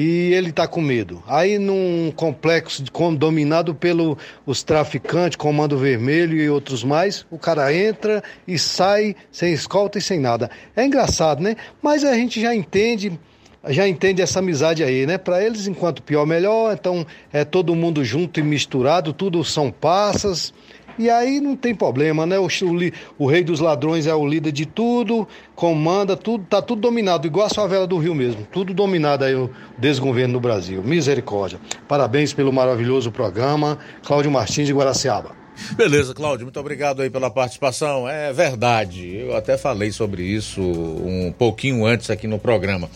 e 0.00 0.32
ele 0.32 0.48
está 0.48 0.66
com 0.66 0.80
medo. 0.80 1.22
Aí 1.26 1.58
num 1.58 2.10
complexo 2.16 2.82
dominado 3.18 3.74
pelos 3.74 4.62
traficantes, 4.64 5.36
Comando 5.36 5.76
Vermelho 5.76 6.40
e 6.40 6.48
outros 6.48 6.82
mais, 6.82 7.26
o 7.30 7.38
cara 7.38 7.74
entra 7.74 8.24
e 8.48 8.58
sai 8.58 9.14
sem 9.30 9.52
escolta 9.52 9.98
e 9.98 10.00
sem 10.00 10.18
nada. 10.18 10.50
É 10.74 10.86
engraçado, 10.86 11.42
né? 11.42 11.54
Mas 11.82 12.02
a 12.02 12.14
gente 12.14 12.40
já 12.40 12.54
entende 12.54 13.20
já 13.68 13.86
entende 13.86 14.22
essa 14.22 14.38
amizade 14.38 14.82
aí, 14.82 15.04
né? 15.04 15.18
Para 15.18 15.44
eles, 15.44 15.66
enquanto 15.66 16.02
pior, 16.02 16.24
melhor. 16.24 16.72
Então, 16.72 17.06
é 17.30 17.44
todo 17.44 17.74
mundo 17.74 18.02
junto 18.02 18.40
e 18.40 18.42
misturado, 18.42 19.12
tudo 19.12 19.44
são 19.44 19.70
passas. 19.70 20.54
E 20.98 21.08
aí 21.08 21.40
não 21.40 21.56
tem 21.56 21.74
problema, 21.74 22.26
né? 22.26 22.38
O, 22.38 22.46
o, 22.46 23.24
o, 23.24 23.26
rei 23.26 23.42
dos 23.42 23.60
ladrões 23.60 24.06
é 24.06 24.14
o 24.14 24.26
líder 24.26 24.52
de 24.52 24.66
tudo, 24.66 25.26
comanda 25.54 26.16
tudo, 26.16 26.44
tá 26.44 26.60
tudo 26.60 26.80
dominado, 26.80 27.26
igual 27.26 27.46
a 27.46 27.50
favela 27.50 27.86
do 27.86 27.98
Rio 27.98 28.14
mesmo. 28.14 28.46
Tudo 28.52 28.74
dominado 28.74 29.24
aí 29.24 29.34
o 29.34 29.50
desgoverno 29.78 30.34
no 30.34 30.40
Brasil. 30.40 30.82
Misericórdia. 30.82 31.58
Parabéns 31.88 32.32
pelo 32.32 32.52
maravilhoso 32.52 33.10
programa. 33.10 33.78
Cláudio 34.04 34.30
Martins 34.30 34.66
de 34.66 34.72
Guaraciaba. 34.72 35.40
Beleza, 35.76 36.14
Cláudio, 36.14 36.46
muito 36.46 36.58
obrigado 36.58 37.02
aí 37.02 37.10
pela 37.10 37.30
participação. 37.30 38.08
É 38.08 38.32
verdade, 38.32 39.16
eu 39.16 39.36
até 39.36 39.58
falei 39.58 39.92
sobre 39.92 40.22
isso 40.22 40.60
um 40.62 41.32
pouquinho 41.36 41.84
antes 41.84 42.10
aqui 42.10 42.26
no 42.26 42.38
programa. 42.38 42.88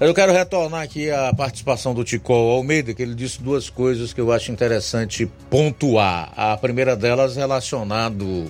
Eu 0.00 0.14
quero 0.14 0.32
retornar 0.32 0.82
aqui 0.82 1.10
a 1.10 1.34
participação 1.34 1.92
do 1.92 2.04
Tico 2.04 2.32
Almeida, 2.32 2.94
que 2.94 3.02
ele 3.02 3.16
disse 3.16 3.42
duas 3.42 3.68
coisas 3.68 4.12
que 4.12 4.20
eu 4.20 4.30
acho 4.30 4.52
interessante 4.52 5.28
pontuar. 5.50 6.32
A 6.36 6.56
primeira 6.56 6.94
delas 6.94 7.34
relacionado 7.34 8.44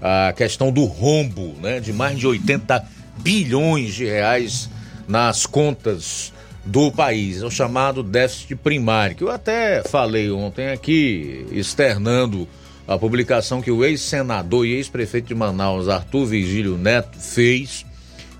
à 0.00 0.32
questão 0.32 0.70
do 0.70 0.84
rombo, 0.84 1.52
né, 1.60 1.80
de 1.80 1.92
mais 1.92 2.16
de 2.16 2.28
80 2.28 2.88
bilhões 3.18 3.92
de 3.92 4.04
reais 4.04 4.70
nas 5.08 5.46
contas 5.46 6.32
do 6.64 6.92
país, 6.92 7.42
é 7.42 7.44
o 7.44 7.50
chamado 7.50 8.00
déficit 8.00 8.54
primário, 8.54 9.16
que 9.16 9.24
eu 9.24 9.32
até 9.32 9.82
falei 9.82 10.30
ontem 10.30 10.68
aqui, 10.68 11.44
externando 11.50 12.48
a 12.86 12.96
publicação 12.96 13.60
que 13.60 13.70
o 13.70 13.84
ex-senador 13.84 14.64
e 14.64 14.74
ex-prefeito 14.74 15.26
de 15.26 15.34
Manaus, 15.34 15.88
Arthur 15.88 16.26
Vigílio 16.26 16.78
Neto, 16.78 17.18
fez, 17.18 17.84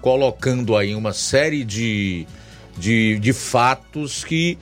colocando 0.01 0.76
aí 0.76 0.94
uma 0.94 1.12
série 1.12 1.64
de 1.64 2.28
de, 2.76 3.18
de 3.18 3.32
fatos 3.32 4.24
que 4.24 4.59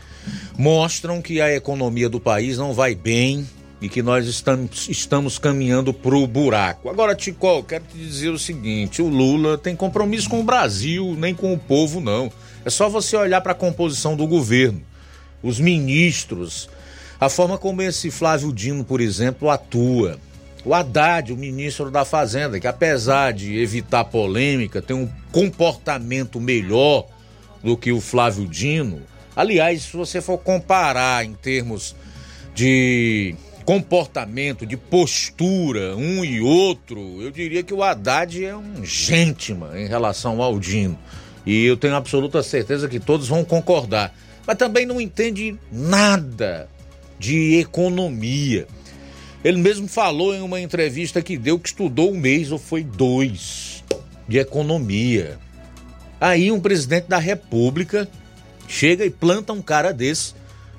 mostram 0.56 1.20
que 1.22 1.40
a 1.40 1.54
economia 1.54 2.08
do 2.08 2.20
país 2.20 2.58
não 2.58 2.72
vai 2.72 2.94
bem 2.94 3.46
e 3.80 3.88
que 3.88 4.00
nós 4.00 4.28
estamos, 4.28 4.88
estamos 4.88 5.38
caminhando 5.38 5.92
para 5.92 6.14
o 6.14 6.26
buraco. 6.26 6.88
Agora, 6.88 7.16
Tico, 7.16 7.64
quero 7.64 7.84
te 7.84 7.98
dizer 7.98 8.30
o 8.30 8.38
seguinte: 8.38 9.02
o 9.02 9.08
Lula 9.08 9.58
tem 9.58 9.74
compromisso 9.74 10.30
com 10.30 10.40
o 10.40 10.44
Brasil, 10.44 11.16
nem 11.18 11.34
com 11.34 11.52
o 11.52 11.58
povo, 11.58 12.00
não. 12.00 12.30
É 12.64 12.70
só 12.70 12.88
você 12.88 13.16
olhar 13.16 13.40
para 13.40 13.52
a 13.52 13.56
composição 13.56 14.14
do 14.14 14.26
governo, 14.26 14.80
os 15.42 15.58
ministros, 15.58 16.70
a 17.18 17.28
forma 17.28 17.58
como 17.58 17.82
esse 17.82 18.08
Flávio 18.10 18.52
Dino, 18.52 18.84
por 18.84 19.00
exemplo, 19.00 19.50
atua. 19.50 20.18
O 20.64 20.72
Haddad, 20.72 21.32
o 21.32 21.36
ministro 21.36 21.90
da 21.90 22.04
Fazenda, 22.04 22.60
que 22.60 22.68
apesar 22.68 23.32
de 23.32 23.58
evitar 23.58 24.04
polêmica, 24.04 24.80
tem 24.80 24.94
um 24.94 25.08
comportamento 25.32 26.40
melhor 26.40 27.08
do 27.62 27.76
que 27.76 27.92
o 27.92 28.00
Flávio 28.00 28.46
Dino. 28.46 29.02
Aliás, 29.34 29.82
se 29.82 29.96
você 29.96 30.20
for 30.20 30.38
comparar 30.38 31.24
em 31.24 31.34
termos 31.34 31.96
de 32.54 33.34
comportamento, 33.64 34.66
de 34.66 34.76
postura, 34.76 35.96
um 35.96 36.24
e 36.24 36.40
outro, 36.40 37.22
eu 37.22 37.30
diria 37.30 37.62
que 37.62 37.72
o 37.72 37.82
Haddad 37.82 38.44
é 38.44 38.56
um 38.56 38.84
gentleman 38.84 39.76
em 39.76 39.86
relação 39.86 40.42
ao 40.42 40.58
Dino. 40.58 40.98
E 41.46 41.64
eu 41.64 41.76
tenho 41.76 41.94
absoluta 41.94 42.42
certeza 42.42 42.88
que 42.88 43.00
todos 43.00 43.28
vão 43.28 43.44
concordar. 43.44 44.14
Mas 44.46 44.56
também 44.56 44.84
não 44.84 45.00
entende 45.00 45.56
nada 45.70 46.68
de 47.18 47.58
economia. 47.58 48.66
Ele 49.44 49.58
mesmo 49.58 49.88
falou 49.88 50.34
em 50.34 50.40
uma 50.40 50.60
entrevista 50.60 51.22
que 51.22 51.36
deu 51.36 51.58
que 51.58 51.68
estudou 51.68 52.12
um 52.12 52.18
mês 52.18 52.52
ou 52.52 52.58
foi 52.58 52.82
dois 52.84 53.82
de 54.28 54.38
economia. 54.38 55.38
Aí 56.22 56.52
um 56.52 56.60
presidente 56.60 57.08
da 57.08 57.18
República 57.18 58.08
chega 58.68 59.04
e 59.04 59.10
planta 59.10 59.52
um 59.52 59.60
cara 59.60 59.92
desse 59.92 60.34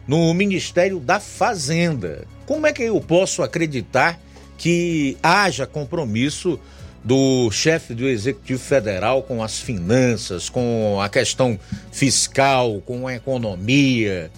no 0.07 0.33
Ministério 0.33 1.01
da 1.01 1.19
Fazenda. 1.19 2.25
Como 2.45 2.65
é 2.65 2.71
que 2.71 2.83
eu 2.83 3.01
posso 3.01 3.43
acreditar 3.43 4.17
que 4.57 5.17
haja 5.21 5.67
compromisso 5.67 6.57
do 7.03 7.51
chefe 7.51 7.93
do 7.93 8.07
Executivo 8.07 8.57
Federal 8.57 9.21
com 9.21 9.43
as 9.43 9.59
finanças, 9.59 10.47
com 10.47 11.01
a 11.01 11.09
questão 11.09 11.59
fiscal, 11.91 12.81
com 12.85 13.05
a 13.05 13.13
economia 13.13 14.31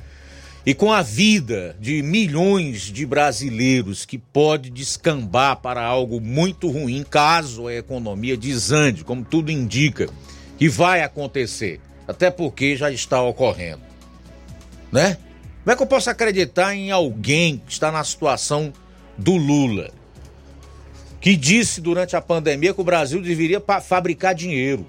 e 0.65 0.73
com 0.73 0.91
a 0.91 1.03
vida 1.03 1.76
de 1.80 2.02
milhões 2.02 2.91
de 2.91 3.06
brasileiros 3.06 4.06
que 4.06 4.18
pode 4.18 4.72
descambar 4.72 5.57
para 5.57 5.84
algo 5.84 6.19
muito 6.19 6.68
ruim 6.68 7.06
caso 7.07 7.68
a 7.68 7.76
economia 7.76 8.36
desande, 8.36 9.03
como 9.03 9.23
tudo 9.23 9.52
indica 9.52 10.10
que 10.57 10.69
vai 10.69 11.02
acontecer, 11.02 11.80
até 12.07 12.30
porque 12.30 12.76
já 12.76 12.91
está 12.91 13.22
ocorrendo. 13.22 13.82
Né? 14.91 15.18
Como 15.64 15.73
é 15.73 15.76
que 15.76 15.84
eu 15.84 15.88
posso 15.88 16.10
acreditar 16.10 16.76
em 16.76 16.91
alguém 16.91 17.61
que 17.65 17.72
está 17.72 17.91
na 17.91 18.03
situação 18.03 18.72
do 19.18 19.36
Lula, 19.36 19.91
que 21.19 21.36
disse 21.36 21.82
durante 21.82 22.15
a 22.15 22.22
pandemia 22.22 22.73
que 22.73 22.82
o 22.82 22.84
Brasil 22.84 23.22
deveria 23.22 23.61
fabricar 23.82 24.36
dinheiro? 24.36 24.86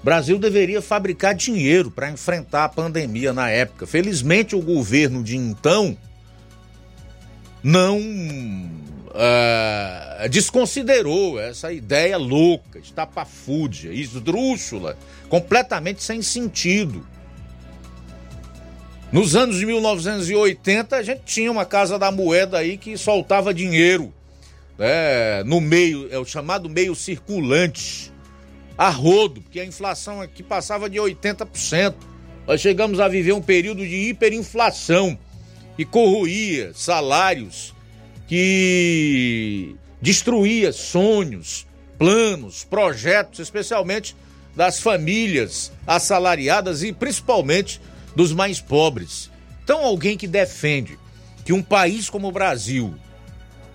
O 0.00 0.04
Brasil 0.04 0.38
deveria 0.38 0.82
fabricar 0.82 1.34
dinheiro 1.34 1.90
para 1.90 2.10
enfrentar 2.10 2.64
a 2.64 2.68
pandemia 2.68 3.32
na 3.32 3.48
época. 3.48 3.86
Felizmente, 3.86 4.54
o 4.54 4.60
governo 4.60 5.22
de 5.22 5.36
então 5.36 5.96
não 7.62 7.98
uh, 9.14 10.28
desconsiderou 10.28 11.40
essa 11.40 11.72
ideia 11.72 12.18
louca, 12.18 12.78
estapafúrdia, 12.78 13.92
esdrúxula, 13.92 14.98
completamente 15.28 16.02
sem 16.02 16.20
sentido. 16.20 17.06
Nos 19.12 19.36
anos 19.36 19.58
de 19.58 19.66
1980, 19.66 20.96
a 20.96 21.02
gente 21.02 21.22
tinha 21.24 21.50
uma 21.50 21.64
Casa 21.64 21.98
da 21.98 22.10
Moeda 22.10 22.58
aí 22.58 22.76
que 22.76 22.96
soltava 22.98 23.54
dinheiro 23.54 24.12
né, 24.76 25.44
no 25.44 25.60
meio, 25.60 26.08
é 26.12 26.18
o 26.18 26.24
chamado 26.24 26.68
meio 26.68 26.94
circulante, 26.94 28.12
a 28.76 28.90
rodo, 28.90 29.40
porque 29.40 29.60
a 29.60 29.64
inflação 29.64 30.20
aqui 30.20 30.42
passava 30.42 30.90
de 30.90 30.98
80%. 30.98 31.94
Nós 32.46 32.60
chegamos 32.60 33.00
a 33.00 33.08
viver 33.08 33.32
um 33.32 33.40
período 33.40 33.86
de 33.86 34.08
hiperinflação 34.08 35.16
que 35.76 35.84
corroía 35.84 36.72
salários, 36.74 37.73
que 38.26 39.76
destruía 40.00 40.72
sonhos, 40.72 41.66
planos, 41.98 42.64
projetos, 42.64 43.40
especialmente 43.40 44.16
das 44.54 44.80
famílias 44.80 45.72
assalariadas 45.86 46.82
e 46.82 46.92
principalmente 46.92 47.80
dos 48.14 48.32
mais 48.32 48.60
pobres. 48.60 49.30
Então, 49.62 49.80
alguém 49.84 50.16
que 50.16 50.26
defende 50.26 50.98
que 51.44 51.52
um 51.52 51.62
país 51.62 52.08
como 52.08 52.28
o 52.28 52.32
Brasil 52.32 52.94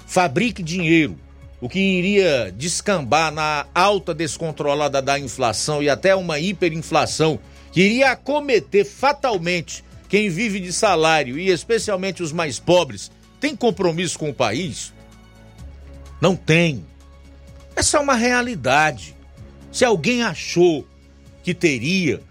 fabrique 0.08 0.64
dinheiro, 0.64 1.18
o 1.62 1.68
que 1.68 1.80
iria 1.80 2.54
descambar 2.56 3.32
na 3.32 3.66
alta 3.76 4.14
descontrolada 4.14 5.02
da 5.02 5.20
inflação 5.20 5.84
e 5.84 5.90
até 5.90 6.16
uma 6.16 6.40
hiperinflação, 6.40 7.40
que 7.72 7.82
iria 7.82 8.12
acometer 8.12 8.86
fatalmente 8.86 9.84
quem 10.08 10.30
vive 10.30 10.60
de 10.60 10.74
salário 10.74 11.38
e 11.38 11.50
especialmente 11.50 12.24
os 12.24 12.32
mais 12.32 12.58
pobres, 12.58 13.12
tem 13.40 13.56
compromisso 13.56 14.18
com 14.20 14.30
o 14.30 14.34
país? 14.34 14.94
Não 16.22 16.36
tem. 16.36 16.86
Essa 17.76 17.98
é 17.98 18.00
uma 18.00 18.16
realidade. 18.16 19.16
Se 19.72 19.86
alguém 19.86 20.24
achou 20.24 20.86
que 21.44 21.54
teria, 21.54 22.22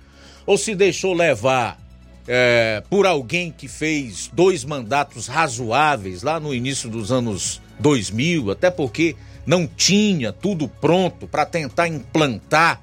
ou 0.45 0.59
se 0.59 0.75
deixou 0.75 1.15
levar 1.15 1.79
é, 2.27 2.83
por 2.91 3.07
alguém 3.07 3.51
que 3.51 3.67
fez 3.67 4.31
dois 4.33 4.65
mandatos 4.65 5.27
razoáveis 5.27 6.23
lá 6.23 6.39
no 6.39 6.55
início 6.55 6.91
dos 6.91 7.11
anos 7.11 7.61
2000, 7.81 8.51
até 8.51 8.71
porque 8.71 9.17
não 9.47 9.67
tinha 9.67 10.31
tudo 10.31 10.69
pronto 10.69 11.27
para 11.27 11.47
tentar 11.47 11.89
implantar 11.89 12.83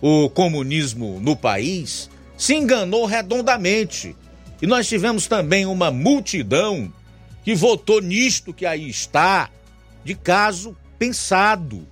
o 0.00 0.28
comunismo 0.30 1.20
no 1.20 1.36
país, 1.36 2.10
se 2.36 2.54
enganou 2.54 3.04
redondamente. 3.04 4.16
E 4.60 4.66
nós 4.66 4.88
tivemos 4.88 5.26
também 5.26 5.66
uma 5.66 5.90
multidão 5.90 6.92
que 7.44 7.54
votou 7.54 8.00
nisto 8.00 8.52
que 8.52 8.66
aí 8.66 8.88
está, 8.88 9.50
de 10.04 10.14
caso 10.14 10.76
pensado. 10.98 11.86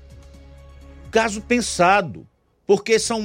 Caso 1.10 1.40
pensado, 1.40 2.26
porque 2.66 2.98
são 2.98 3.22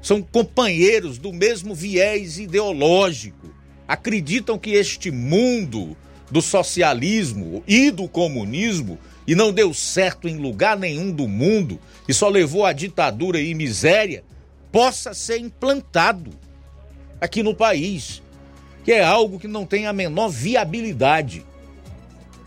são 0.00 0.22
companheiros 0.22 1.18
do 1.18 1.32
mesmo 1.32 1.74
viés 1.74 2.38
ideológico. 2.38 3.54
Acreditam 3.86 4.58
que 4.58 4.70
este 4.70 5.10
mundo 5.10 5.96
do 6.30 6.42
socialismo 6.42 7.62
e 7.66 7.90
do 7.90 8.08
comunismo 8.08 8.98
e 9.26 9.34
não 9.34 9.52
deu 9.52 9.74
certo 9.74 10.26
em 10.26 10.38
lugar 10.38 10.78
nenhum 10.78 11.12
do 11.12 11.28
mundo 11.28 11.78
e 12.08 12.14
só 12.14 12.28
levou 12.28 12.64
à 12.64 12.72
ditadura 12.72 13.38
e 13.40 13.54
miséria, 13.54 14.24
possa 14.72 15.12
ser 15.12 15.38
implantado 15.38 16.30
aqui 17.20 17.42
no 17.42 17.54
país, 17.54 18.22
que 18.84 18.92
é 18.92 19.02
algo 19.02 19.38
que 19.38 19.48
não 19.48 19.66
tem 19.66 19.86
a 19.86 19.92
menor 19.92 20.28
viabilidade 20.28 21.44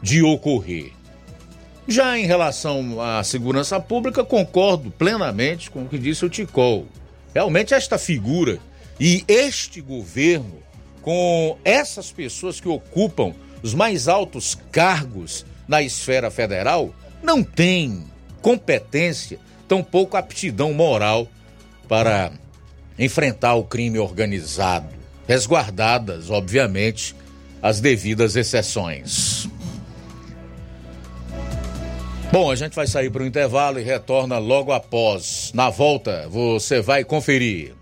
de 0.01 0.23
ocorrer. 0.23 0.91
Já 1.87 2.17
em 2.17 2.25
relação 2.25 3.01
à 3.01 3.23
segurança 3.23 3.79
pública, 3.79 4.23
concordo 4.23 4.91
plenamente 4.91 5.69
com 5.69 5.83
o 5.83 5.87
que 5.87 5.97
disse 5.97 6.25
o 6.25 6.29
Ticol. 6.29 6.87
Realmente, 7.33 7.73
esta 7.73 7.97
figura 7.97 8.59
e 8.99 9.23
este 9.27 9.81
governo, 9.81 10.59
com 11.01 11.57
essas 11.65 12.11
pessoas 12.11 12.59
que 12.59 12.69
ocupam 12.69 13.33
os 13.63 13.73
mais 13.73 14.07
altos 14.07 14.57
cargos 14.71 15.45
na 15.67 15.81
esfera 15.81 16.29
federal, 16.29 16.93
não 17.21 17.43
tem 17.43 18.05
competência, 18.41 19.39
tampouco 19.67 20.17
aptidão 20.17 20.73
moral 20.73 21.27
para 21.87 22.31
enfrentar 22.97 23.55
o 23.55 23.63
crime 23.63 23.99
organizado, 23.99 24.89
resguardadas, 25.27 26.29
obviamente, 26.29 27.15
as 27.61 27.79
devidas 27.79 28.35
exceções. 28.35 29.47
Bom, 32.31 32.49
a 32.49 32.55
gente 32.55 32.73
vai 32.73 32.87
sair 32.87 33.09
para 33.09 33.23
o 33.23 33.25
intervalo 33.25 33.77
e 33.77 33.83
retorna 33.83 34.37
logo 34.37 34.71
após. 34.71 35.51
Na 35.53 35.69
volta, 35.69 36.27
você 36.29 36.81
vai 36.81 37.03
conferir. 37.03 37.73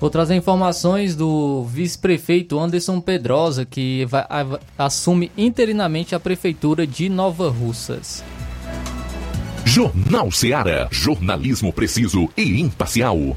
Vou 0.00 0.10
trazer 0.10 0.34
informações 0.34 1.14
do 1.14 1.62
vice-prefeito 1.64 2.58
Anderson 2.58 3.00
Pedrosa, 3.00 3.64
que 3.64 4.04
vai, 4.06 4.24
a, 4.28 4.58
assume 4.78 5.30
interinamente 5.36 6.14
a 6.14 6.18
prefeitura 6.18 6.86
de 6.86 7.08
Nova 7.08 7.50
Russas. 7.50 8.24
Jornal 9.64 10.32
Seara. 10.32 10.88
Jornalismo 10.90 11.72
preciso 11.72 12.28
e 12.36 12.60
imparcial. 12.60 13.36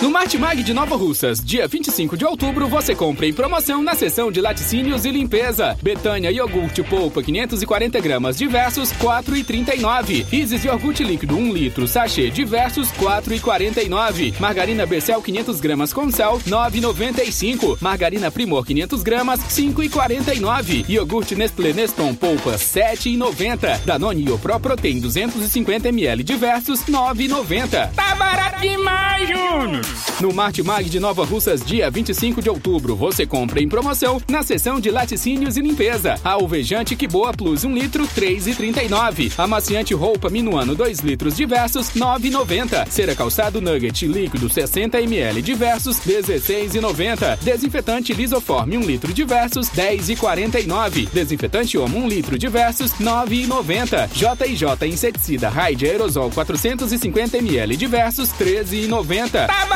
No 0.00 0.12
Martimag 0.12 0.62
de 0.62 0.72
Nova 0.72 0.94
Russas, 0.94 1.44
dia 1.44 1.66
25 1.66 2.16
de 2.16 2.24
outubro, 2.24 2.68
você 2.68 2.94
compra 2.94 3.26
em 3.26 3.32
promoção 3.32 3.82
na 3.82 3.96
seção 3.96 4.30
de 4.30 4.40
laticínios 4.40 5.04
e 5.04 5.10
limpeza. 5.10 5.76
Betânia 5.82 6.30
iogurte 6.30 6.84
polpa 6.84 7.20
540 7.20 7.98
gramas 7.98 8.38
diversos 8.38 8.92
4,39. 8.92 10.24
Isis 10.32 10.64
iogurte 10.64 11.02
líquido 11.02 11.36
1 11.36 11.52
litro 11.52 11.88
sachê 11.88 12.30
diversos 12.30 12.92
4,49. 12.92 14.38
Margarina 14.38 14.86
Becel 14.86 15.20
500 15.20 15.60
gramas 15.60 15.92
com 15.92 16.08
sal 16.12 16.38
9,95. 16.46 17.78
Margarina 17.80 18.30
Primor 18.30 18.64
500 18.64 19.02
gramas 19.02 19.40
5,49. 19.40 20.88
Iogurte 20.88 21.34
Nestlé 21.34 21.72
Neston 21.72 22.14
polpa 22.14 22.52
7,90. 22.52 23.80
Danone 23.84 24.38
Pro 24.38 24.60
Protein 24.60 25.00
250 25.00 25.88
ml 25.88 26.22
diversos 26.22 26.84
9,90. 26.84 27.90
Tá 27.96 28.14
barato 28.14 28.60
demais, 28.60 29.28
Júnior! 29.28 29.87
No 30.20 30.32
Martimag 30.32 30.90
de 30.90 30.98
Nova 30.98 31.24
Russas, 31.24 31.64
dia 31.64 31.88
25 31.88 32.42
de 32.42 32.50
outubro, 32.50 32.96
você 32.96 33.24
compra 33.24 33.62
em 33.62 33.68
promoção 33.68 34.20
na 34.28 34.42
seção 34.42 34.80
de 34.80 34.90
laticínios 34.90 35.56
e 35.56 35.60
limpeza. 35.60 36.16
Alvejante 36.24 36.96
Que 36.96 37.06
Boa 37.06 37.32
Plus 37.32 37.62
1 37.62 37.72
litro, 37.72 38.04
3,39. 38.08 39.32
Amaciante 39.38 39.94
roupa 39.94 40.28
Minuano 40.28 40.74
2 40.74 41.00
litros 41.00 41.36
diversos, 41.36 41.90
9,90. 41.90 42.88
Cera 42.90 43.14
calçado 43.14 43.60
Nugget 43.60 44.08
líquido 44.08 44.48
60 44.48 45.00
ml 45.00 45.40
diversos, 45.40 46.00
16,90. 46.00 47.38
Desinfetante 47.38 48.12
Lisoforme 48.12 48.76
1 48.76 48.80
litro 48.80 49.12
diversos, 49.12 49.70
10,49. 49.70 51.08
Desinfetante 51.12 51.78
Omo 51.78 51.98
1 51.98 52.08
litro 52.08 52.36
diversos, 52.36 52.92
9,90. 52.94 54.08
JJ 54.12 54.88
Inseticida 54.88 55.48
Raid 55.48 55.86
Aerosol 55.86 56.30
450 56.30 57.38
ml 57.38 57.76
diversos, 57.76 58.30
13,90. 58.30 59.46
Tá 59.46 59.66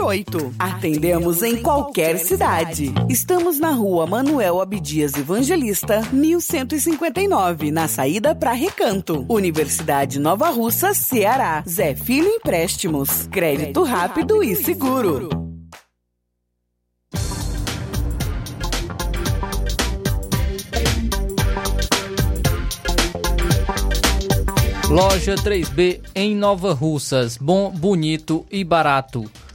981330698. 0.00 0.54
Atendemos 0.58 1.42
em 1.42 1.56
qualquer 1.62 2.18
cidade. 2.18 2.92
Estamos 3.08 3.58
na 3.58 3.70
rua 3.70 4.06
Manuel 4.06 4.60
Abdias 4.60 5.14
Evangelista, 5.14 6.02
1159, 6.12 7.70
na 7.70 7.86
saída 7.86 8.34
para 8.34 8.52
Recanto. 8.52 9.26
Universidade 9.28 10.18
Nova 10.18 10.48
Russa, 10.50 10.94
Ceará. 10.94 11.62
Zé 11.68 11.94
Filho 11.94 12.28
Empréstimos. 12.28 13.26
Crédito 13.30 13.82
rápido 13.82 14.42
e 14.42 14.56
seguro. 14.56 15.28
Loja 24.88 25.36
3B 25.36 26.00
em 26.16 26.34
Nova 26.34 26.72
Russas. 26.72 27.36
Bom, 27.36 27.70
bonito 27.70 28.44
e 28.50 28.64
barato. 28.64 29.30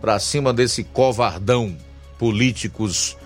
para 0.00 0.20
cima 0.20 0.54
desse 0.54 0.84
covardão 0.84 1.76
políticos 2.20 3.16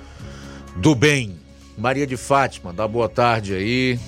do 0.75 0.95
bem. 0.95 1.37
Maria 1.77 2.07
de 2.07 2.17
Fátima, 2.17 2.73
dá 2.73 2.89
boa 2.89 3.11
tarde 3.11 3.55
aí. 3.55 4.01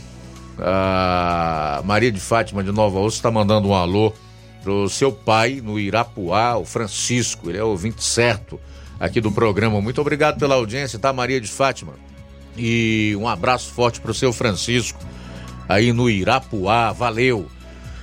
A 0.58 1.82
Maria 1.84 2.10
de 2.10 2.20
Fátima 2.20 2.64
de 2.64 2.72
Nova 2.72 2.98
Osso 3.00 3.18
está 3.18 3.30
mandando 3.30 3.68
um 3.68 3.74
alô 3.74 4.14
pro 4.62 4.88
seu 4.88 5.12
pai 5.12 5.60
no 5.62 5.78
Irapuá, 5.78 6.56
o 6.56 6.64
Francisco, 6.64 7.50
ele 7.50 7.58
é 7.58 7.64
ouvinte 7.64 8.02
certo 8.02 8.60
aqui 8.98 9.20
do 9.20 9.32
programa. 9.32 9.80
Muito 9.80 10.00
obrigado 10.00 10.38
pela 10.38 10.54
audiência, 10.54 10.98
tá, 10.98 11.12
Maria 11.12 11.40
de 11.40 11.48
Fátima? 11.48 11.94
E 12.56 13.16
um 13.18 13.26
abraço 13.26 13.72
forte 13.72 14.00
pro 14.00 14.14
seu 14.14 14.32
Francisco 14.32 15.00
aí 15.68 15.92
no 15.92 16.08
Irapuá, 16.08 16.92
valeu. 16.92 17.48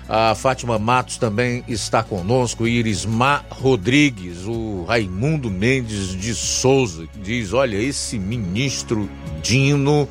A 0.07 0.33
Fátima 0.33 0.79
Matos 0.79 1.17
também 1.17 1.63
está 1.67 2.01
conosco, 2.01 2.67
Irismar 2.67 3.45
Rodrigues, 3.47 4.43
o 4.45 4.83
Raimundo 4.85 5.51
Mendes 5.51 6.15
de 6.15 6.33
Souza, 6.33 7.07
diz: 7.21 7.53
Olha, 7.53 7.77
esse 7.77 8.17
ministro 8.17 9.07
Dino, 9.43 10.09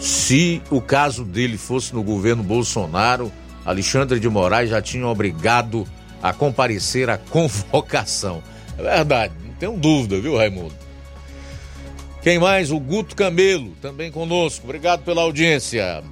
se 0.00 0.62
o 0.70 0.80
caso 0.80 1.24
dele 1.24 1.58
fosse 1.58 1.92
no 1.94 2.02
governo 2.02 2.42
Bolsonaro, 2.42 3.30
Alexandre 3.64 4.18
de 4.18 4.28
Moraes 4.28 4.70
já 4.70 4.82
tinha 4.82 5.06
obrigado 5.06 5.86
a 6.22 6.32
comparecer 6.32 7.10
à 7.10 7.18
convocação. 7.30 8.42
É 8.78 8.82
verdade, 8.82 9.34
não 9.44 9.54
tenho 9.54 9.76
dúvida, 9.76 10.20
viu, 10.20 10.36
Raimundo? 10.36 10.74
Quem 12.22 12.38
mais? 12.38 12.70
O 12.70 12.78
Guto 12.78 13.16
Camelo, 13.16 13.72
também 13.80 14.10
conosco. 14.10 14.64
Obrigado 14.64 15.02
pela 15.02 15.22
audiência. 15.22 16.04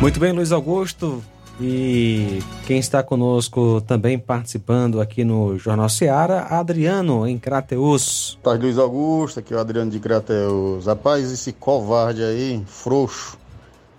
Muito 0.00 0.20
bem, 0.20 0.32
Luiz 0.32 0.52
Augusto. 0.52 1.22
E 1.60 2.38
quem 2.66 2.78
está 2.78 3.02
conosco 3.02 3.80
também 3.80 4.16
participando 4.16 5.00
aqui 5.00 5.24
no 5.24 5.58
Jornal 5.58 5.88
Seara, 5.88 6.42
Adriano, 6.42 7.26
em 7.26 7.36
Crateus. 7.36 8.38
Tarde, 8.44 8.62
Luiz 8.62 8.78
Augusto, 8.78 9.40
aqui 9.40 9.52
é 9.52 9.56
o 9.56 9.60
Adriano 9.60 9.90
de 9.90 9.98
Crateus. 9.98 10.86
Rapaz, 10.86 11.32
esse 11.32 11.52
covarde 11.52 12.22
aí, 12.22 12.62
frouxo, 12.64 13.36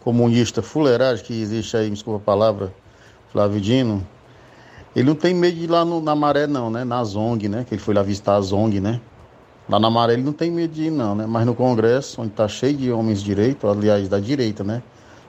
comunista, 0.03 0.61
fuleiragem 0.61 1.23
que 1.25 1.41
existe 1.41 1.75
aí, 1.75 1.85
me 1.85 1.93
desculpa 1.93 2.19
a 2.19 2.25
palavra, 2.25 2.73
Flávio 3.31 3.59
Dino, 3.61 4.05
ele 4.95 5.07
não 5.07 5.15
tem 5.15 5.33
medo 5.33 5.55
de 5.57 5.65
ir 5.65 5.67
lá 5.67 5.85
no, 5.85 6.01
na 6.01 6.15
maré 6.15 6.47
não, 6.47 6.69
né? 6.69 6.83
Na 6.83 7.03
Zong, 7.03 7.47
né? 7.47 7.63
Que 7.67 7.75
ele 7.75 7.81
foi 7.81 7.93
lá 7.93 8.01
visitar 8.01 8.35
a 8.35 8.41
Zong, 8.41 8.79
né? 8.79 8.99
Lá 9.69 9.79
na 9.79 9.89
maré 9.89 10.13
ele 10.13 10.23
não 10.23 10.33
tem 10.33 10.49
medo 10.49 10.73
de 10.73 10.85
ir 10.85 10.91
não, 10.91 11.13
né? 11.13 11.25
Mas 11.27 11.45
no 11.45 11.53
Congresso, 11.53 12.21
onde 12.21 12.31
tá 12.31 12.47
cheio 12.47 12.75
de 12.75 12.91
homens 12.91 13.19
de 13.19 13.25
direita, 13.25 13.69
aliás, 13.69 14.09
da 14.09 14.19
direita, 14.19 14.63
né? 14.63 14.81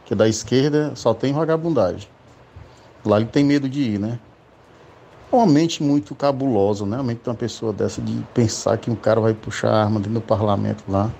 Que 0.06 0.14
da 0.14 0.26
esquerda 0.26 0.92
só 0.94 1.12
tem 1.12 1.32
vagabundagem. 1.32 2.08
Lá 3.04 3.18
ele 3.18 3.26
tem 3.26 3.44
medo 3.44 3.68
de 3.68 3.82
ir, 3.82 3.98
né? 3.98 4.18
É 5.30 5.36
uma 5.36 5.46
mente 5.46 5.82
muito 5.82 6.14
cabulosa, 6.14 6.86
né? 6.86 6.98
A 6.98 7.02
mente 7.02 7.22
de 7.22 7.28
uma 7.28 7.36
pessoa 7.36 7.72
dessa 7.72 8.00
de 8.00 8.24
pensar 8.32 8.78
que 8.78 8.90
um 8.90 8.96
cara 8.96 9.20
vai 9.20 9.34
puxar 9.34 9.70
a 9.70 9.82
arma 9.82 10.00
dentro 10.00 10.14
do 10.14 10.20
parlamento 10.20 10.84
lá, 10.88 11.10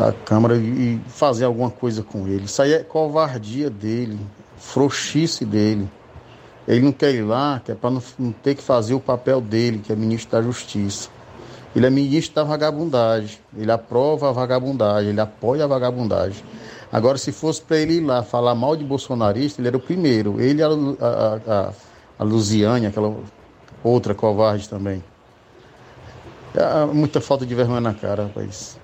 da 0.00 0.12
Câmara, 0.12 0.56
e 0.56 0.98
fazer 1.08 1.44
alguma 1.44 1.70
coisa 1.70 2.02
com 2.02 2.26
ele. 2.26 2.46
Isso 2.46 2.62
aí 2.62 2.72
é 2.72 2.78
covardia 2.78 3.68
dele, 3.68 4.18
frouxice 4.56 5.44
dele. 5.44 5.90
Ele 6.66 6.80
não 6.80 6.92
quer 6.92 7.14
ir 7.14 7.22
lá, 7.22 7.60
que 7.62 7.72
é 7.72 7.74
para 7.74 7.90
não, 7.90 8.02
não 8.18 8.32
ter 8.32 8.54
que 8.54 8.62
fazer 8.62 8.94
o 8.94 9.00
papel 9.00 9.42
dele, 9.42 9.80
que 9.80 9.92
é 9.92 9.96
ministro 9.96 10.32
da 10.32 10.42
Justiça. 10.42 11.10
Ele 11.76 11.86
é 11.86 11.90
ministro 11.90 12.34
da 12.36 12.44
vagabundagem. 12.44 13.38
Ele 13.54 13.70
aprova 13.70 14.30
a 14.30 14.32
vagabundagem, 14.32 15.10
ele 15.10 15.20
apoia 15.20 15.64
a 15.64 15.66
vagabundagem. 15.66 16.42
Agora, 16.90 17.18
se 17.18 17.30
fosse 17.30 17.60
para 17.60 17.76
ele 17.76 17.98
ir 17.98 18.00
lá 18.00 18.22
falar 18.22 18.54
mal 18.54 18.74
de 18.74 18.84
bolsonarista, 18.84 19.60
ele 19.60 19.68
era 19.68 19.76
o 19.76 19.80
primeiro. 19.80 20.40
Ele 20.40 20.62
a, 20.62 20.68
a, 20.68 21.40
a, 21.46 21.72
a 22.18 22.24
Luziane, 22.24 22.86
aquela 22.86 23.14
outra 23.84 24.14
covarde 24.14 24.66
também. 24.66 25.04
É 26.54 26.86
muita 26.86 27.20
falta 27.20 27.44
de 27.44 27.54
vergonha 27.54 27.82
na 27.82 27.94
cara, 27.94 28.24
rapaz. 28.24 28.79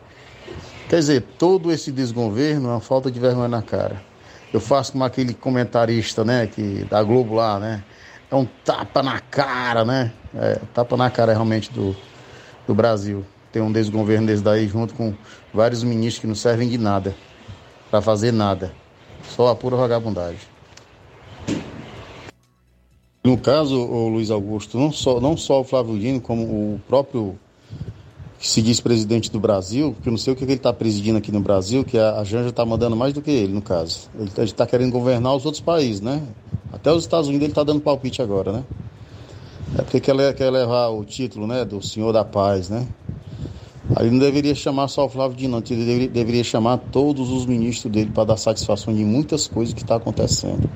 Quer 0.89 1.01
dizer, 1.01 1.23
todo 1.37 1.73
esse 1.73 1.91
desgoverno 1.91 2.69
é 2.69 2.73
uma 2.73 2.81
falta 2.81 3.11
de 3.11 3.19
vergonha 3.19 3.49
na 3.49 3.61
cara. 3.61 4.01
Eu 4.53 4.61
faço 4.61 4.93
como 4.93 5.03
aquele 5.03 5.35
comentarista, 5.35 6.25
né, 6.25 6.47
que 6.47 6.85
da 6.89 7.03
Globo 7.03 7.35
lá, 7.35 7.59
né? 7.59 7.83
É 8.31 8.35
um 8.35 8.47
tapa 8.65 9.03
na 9.03 9.19
cara, 9.21 9.85
né? 9.85 10.13
É, 10.35 10.61
tapa 10.73 10.97
na 10.97 11.11
cara 11.11 11.33
realmente 11.33 11.73
do, 11.73 11.97
do 12.67 12.75
Brasil. 12.75 13.25
Tem 13.51 13.61
um 13.61 13.73
desgoverno 13.73 14.29
desse 14.29 14.43
daí 14.43 14.69
junto 14.69 14.95
com 14.95 15.13
vários 15.53 15.83
ministros 15.83 16.21
que 16.21 16.27
não 16.27 16.35
servem 16.35 16.69
de 16.69 16.79
nada 16.79 17.15
para 17.91 18.01
fazer 18.01 18.33
nada. 18.33 18.73
Só 19.25 19.49
a 19.49 19.57
pura 19.57 19.77
vagabundagem. 19.77 20.41
No 23.25 23.37
caso, 23.37 23.77
o 23.77 24.09
Luiz 24.09 24.31
Augusto, 24.31 24.79
não 24.79 24.93
só, 24.93 25.21
não 25.21 25.37
só 25.37 25.61
o 25.61 25.65
Flávio 25.65 25.99
Dino, 25.99 26.21
como 26.21 26.45
o 26.45 26.81
próprio 26.87 27.37
que 28.39 28.49
se 28.49 28.61
diz 28.61 28.81
presidente 28.81 29.31
do 29.31 29.41
Brasil, 29.41 29.93
porque 29.93 30.09
eu 30.09 30.13
não 30.13 30.19
sei 30.19 30.33
o 30.33 30.37
que 30.37 30.45
ele 30.45 30.55
está 30.55 30.73
presidindo 30.73 31.19
aqui 31.19 31.33
no 31.33 31.41
Brasil, 31.41 31.85
que 31.85 31.99
a 31.99 32.23
Janja 32.23 32.51
está 32.51 32.65
mandando 32.65 32.95
mais 32.95 33.13
do 33.13 33.23
que 33.23 33.31
ele, 33.31 33.53
no 33.53 33.63
caso. 33.63 34.11
Ele 34.19 34.31
está 34.45 34.67
querendo 34.67 34.93
governar 34.93 35.35
os 35.35 35.45
outros 35.47 35.63
países, 35.63 36.01
né? 36.01 36.23
Até 36.73 36.93
os 36.93 37.03
Estados 37.03 37.29
Unidos 37.29 37.45
ele 37.45 37.53
está 37.53 37.65
dando 37.65 37.81
palpite 37.81 38.21
agora, 38.21 38.53
né? 38.53 38.65
É 39.79 39.83
porque 39.83 40.01
quer, 40.01 40.35
quer 40.35 40.51
levar 40.51 40.89
o 40.89 41.05
título, 41.05 41.47
né, 41.47 41.65
do 41.65 41.83
Senhor 41.83 42.13
da 42.13 42.25
Paz, 42.25 42.69
né? 42.69 42.87
Aí 43.95 44.11
não 44.11 44.19
deveria 44.19 44.55
chamar 44.55 44.89
só 44.89 45.07
o 45.07 45.09
Flávio 45.09 45.37
Dino, 45.37 45.63
ele 45.71 45.85
deveria, 45.85 46.09
deveria 46.09 46.45
chamar 46.45 46.79
todos 46.79 47.31
os 47.31 47.47
ministros 47.47 47.93
dele 47.93 48.11
para 48.13 48.25
dar 48.25 48.37
satisfação 48.37 48.93
de 48.93 49.05
muitas 49.05 49.47
coisas 49.47 49.73
que 49.73 49.83
está 49.83 49.97
acontecendo. 49.97 50.69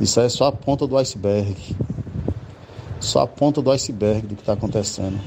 Isso 0.00 0.20
aí 0.20 0.26
é 0.26 0.28
só 0.28 0.46
a 0.46 0.52
ponta 0.52 0.86
do 0.86 0.96
iceberg. 0.96 1.56
Só 3.00 3.22
a 3.22 3.26
ponta 3.26 3.60
do 3.60 3.70
iceberg 3.70 4.26
do 4.26 4.36
que 4.36 4.42
está 4.42 4.52
acontecendo. 4.52 5.18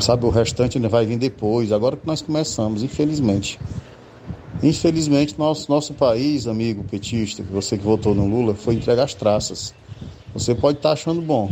Sabe, 0.00 0.26
o 0.26 0.30
restante 0.30 0.78
ainda 0.78 0.88
vai 0.88 1.06
vir 1.06 1.16
depois, 1.16 1.72
agora 1.72 1.96
que 1.96 2.06
nós 2.06 2.20
começamos, 2.20 2.82
infelizmente. 2.82 3.58
Infelizmente, 4.62 5.38
nosso, 5.38 5.70
nosso 5.70 5.94
país, 5.94 6.46
amigo 6.46 6.84
petista, 6.84 7.42
você 7.42 7.78
que 7.78 7.84
votou 7.84 8.14
no 8.14 8.26
Lula, 8.26 8.54
foi 8.54 8.74
entregar 8.74 9.04
as 9.04 9.14
traças. 9.14 9.74
Você 10.34 10.54
pode 10.54 10.78
estar 10.78 10.90
tá 10.90 10.92
achando 10.92 11.22
bom, 11.22 11.50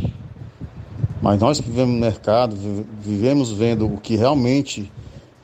mas 1.22 1.40
nós 1.40 1.60
que 1.60 1.68
vivemos 1.68 1.94
no 1.94 2.00
mercado, 2.00 2.56
vivemos 3.00 3.50
vendo 3.50 3.86
o 3.86 3.98
que 3.98 4.16
realmente 4.16 4.92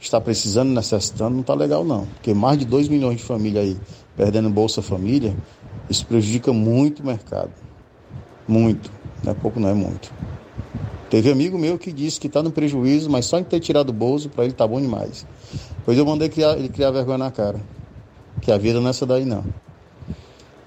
está 0.01 0.21
precisando, 0.21 0.71
necessitando, 0.71 1.35
não 1.35 1.41
está 1.41 1.55
legal 1.55 1.85
não. 1.85 2.07
Porque 2.07 2.35
mais 2.35 2.59
de 2.59 2.65
2 2.65 2.89
milhões 2.89 3.19
de 3.19 3.23
famílias 3.23 3.65
aí 3.65 3.77
perdendo 4.17 4.51
Bolsa 4.51 4.83
Família, 4.83 5.35
isso 5.89 6.05
prejudica 6.07 6.53
muito 6.53 7.03
o 7.03 7.07
mercado. 7.07 7.51
Muito. 8.47 8.91
Não 9.25 9.33
é 9.33 9.35
pouco, 9.35 9.61
não 9.61 9.69
é 9.69 9.75
muito. 9.75 10.13
Teve 11.11 11.29
amigo 11.29 11.59
meu 11.59 11.77
que 11.77 11.93
disse 11.93 12.21
que 12.21 12.29
está 12.29 12.41
no 12.41 12.53
prejuízo, 12.53 13.11
mas 13.11 13.27
só 13.27 13.39
em 13.41 13.45
ter 13.45 13.59
tirado 13.59 13.91
o 13.91 13.93
bolso, 13.93 14.29
para 14.29 14.45
ele 14.45 14.55
tá 14.55 14.65
bom 14.65 14.81
demais. 14.81 15.27
Pois 15.85 15.99
eu 15.99 16.07
mandei 16.07 16.29
criar, 16.29 16.57
ele 16.57 16.69
criar 16.69 16.93
vergonha 16.93 17.19
na 17.19 17.31
cara. 17.33 17.61
Que 18.41 18.53
a 18.53 18.57
vida 18.57 18.81
não 18.81 18.87
é 18.87 18.91
essa 18.91 19.05
daí 19.05 19.25
não. 19.25 19.45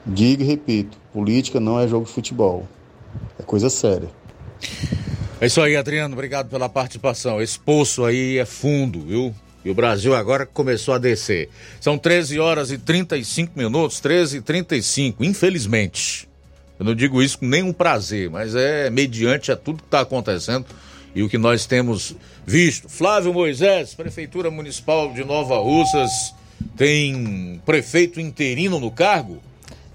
Digo 0.06 0.44
e 0.44 0.46
repito, 0.46 0.98
política 1.14 1.62
não 1.62 1.80
é 1.80 1.88
jogo 1.88 2.06
de 2.06 2.12
futebol. 2.12 2.68
É 3.40 3.44
coisa 3.44 3.70
séria. 3.70 4.10
É 5.40 5.46
isso 5.46 5.62
aí, 5.62 5.78
Adriano. 5.78 6.14
Obrigado 6.14 6.50
pela 6.50 6.68
participação. 6.68 7.42
Esse 7.42 7.58
poço 7.58 8.04
aí 8.04 8.38
é 8.38 8.46
fundo, 8.46 9.00
viu? 9.00 9.34
E 9.64 9.70
o 9.70 9.74
Brasil 9.74 10.14
agora 10.14 10.46
começou 10.46 10.94
a 10.94 10.98
descer. 10.98 11.50
São 11.80 11.98
13 11.98 12.38
horas 12.38 12.70
e 12.70 12.78
35 12.78 13.58
minutos, 13.58 14.02
13 14.02 14.38
e 14.38 14.42
35, 14.42 15.24
infelizmente. 15.24 16.28
Eu 16.80 16.86
não 16.86 16.96
digo 16.96 17.22
isso 17.22 17.40
com 17.40 17.46
nenhum 17.46 17.72
prazer, 17.72 18.30
mas 18.30 18.56
é 18.56 18.90
mediante 18.90 19.52
a 19.52 19.56
tudo 19.56 19.78
que 19.78 19.88
está 19.88 20.02
acontecendo 20.02 20.66
e 21.16 21.22
o 21.22 21.30
que 21.30 21.38
nós 21.38 21.66
temos 21.66 22.16
visto. 22.46 22.90
Flávio 22.90 23.34
Moisés, 23.34 23.94
Prefeitura 23.94 24.50
Municipal 24.50 25.14
de 25.14 25.24
Nova 25.24 25.58
Russas, 25.60 26.34
tem 26.76 27.62
prefeito 27.66 28.20
interino 28.20 28.80
no 28.80 28.90
cargo? 28.90 29.42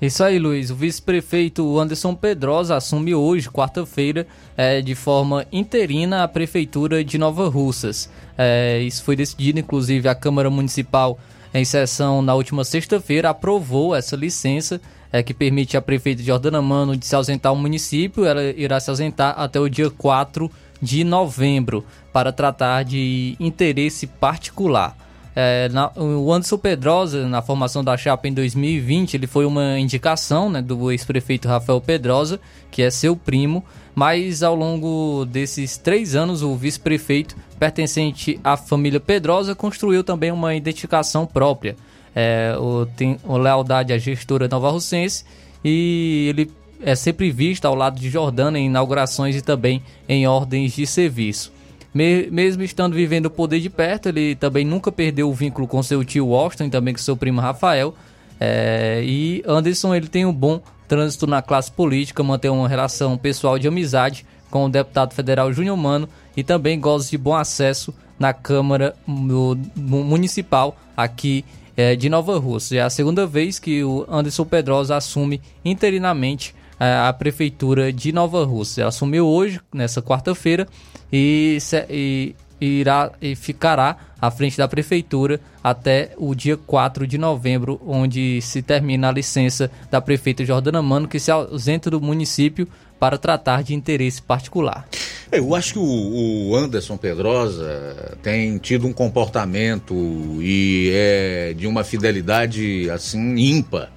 Isso 0.00 0.22
aí, 0.22 0.38
Luiz. 0.38 0.70
O 0.70 0.76
vice-prefeito 0.76 1.76
Anderson 1.76 2.14
Pedrosa 2.14 2.76
assume 2.76 3.16
hoje, 3.16 3.50
quarta-feira, 3.50 4.28
é, 4.56 4.80
de 4.80 4.94
forma 4.94 5.44
interina 5.50 6.22
a 6.22 6.28
prefeitura 6.28 7.02
de 7.02 7.18
Nova 7.18 7.48
Russas. 7.48 8.08
É, 8.36 8.78
isso 8.80 9.02
foi 9.02 9.16
decidido, 9.16 9.58
inclusive, 9.58 10.08
a 10.08 10.14
Câmara 10.14 10.48
Municipal, 10.48 11.18
em 11.52 11.64
sessão 11.64 12.22
na 12.22 12.32
última 12.34 12.62
sexta-feira, 12.62 13.30
aprovou 13.30 13.92
essa 13.92 14.14
licença 14.14 14.80
é, 15.12 15.22
que 15.22 15.32
permite 15.32 15.76
a 15.76 15.82
prefeita 15.82 16.22
Jordana 16.22 16.60
Mano 16.60 16.96
de 16.96 17.06
se 17.06 17.14
ausentar 17.14 17.50
ao 17.50 17.56
município. 17.56 18.24
Ela 18.24 18.42
irá 18.44 18.78
se 18.80 18.90
ausentar 18.90 19.34
até 19.38 19.58
o 19.58 19.68
dia 19.68 19.90
4 19.90 20.50
de 20.80 21.04
novembro 21.04 21.84
para 22.12 22.32
tratar 22.32 22.84
de 22.84 23.36
interesse 23.40 24.06
particular. 24.06 24.96
É, 25.40 25.68
na, 25.68 25.92
o 25.94 26.32
Anderson 26.32 26.58
Pedrosa, 26.58 27.28
na 27.28 27.40
formação 27.40 27.84
da 27.84 27.96
chapa 27.96 28.26
em 28.26 28.32
2020, 28.32 29.14
ele 29.14 29.26
foi 29.28 29.46
uma 29.46 29.78
indicação 29.78 30.50
né, 30.50 30.60
do 30.60 30.90
ex-prefeito 30.90 31.46
Rafael 31.46 31.80
Pedrosa, 31.80 32.40
que 32.72 32.82
é 32.82 32.90
seu 32.90 33.14
primo, 33.14 33.64
mas 33.94 34.42
ao 34.42 34.56
longo 34.56 35.24
desses 35.26 35.76
três 35.76 36.16
anos, 36.16 36.42
o 36.42 36.56
vice-prefeito, 36.56 37.36
pertencente 37.56 38.40
à 38.42 38.56
família 38.56 38.98
Pedrosa, 38.98 39.54
construiu 39.54 40.02
também 40.02 40.32
uma 40.32 40.56
identificação 40.56 41.24
própria. 41.24 41.76
É, 42.14 42.56
o, 42.58 42.86
tem 42.86 43.18
o 43.24 43.36
lealdade 43.36 43.92
à 43.92 43.98
gestora 43.98 44.48
nova 44.48 44.70
russense 44.70 45.24
e 45.64 46.26
ele 46.30 46.50
é 46.82 46.94
sempre 46.94 47.30
visto 47.30 47.64
ao 47.64 47.74
lado 47.74 47.98
de 48.00 48.08
Jordana 48.08 48.58
em 48.58 48.66
inaugurações 48.66 49.36
e 49.36 49.42
também 49.42 49.82
em 50.08 50.26
ordens 50.26 50.72
de 50.72 50.86
serviço. 50.86 51.52
Mesmo 51.92 52.62
estando 52.62 52.94
vivendo 52.94 53.26
o 53.26 53.30
poder 53.30 53.60
de 53.60 53.70
perto, 53.70 54.08
ele 54.08 54.36
também 54.36 54.64
nunca 54.64 54.92
perdeu 54.92 55.28
o 55.28 55.34
vínculo 55.34 55.66
com 55.66 55.82
seu 55.82 56.04
tio 56.04 56.28
Washington 56.28 56.64
e 56.64 56.70
também 56.70 56.94
com 56.94 57.00
seu 57.00 57.16
primo 57.16 57.40
Rafael. 57.40 57.94
É, 58.38 59.02
e 59.04 59.42
Anderson 59.46 59.94
ele 59.94 60.06
tem 60.06 60.24
um 60.24 60.32
bom 60.32 60.60
trânsito 60.86 61.26
na 61.26 61.42
classe 61.42 61.72
política, 61.72 62.22
mantém 62.22 62.50
uma 62.50 62.68
relação 62.68 63.18
pessoal 63.18 63.58
de 63.58 63.66
amizade 63.66 64.24
com 64.50 64.64
o 64.64 64.68
deputado 64.68 65.12
federal 65.12 65.52
Júnior 65.52 65.76
Mano 65.76 66.08
e 66.36 66.44
também 66.44 66.78
goza 66.78 67.10
de 67.10 67.18
bom 67.18 67.34
acesso 67.34 67.92
na 68.18 68.32
Câmara 68.32 68.94
Municipal 69.06 70.76
aqui 70.96 71.44
é, 71.78 71.94
de 71.94 72.08
Nova 72.08 72.36
Rússia. 72.40 72.80
É 72.80 72.82
a 72.82 72.90
segunda 72.90 73.24
vez 73.24 73.60
que 73.60 73.84
o 73.84 74.04
Anderson 74.10 74.44
Pedrosa 74.44 74.96
assume 74.96 75.40
interinamente 75.64 76.52
é, 76.80 76.92
a 76.92 77.12
prefeitura 77.12 77.92
de 77.92 78.10
Nova 78.10 78.44
Rússia. 78.44 78.84
Assumiu 78.84 79.24
hoje, 79.24 79.60
nessa 79.72 80.02
quarta-feira, 80.02 80.66
e, 81.12 81.56
e, 81.88 82.34
irá, 82.60 83.12
e 83.22 83.36
ficará 83.36 83.96
à 84.20 84.28
frente 84.28 84.58
da 84.58 84.66
prefeitura 84.66 85.40
até 85.62 86.10
o 86.16 86.34
dia 86.34 86.56
4 86.56 87.06
de 87.06 87.16
novembro, 87.16 87.80
onde 87.86 88.42
se 88.42 88.60
termina 88.60 89.08
a 89.08 89.12
licença 89.12 89.70
da 89.88 90.00
prefeita 90.00 90.44
Jordana 90.44 90.82
Mano, 90.82 91.06
que 91.06 91.20
se 91.20 91.30
ausenta 91.30 91.88
do 91.88 92.00
município 92.00 92.66
para 92.98 93.16
tratar 93.16 93.62
de 93.62 93.72
interesse 93.72 94.20
particular. 94.20 94.84
Eu 95.30 95.54
acho 95.54 95.74
que 95.74 95.78
o, 95.78 96.56
Anderson 96.56 96.96
Pedrosa 96.96 98.16
tem 98.22 98.56
tido 98.56 98.86
um 98.86 98.92
comportamento 98.94 99.94
e 100.40 100.90
é 100.94 101.54
de 101.54 101.66
uma 101.66 101.84
fidelidade 101.84 102.88
assim 102.90 103.36
ímpar 103.36 103.92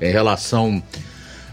em 0.00 0.12
relação 0.12 0.80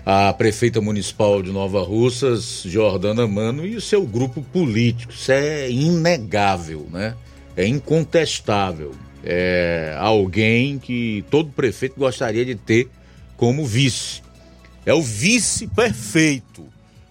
à 0.05 0.31
prefeita 0.33 0.79
municipal 0.79 1.41
de 1.41 1.51
Nova 1.51 1.81
Russas, 1.81 2.61
Jordana 2.63 3.25
Mano, 3.25 3.65
e 3.65 3.75
o 3.75 3.81
seu 3.81 4.05
grupo 4.05 4.43
político. 4.43 5.11
Isso 5.11 5.31
é 5.31 5.69
inegável, 5.69 6.87
né? 6.91 7.15
É 7.57 7.65
incontestável. 7.65 8.91
É 9.23 9.95
alguém 9.97 10.77
que 10.77 11.25
todo 11.31 11.49
prefeito 11.49 11.95
gostaria 11.97 12.45
de 12.45 12.53
ter 12.53 12.87
como 13.35 13.65
vice. 13.65 14.21
É 14.85 14.93
o 14.93 15.01
vice 15.01 15.65
perfeito. 15.65 16.67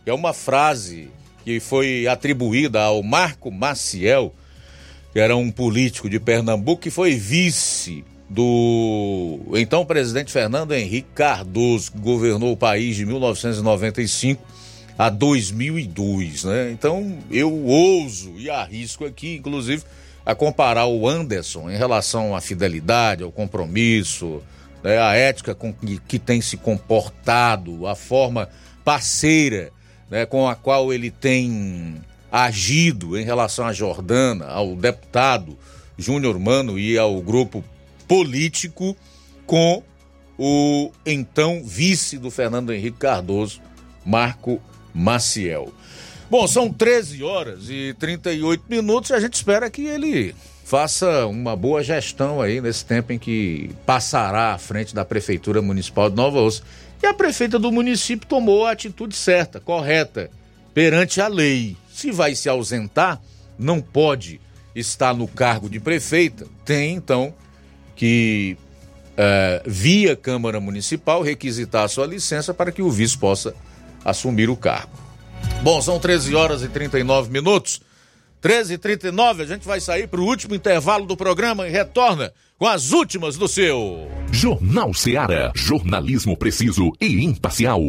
É 0.06 0.12
uma 0.12 0.32
frase 0.32 1.08
que 1.44 1.60
foi 1.60 2.06
atribuída 2.06 2.82
ao 2.82 3.02
Marco 3.02 3.50
Maciel, 3.50 4.34
que 5.12 5.20
era 5.20 5.36
um 5.36 5.50
político 5.50 6.08
de 6.08 6.18
Pernambuco, 6.18 6.82
que 6.82 6.90
foi 6.90 7.14
vice 7.14 8.04
do 8.28 9.40
então 9.54 9.84
presidente 9.84 10.32
Fernando 10.32 10.72
Henrique 10.72 11.08
Cardoso, 11.14 11.92
que 11.92 11.98
governou 11.98 12.52
o 12.52 12.56
país 12.56 12.96
de 12.96 13.04
1995 13.04 14.42
a 14.98 15.10
2002, 15.10 16.44
né? 16.44 16.70
Então 16.70 17.18
eu 17.30 17.52
ouso 17.52 18.34
e 18.38 18.48
arrisco 18.48 19.04
aqui, 19.04 19.36
inclusive, 19.36 19.82
a 20.24 20.34
comparar 20.34 20.86
o 20.86 21.06
Anderson 21.06 21.70
em 21.70 21.76
relação 21.76 22.34
à 22.34 22.40
fidelidade, 22.40 23.22
ao 23.22 23.32
compromisso, 23.32 24.42
né? 24.82 24.98
a 24.98 25.14
ética 25.14 25.54
com 25.54 25.72
que, 25.72 25.98
que 25.98 26.18
tem 26.18 26.40
se 26.40 26.56
comportado, 26.56 27.86
a 27.86 27.94
forma 27.94 28.48
parceira 28.84 29.72
né, 30.12 30.26
com 30.26 30.46
a 30.46 30.54
qual 30.54 30.92
ele 30.92 31.10
tem 31.10 31.96
agido 32.30 33.18
em 33.18 33.24
relação 33.24 33.64
a 33.64 33.72
Jordana, 33.72 34.44
ao 34.44 34.76
deputado 34.76 35.56
Júnior 35.96 36.38
Mano 36.38 36.78
e 36.78 36.98
ao 36.98 37.18
grupo 37.22 37.64
político 38.06 38.94
com 39.46 39.82
o 40.38 40.90
então 41.06 41.62
vice 41.64 42.18
do 42.18 42.30
Fernando 42.30 42.74
Henrique 42.74 42.98
Cardoso, 42.98 43.62
Marco 44.04 44.60
Maciel. 44.92 45.72
Bom, 46.30 46.46
são 46.46 46.70
13 46.70 47.22
horas 47.22 47.70
e 47.70 47.94
38 47.98 48.64
minutos 48.68 49.08
e 49.08 49.14
a 49.14 49.20
gente 49.20 49.34
espera 49.34 49.70
que 49.70 49.86
ele 49.86 50.34
faça 50.62 51.26
uma 51.26 51.56
boa 51.56 51.82
gestão 51.82 52.38
aí 52.38 52.60
nesse 52.60 52.84
tempo 52.84 53.14
em 53.14 53.18
que 53.18 53.70
passará 53.86 54.52
à 54.52 54.58
frente 54.58 54.94
da 54.94 55.06
Prefeitura 55.06 55.62
Municipal 55.62 56.10
de 56.10 56.16
Nova 56.16 56.38
Ossa. 56.38 56.62
E 57.02 57.06
a 57.06 57.12
prefeita 57.12 57.58
do 57.58 57.72
município 57.72 58.28
tomou 58.28 58.64
a 58.64 58.70
atitude 58.70 59.16
certa, 59.16 59.58
correta, 59.58 60.30
perante 60.72 61.20
a 61.20 61.26
lei. 61.26 61.76
Se 61.92 62.12
vai 62.12 62.34
se 62.34 62.48
ausentar, 62.48 63.20
não 63.58 63.80
pode 63.80 64.40
estar 64.74 65.12
no 65.12 65.26
cargo 65.26 65.68
de 65.68 65.80
prefeita, 65.80 66.46
tem 66.64 66.94
então 66.94 67.34
que, 67.96 68.56
é, 69.16 69.62
via 69.66 70.14
Câmara 70.14 70.60
Municipal, 70.60 71.22
requisitar 71.22 71.84
a 71.84 71.88
sua 71.88 72.06
licença 72.06 72.54
para 72.54 72.72
que 72.72 72.80
o 72.80 72.90
vice 72.90 73.18
possa 73.18 73.54
assumir 74.04 74.48
o 74.48 74.56
cargo. 74.56 74.96
Bom, 75.62 75.82
são 75.82 75.98
13 75.98 76.34
horas 76.34 76.62
e 76.62 76.68
39 76.68 77.30
minutos. 77.30 77.80
13 78.40 78.74
e 78.74 78.78
39 78.78 79.42
a 79.42 79.46
gente 79.46 79.66
vai 79.66 79.80
sair 79.80 80.08
para 80.08 80.20
o 80.20 80.24
último 80.24 80.54
intervalo 80.54 81.06
do 81.06 81.16
programa 81.16 81.68
e 81.68 81.70
retorna 81.70 82.32
com 82.62 82.68
as 82.68 82.92
últimas 82.92 83.36
do 83.36 83.48
seu. 83.48 84.08
Jornal 84.30 84.94
Seara. 84.94 85.50
Jornalismo 85.52 86.36
preciso 86.36 86.92
e 87.00 87.24
imparcial. 87.24 87.80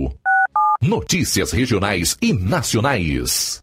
Notícias 0.82 1.52
regionais 1.52 2.18
e 2.20 2.34
nacionais. 2.34 3.63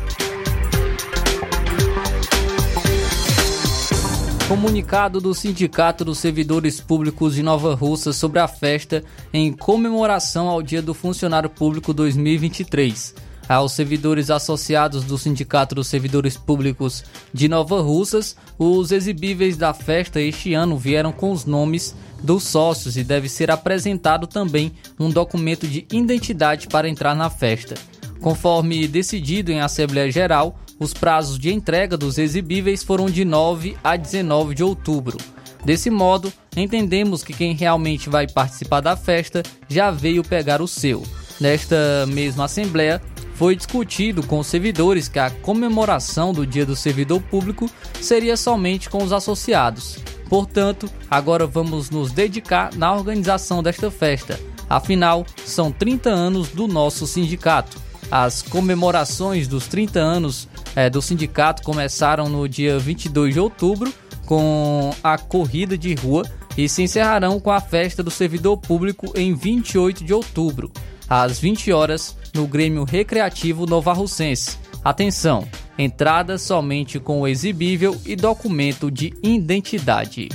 Comunicado 4.49 5.21
do 5.21 5.35
Sindicato 5.35 6.07
dos 6.07 6.19
Servidores 6.19 6.81
Públicos 6.81 7.35
de 7.35 7.43
Nova 7.43 7.75
Russa 7.75 8.15
sobre 8.15 8.39
a 8.39 8.49
festa 8.49 9.05
em 9.31 9.53
comemoração 9.53 10.49
ao 10.49 10.63
Dia 10.63 10.81
do 10.81 10.95
Funcionário 10.95 11.51
Público 11.51 11.93
2023. 11.93 13.15
Aos 13.47 13.73
servidores 13.73 14.31
associados 14.31 15.05
do 15.05 15.19
Sindicato 15.19 15.75
dos 15.75 15.87
Servidores 15.87 16.39
Públicos 16.39 17.05
de 17.33 17.47
Nova 17.47 17.83
Russas, 17.83 18.37
os 18.59 18.91
exibíveis 18.91 19.57
da 19.57 19.75
festa 19.75 20.19
este 20.19 20.55
ano 20.55 20.79
vieram 20.79 21.13
com 21.13 21.31
os 21.31 21.45
nomes 21.45 21.95
dos 22.23 22.45
sócios 22.45 22.97
e 22.97 23.05
deve 23.05 23.29
ser 23.29 23.51
apresentado 23.51 24.27
também 24.27 24.73
um 24.99 25.11
documento 25.11 25.67
de 25.67 25.87
identidade 25.93 26.67
para 26.69 26.89
entrar 26.89 27.15
na 27.15 27.31
festa. 27.31 27.75
Conforme 28.21 28.89
decidido 28.89 29.53
em 29.53 29.61
Assembleia 29.61 30.11
Geral, 30.11 30.59
os 30.79 30.93
prazos 30.93 31.39
de 31.39 31.53
entrega 31.53 31.97
dos 31.97 32.19
exibíveis 32.19 32.83
foram 32.83 33.07
de 33.07 33.25
9 33.25 33.77
a 33.83 33.97
19 33.97 34.55
de 34.55 34.63
outubro. 34.63 35.19
Desse 35.65 35.91
modo, 35.91 36.33
entendemos 36.57 37.23
que 37.23 37.33
quem 37.33 37.55
realmente 37.55 38.09
vai 38.09 38.27
participar 38.27 38.81
da 38.81 38.97
festa 38.97 39.43
já 39.69 39.91
veio 39.91 40.23
pegar 40.23 40.63
o 40.63 40.69
seu. 40.69 41.03
Nesta 41.41 42.07
mesma 42.07 42.45
Assembleia, 42.45 43.01
foi 43.35 43.55
discutido 43.55 44.25
com 44.25 44.41
os 44.41 44.49
servidores 44.49 45.09
que 45.09 45.19
a 45.19 45.31
comemoração 45.31 46.33
do 46.33 46.45
Dia 46.45 46.67
do 46.67 46.75
Servidor 46.75 47.23
Público 47.23 47.71
seria 48.01 48.37
somente 48.37 48.91
com 48.91 49.03
os 49.03 49.13
associados. 49.13 49.99
Portanto, 50.29 50.91
agora 51.11 51.47
vamos 51.47 51.91
nos 51.91 52.13
dedicar 52.13 52.75
na 52.75 52.93
organização 52.93 53.63
desta 53.63 53.91
festa. 53.91 54.39
Afinal, 54.69 55.25
são 55.45 55.73
30 55.73 56.11
anos 56.11 56.49
do 56.49 56.69
nosso 56.69 57.07
sindicato. 57.07 57.79
As 58.11 58.43
comemorações 58.43 59.49
dos 59.49 59.67
30 59.67 59.99
anos 59.99 60.49
é, 60.77 60.89
do 60.89 61.01
sindicato 61.01 61.63
começaram 61.63 62.29
no 62.29 62.49
dia 62.49 62.79
22 62.79 63.35
de 63.35 63.41
outubro 63.41 63.93
com 64.25 64.91
a 65.03 65.17
corrida 65.17 65.77
de 65.77 65.95
rua 65.95 66.23
e 66.57 66.69
se 66.69 66.83
encerrarão 66.83 67.41
com 67.41 67.51
a 67.51 67.61
festa 67.61 68.03
do 68.03 68.11
servidor 68.11 68.59
público 68.59 69.13
em 69.15 69.35
28 69.35 70.05
de 70.05 70.13
outubro, 70.13 70.71
às 71.09 71.39
20 71.39 71.73
horas, 71.73 72.17
no 72.35 72.47
Grêmio 72.47 72.85
Recreativo 72.85 73.65
Novarrocense. 73.65 74.59
Atenção, 74.85 75.49
entrada 75.79 76.37
somente 76.37 76.99
com 76.99 77.21
o 77.21 77.29
exibível 77.29 77.97
e 78.05 78.17
documento 78.17 78.91
de 78.91 79.15
identidade. 79.23 80.29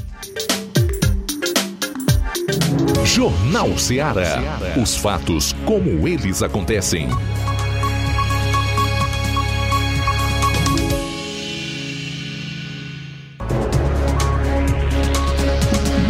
Jornal 3.05 3.77
Ceará. 3.77 4.41
Os 4.81 4.95
fatos 4.95 5.53
como 5.65 6.07
eles 6.07 6.41
acontecem. 6.41 7.09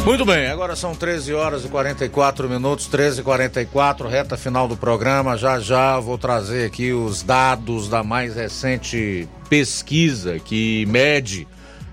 Muito 0.06 0.26
bem, 0.26 0.48
agora 0.48 0.76
são 0.76 0.94
13 0.94 1.34
horas 1.34 1.64
e 1.64 1.70
44 1.70 2.50
minutos, 2.50 2.88
13 2.88 3.22
e 3.22 3.24
44, 3.24 4.10
reta 4.10 4.36
final 4.36 4.68
do 4.68 4.76
programa. 4.76 5.38
Já 5.38 5.62
já 5.62 5.98
vou 5.98 6.18
trazer 6.18 6.66
aqui 6.66 6.92
os 6.92 7.24
dados 7.24 7.88
da 7.88 8.04
mais 8.04 8.36
recente 8.36 9.30
pesquisa 9.50 10.40
que 10.40 10.86
mede 10.88 11.48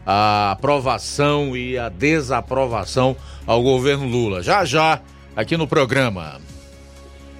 a 0.04 0.50
aprovação 0.50 1.56
e 1.56 1.78
a 1.78 1.88
desaprovação 1.88 3.16
ao 3.46 3.62
governo 3.62 4.08
Lula. 4.08 4.42
Já 4.42 4.64
já, 4.64 5.00
aqui 5.36 5.56
no 5.56 5.68
programa. 5.68 6.40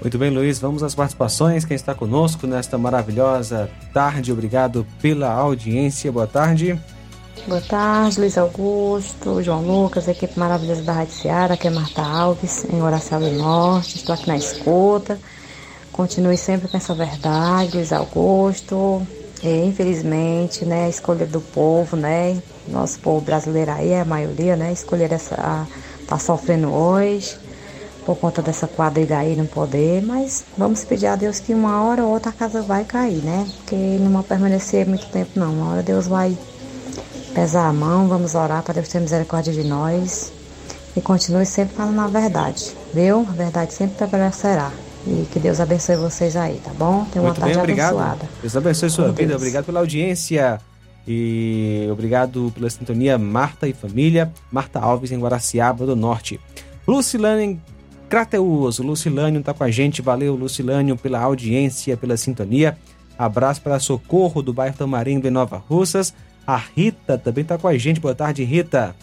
Muito 0.01 0.17
bem, 0.19 0.31
Luiz, 0.31 0.61
vamos 0.61 0.85
às 0.85 0.95
participações. 0.95 1.65
Quem 1.65 1.75
está 1.75 1.97
conosco 1.97 2.47
nesta 2.47 2.79
maravilhosa 2.79 3.69
tarde, 3.93 4.31
obrigado 4.31 4.87
pela 5.03 5.33
audiência. 5.33 6.13
Boa 6.13 6.29
tarde. 6.29 6.75
Boa 6.75 6.77
tarde, 6.77 7.00
Luiz 8.19 8.37
Augusto, 8.37 9.43
João 9.43 9.63
Lucas, 9.63 10.09
equipe 10.09 10.39
maravilhosa 10.39 10.83
da 10.83 10.93
Rádio 10.93 11.15
Seara, 11.15 11.55
aqui 11.55 11.69
é 11.69 11.71
Marta 11.71 12.03
Alves, 12.03 12.65
em 12.71 12.83
Horácio 12.83 13.19
do 13.19 13.31
Norte, 13.31 13.97
estou 13.97 14.15
aqui 14.15 14.29
na 14.29 14.37
escuta. 14.37 15.19
Continue 15.93 16.37
sempre 16.37 16.69
com 16.69 16.77
essa 16.77 16.95
verdade, 16.95 17.77
Luiz 17.77 17.93
Augusto. 17.93 19.03
E, 19.43 19.65
infelizmente, 19.65 20.65
né, 20.65 20.85
a 20.85 20.89
escolha 20.89 21.27
do 21.27 21.41
povo, 21.41 21.97
né? 21.97 22.41
Nosso 22.69 23.01
povo 23.01 23.23
brasileiro 23.23 23.71
aí, 23.73 23.95
a 23.95 24.05
maioria, 24.05 24.55
né? 24.55 24.73
Escolher 24.73 25.11
essa. 25.13 25.67
tá 26.07 26.19
sofrendo 26.19 26.73
hoje 26.73 27.39
por 28.05 28.17
conta 28.17 28.43
dessa 28.43 28.67
quadrilha 28.67 29.19
aí 29.19 29.37
no 29.37 29.47
poder, 29.47 30.03
mas 30.03 30.45
vamos 30.57 30.85
pedir 30.85 31.07
a 31.07 31.17
Deus 31.17 31.39
que 31.39 31.55
uma 31.55 31.83
hora 31.83 32.03
ou 32.03 32.13
outra 32.13 32.31
a 32.31 32.35
casa 32.35 32.63
vai 32.63 32.85
cair, 32.85 33.23
né? 33.23 33.47
Porque 33.57 33.77
não 33.77 34.13
vai 34.13 34.23
permanecer 34.23 34.87
muito 34.87 35.07
tempo 35.07 35.39
não. 35.39 35.53
Uma 35.53 35.73
hora 35.73 35.83
Deus 35.83 36.07
vai 36.07 36.37
pesar 37.35 37.69
a 37.69 37.73
mão, 37.73 38.09
vamos 38.09 38.35
orar 38.35 38.63
para 38.63 38.75
Deus 38.75 38.89
ter 38.89 39.01
misericórdia 39.01 39.53
de 39.53 39.65
nós 39.65 40.33
e 40.97 41.01
continue 41.01 41.47
sempre 41.47 41.77
falando 41.77 42.01
a 42.01 42.07
verdade, 42.09 42.73
viu? 42.93 43.27
A 43.29 43.33
verdade 43.33 43.73
sempre 43.73 43.97
prevalecerá. 43.97 44.71
E 45.07 45.27
que 45.33 45.39
Deus 45.39 45.61
abençoe 45.61 45.97
vocês 45.97 46.37
aí, 46.37 46.61
tá 46.63 46.73
bom? 46.79 47.07
Tenha 47.11 47.23
uma 47.23 47.29
Muito 47.29 47.41
tarde 47.41 47.55
bem, 47.55 47.63
obrigado. 47.63 47.95
abençoada. 47.99 48.29
Deus 48.43 48.57
abençoe 48.57 48.91
sua 48.91 49.07
Com 49.07 49.13
vida, 49.13 49.29
Deus. 49.29 49.41
obrigado 49.41 49.65
pela 49.65 49.81
audiência 49.81 50.61
e 51.09 51.89
obrigado 51.91 52.53
pela 52.55 52.69
sintonia 52.69 53.17
Marta 53.17 53.67
e 53.67 53.73
família, 53.73 54.31
Marta 54.53 54.79
Alves 54.79 55.11
em 55.11 55.19
Guaraciaba 55.19 55.87
do 55.87 55.97
Norte. 55.97 56.39
Lucilânio 56.87 57.45
em 57.45 57.63
Crateus, 58.11 58.79
Lucilânio 58.81 59.43
tá 59.43 59.55
com 59.55 59.65
a 59.65 59.71
gente, 59.71 60.03
valeu 60.03 60.35
Lucilânio 60.35 60.97
pela 60.97 61.21
audiência, 61.21 61.97
pela 61.97 62.17
sintonia. 62.17 62.77
Abraço 63.17 63.63
para 63.63 63.79
Socorro 63.79 64.43
do 64.43 64.53
bairro 64.53 64.77
Tamarindo 64.77 65.27
em 65.29 65.31
Nova 65.31 65.63
Russas. 65.69 66.13
A 66.51 66.57
Rita 66.57 67.17
também 67.17 67.45
tá 67.45 67.57
com 67.57 67.69
a 67.69 67.79
gente, 67.79 68.01
boa 68.01 68.13
tarde 68.13 68.43
Rita. 68.43 68.97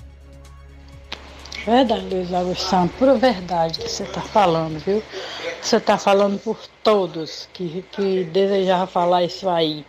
Verdade, 1.65 2.06
Luiz 2.14 2.61
Santos, 2.61 2.94
pura 2.98 3.15
verdade 3.15 3.80
que 3.80 3.88
você 3.88 4.03
está 4.03 4.19
falando, 4.19 4.78
viu? 4.80 5.02
Você 5.61 5.78
está 5.78 5.98
falando 5.98 6.38
por 6.40 6.60
todos 6.84 7.48
que, 7.53 7.86
que 7.90 8.26
desejavam 8.26 8.88
falar 8.88 9.24
isso 9.24 9.48
aí, 9.48 9.86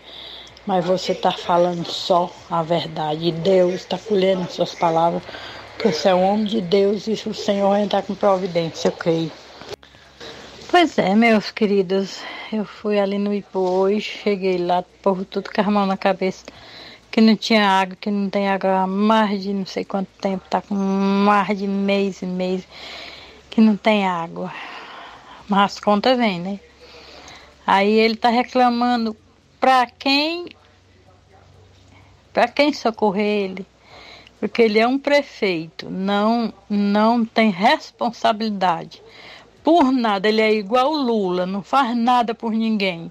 mas 0.64 0.84
você 0.84 1.10
está 1.10 1.32
falando 1.32 1.84
só 1.90 2.30
a 2.48 2.62
verdade. 2.62 3.26
E 3.26 3.32
Deus 3.32 3.74
está 3.74 3.98
colhendo 3.98 4.42
as 4.42 4.52
suas 4.52 4.76
palavras, 4.76 5.20
porque 5.74 5.90
você 5.90 6.10
é 6.10 6.14
um 6.14 6.22
homem 6.22 6.44
de 6.44 6.60
Deus 6.60 7.08
e 7.08 7.28
o 7.28 7.34
Senhor 7.34 7.76
entrar 7.76 8.02
com 8.02 8.14
providência, 8.14 8.92
creio. 8.92 9.32
Pois 10.70 10.96
é, 10.96 11.12
meus 11.12 11.50
queridos, 11.50 12.20
eu 12.52 12.64
fui 12.64 13.00
ali 13.00 13.18
no 13.18 13.34
Ipu 13.34 13.58
hoje, 13.58 14.20
cheguei 14.22 14.58
lá, 14.58 14.84
povo 15.02 15.24
tudo 15.24 15.50
com 15.52 15.60
as 15.60 15.66
mãos 15.66 15.88
na 15.88 15.96
cabeça, 15.96 16.44
que 17.18 17.22
não 17.22 17.34
tinha 17.34 17.68
água, 17.68 17.96
que 18.00 18.12
não 18.12 18.30
tem 18.30 18.48
água 18.48 18.82
há 18.82 18.86
mais 18.86 19.42
de 19.42 19.52
não 19.52 19.66
sei 19.66 19.84
quanto 19.84 20.06
tempo, 20.20 20.44
tá 20.48 20.62
com 20.62 20.76
mais 20.76 21.58
de 21.58 21.66
mês 21.66 22.22
e 22.22 22.26
mês 22.26 22.62
que 23.50 23.60
não 23.60 23.76
tem 23.76 24.06
água. 24.06 24.52
Mas 25.48 25.72
as 25.72 25.80
contas 25.80 26.16
vêm, 26.16 26.38
né? 26.38 26.60
Aí 27.66 27.90
ele 27.90 28.14
tá 28.14 28.28
reclamando 28.28 29.16
pra 29.58 29.84
quem 29.86 30.46
para 32.32 32.46
quem 32.46 32.72
socorrer 32.72 33.50
ele, 33.50 33.66
porque 34.38 34.62
ele 34.62 34.78
é 34.78 34.86
um 34.86 34.96
prefeito, 34.96 35.90
não 35.90 36.54
não 36.70 37.24
tem 37.24 37.50
responsabilidade 37.50 39.02
por 39.64 39.90
nada, 39.90 40.28
ele 40.28 40.40
é 40.40 40.54
igual 40.54 40.92
o 40.92 41.02
Lula, 41.02 41.44
não 41.44 41.64
faz 41.64 41.96
nada 41.96 42.32
por 42.32 42.52
ninguém. 42.52 43.10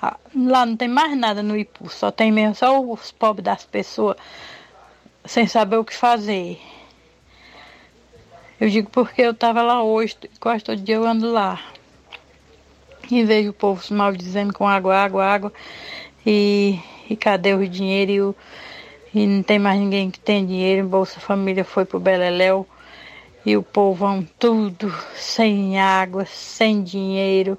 Ah, 0.00 0.16
Lá 0.34 0.64
não 0.64 0.76
tem 0.76 0.88
mais 0.88 1.16
nada 1.16 1.42
no 1.42 1.56
Ipu, 1.56 1.88
só 1.90 2.10
tem 2.10 2.30
mesmo 2.30 2.54
só 2.54 2.80
os 2.80 3.10
pobres 3.10 3.44
das 3.44 3.64
pessoas 3.64 4.16
sem 5.24 5.46
saber 5.46 5.76
o 5.76 5.84
que 5.84 5.94
fazer. 5.94 6.60
Eu 8.60 8.68
digo 8.68 8.90
porque 8.90 9.22
eu 9.22 9.32
estava 9.32 9.62
lá 9.62 9.82
hoje, 9.82 10.16
quase 10.40 10.64
todo 10.64 10.80
dia 10.80 10.96
eu 10.96 11.04
ando 11.06 11.30
lá. 11.30 11.60
E 13.10 13.24
vejo 13.24 13.50
o 13.50 13.54
povo 13.54 13.82
se 13.82 13.92
maldizendo 13.92 14.52
com 14.52 14.66
água, 14.68 14.96
água, 14.96 15.24
água. 15.24 15.52
E, 16.26 16.78
e 17.08 17.16
cadê 17.16 17.54
o 17.54 17.66
dinheiro? 17.68 18.10
E, 18.12 18.20
o- 18.20 18.36
e 19.14 19.26
não 19.26 19.42
tem 19.42 19.58
mais 19.58 19.78
ninguém 19.78 20.10
que 20.10 20.20
tem 20.20 20.44
dinheiro. 20.44 20.86
Bolsa 20.86 21.18
Família 21.20 21.64
foi 21.64 21.84
pro 21.84 21.98
Beleléu. 22.00 22.66
e 23.46 23.56
o 23.56 23.62
povão 23.62 24.26
tudo 24.38 24.92
sem 25.14 25.78
água, 25.80 26.26
sem 26.26 26.82
dinheiro. 26.82 27.56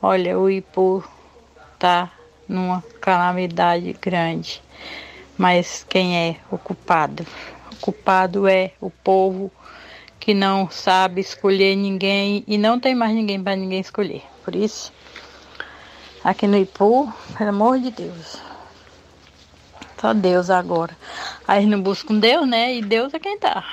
Olha, 0.00 0.38
o 0.38 0.50
Ipu 0.50 1.04
tá 1.82 2.12
numa 2.46 2.80
calamidade 3.00 3.92
grande. 4.00 4.62
Mas 5.36 5.84
quem 5.88 6.16
é 6.16 6.36
o 6.48 6.56
culpado? 6.56 7.26
O 7.72 7.76
culpado 7.80 8.46
é 8.46 8.70
o 8.80 8.88
povo 8.88 9.50
que 10.20 10.32
não 10.32 10.70
sabe 10.70 11.20
escolher 11.20 11.74
ninguém 11.74 12.44
e 12.46 12.56
não 12.56 12.78
tem 12.78 12.94
mais 12.94 13.12
ninguém 13.12 13.42
para 13.42 13.56
ninguém 13.56 13.80
escolher. 13.80 14.22
Por 14.44 14.54
isso, 14.54 14.92
aqui 16.22 16.46
no 16.46 16.56
Ipu, 16.56 17.12
pelo 17.36 17.50
amor 17.50 17.80
de 17.80 17.90
Deus, 17.90 18.36
só 20.00 20.14
Deus 20.14 20.50
agora. 20.50 20.96
Aí 21.48 21.66
não 21.66 21.82
buscam 21.82 22.16
Deus, 22.16 22.48
né? 22.48 22.76
E 22.76 22.80
Deus 22.82 23.12
é 23.12 23.18
quem 23.18 23.36
tá. 23.40 23.64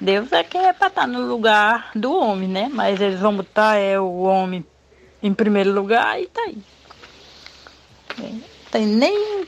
Deus 0.00 0.32
é 0.32 0.42
quem 0.42 0.66
é 0.66 0.72
para 0.72 0.88
estar 0.88 1.06
no 1.06 1.20
lugar 1.20 1.92
do 1.94 2.12
homem, 2.12 2.48
né? 2.48 2.68
Mas 2.68 3.00
eles 3.00 3.20
vão 3.20 3.36
botar 3.36 3.76
é, 3.76 4.00
o 4.00 4.22
homem 4.22 4.66
em 5.22 5.32
primeiro 5.32 5.72
lugar 5.72 6.20
e 6.20 6.26
tá 6.26 6.40
aí. 6.40 6.58
Não 8.28 8.42
tem 8.70 8.86
nem. 8.86 9.46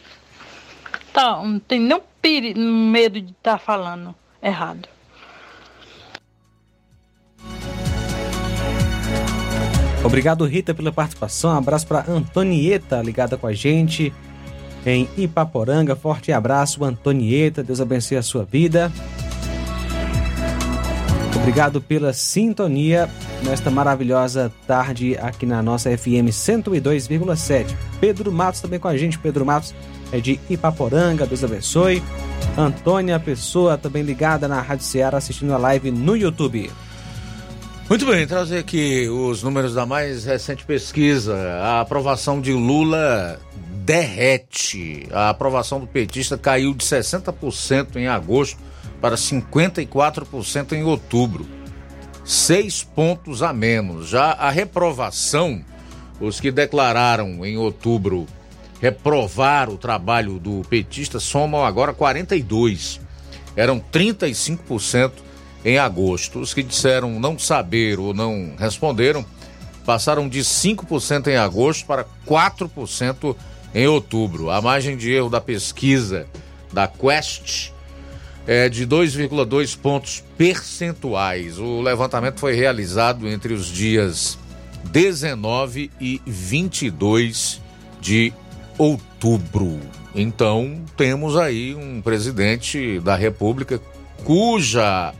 Tá, 1.13 1.43
não 1.43 1.59
tem 1.59 1.79
nem 1.81 2.01
peri- 2.21 2.55
medo 2.55 3.21
de 3.21 3.33
estar 3.33 3.59
falando 3.59 4.15
errado. 4.43 4.89
Obrigado, 10.05 10.45
Rita, 10.45 10.75
pela 10.75 10.91
participação. 10.91 11.53
Um 11.53 11.59
abraço 11.59 11.87
para 11.87 12.11
Antonieta, 12.11 13.01
ligada 13.03 13.37
com 13.37 13.47
a 13.47 13.53
gente 13.53 14.13
em 14.85 15.09
Ipaporanga. 15.17 15.95
Forte 15.95 16.33
abraço, 16.33 16.85
Antonieta. 16.85 17.63
Deus 17.63 17.81
abençoe 17.81 18.17
a 18.17 18.23
sua 18.23 18.45
vida. 18.45 18.91
Obrigado 21.43 21.81
pela 21.81 22.13
sintonia 22.13 23.11
nesta 23.43 23.69
maravilhosa 23.69 24.53
tarde 24.65 25.19
aqui 25.19 25.45
na 25.45 25.61
nossa 25.61 25.91
FM 25.91 26.31
102,7. 26.31 27.75
Pedro 28.01 28.31
Matos 28.31 28.61
também 28.61 28.79
com 28.79 28.87
a 28.87 28.97
gente. 28.97 29.19
Pedro 29.19 29.45
Matos 29.45 29.75
é 30.13 30.21
de 30.21 30.39
Ipaporanga. 30.49 31.27
Deus 31.27 31.43
abençoe. 31.43 32.01
Antônia 32.57 33.19
Pessoa 33.19 33.77
também 33.77 34.05
ligada 34.05 34.47
na 34.47 34.61
Rádio 34.61 34.85
Ceará 34.85 35.19
assistindo 35.19 35.53
a 35.53 35.59
live 35.59 35.91
no 35.91 36.17
YouTube. 36.17 36.71
Muito 37.89 38.07
bem, 38.07 38.25
trazer 38.25 38.59
aqui 38.59 39.09
os 39.09 39.43
números 39.43 39.75
da 39.75 39.85
mais 39.85 40.25
recente 40.25 40.65
pesquisa. 40.65 41.37
A 41.61 41.81
aprovação 41.81 42.41
de 42.41 42.53
Lula 42.53 43.41
derrete. 43.85 45.09
A 45.11 45.31
aprovação 45.31 45.81
do 45.81 45.89
petista 45.89 46.39
caiu 46.39 46.73
de 46.73 46.85
60% 46.85 47.97
em 47.97 48.07
agosto 48.07 48.57
para 49.03 49.17
54% 49.17 50.73
em 50.73 50.85
outubro. 50.85 51.45
Seis 52.25 52.85
pontos 52.85 53.43
a 53.43 53.53
menos. 53.53 54.09
Já 54.09 54.31
a 54.31 54.49
reprovação, 54.49 55.63
os 56.21 56.41
que 56.41 56.53
declararam 56.53 57.45
em 57.45 57.59
outubro 57.59 58.29
reprovar 58.81 59.69
o 59.69 59.77
trabalho 59.77 60.39
do 60.39 60.63
petista 60.69 61.19
somam 61.19 61.65
agora 61.65 61.93
42. 61.93 63.01
Eram 63.57 63.81
35% 63.81 65.13
em 65.65 65.79
agosto. 65.79 66.39
Os 66.39 66.55
que 66.55 66.63
disseram 66.63 67.19
não 67.19 67.37
saber 67.37 67.99
ou 67.99 68.15
não 68.15 68.55
responderam 68.57 69.25
passaram 69.85 70.29
de 70.29 70.41
5% 70.41 71.27
em 71.27 71.37
agosto 71.37 71.87
para 71.87 72.07
4% 72.25 73.35
em 73.75 73.87
outubro. 73.89 74.49
A 74.49 74.61
margem 74.61 74.97
de 74.97 75.13
erro 75.13 75.29
da 75.29 75.41
pesquisa 75.41 76.29
da 76.73 76.87
Quest 76.87 77.73
é 78.47 78.69
de 78.69 78.87
2,2 78.87 79.79
pontos 79.79 80.23
percentuais. 80.37 81.59
O 81.59 81.81
levantamento 81.81 82.41
foi 82.41 82.55
realizado 82.55 83.29
entre 83.29 83.55
os 83.55 83.67
dias 83.67 84.39
19 84.85 85.91
e 86.01 86.21
22 86.27 87.61
de 88.01 88.33
outubro. 88.77 89.79
Então, 90.15 90.83
temos 90.97 91.37
aí 91.37 91.75
um 91.75 92.03
presidente 92.03 93.01
da 93.01 93.15
República 93.15 93.81
cuja 94.25 95.15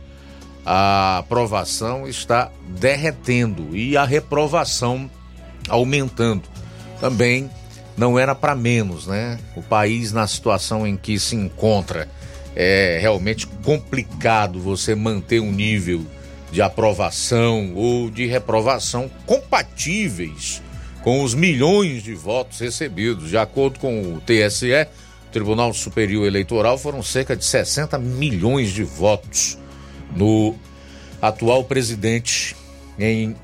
a 0.65 1.17
aprovação 1.17 2.07
está 2.07 2.51
derretendo 2.67 3.75
e 3.75 3.97
a 3.97 4.05
reprovação 4.05 5.09
aumentando. 5.67 6.43
Também 6.99 7.49
não 7.97 8.17
era 8.17 8.33
para 8.35 8.55
menos, 8.55 9.07
né? 9.07 9.39
O 9.55 9.61
país 9.61 10.11
na 10.11 10.27
situação 10.27 10.85
em 10.85 10.95
que 10.95 11.19
se 11.19 11.35
encontra 11.35 12.09
é 12.55 12.99
realmente 13.01 13.47
complicado 13.47 14.59
você 14.59 14.95
manter 14.95 15.39
um 15.39 15.51
nível 15.51 16.05
de 16.51 16.61
aprovação 16.61 17.73
ou 17.75 18.09
de 18.09 18.27
reprovação 18.27 19.09
compatíveis 19.25 20.61
com 21.01 21.23
os 21.23 21.33
milhões 21.33 22.03
de 22.03 22.13
votos 22.13 22.59
recebidos. 22.59 23.29
De 23.29 23.37
acordo 23.37 23.79
com 23.79 24.13
o 24.13 24.21
TSE, 24.21 24.87
Tribunal 25.31 25.73
Superior 25.73 26.27
Eleitoral, 26.27 26.77
foram 26.77 27.01
cerca 27.01 27.35
de 27.35 27.43
60 27.43 27.97
milhões 27.97 28.71
de 28.71 28.83
votos 28.83 29.57
no 30.15 30.55
atual 31.21 31.63
presidente 31.63 32.55
em 32.99 33.35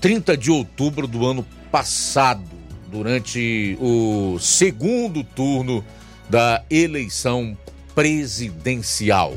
30 0.00 0.36
de 0.36 0.50
outubro 0.50 1.06
do 1.06 1.26
ano 1.26 1.46
passado, 1.72 2.44
durante 2.88 3.76
o 3.80 4.38
segundo 4.38 5.24
turno 5.24 5.84
da 6.28 6.62
eleição 6.70 7.56
presidencial. 7.94 9.36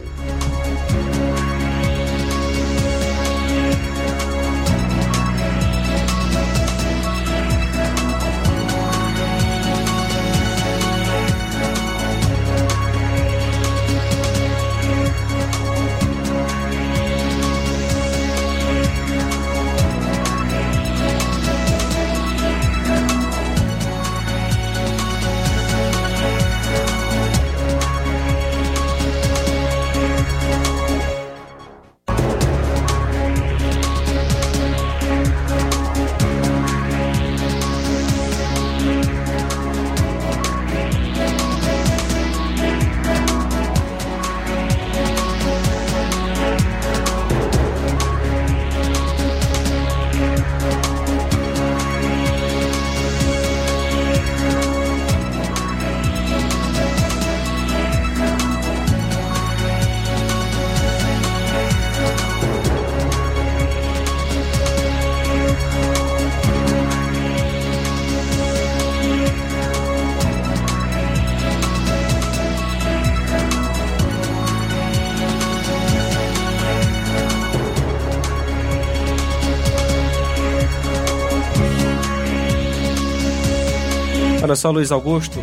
Só, 84.57 84.71
Luiz 84.71 84.91
Augusto. 84.91 85.39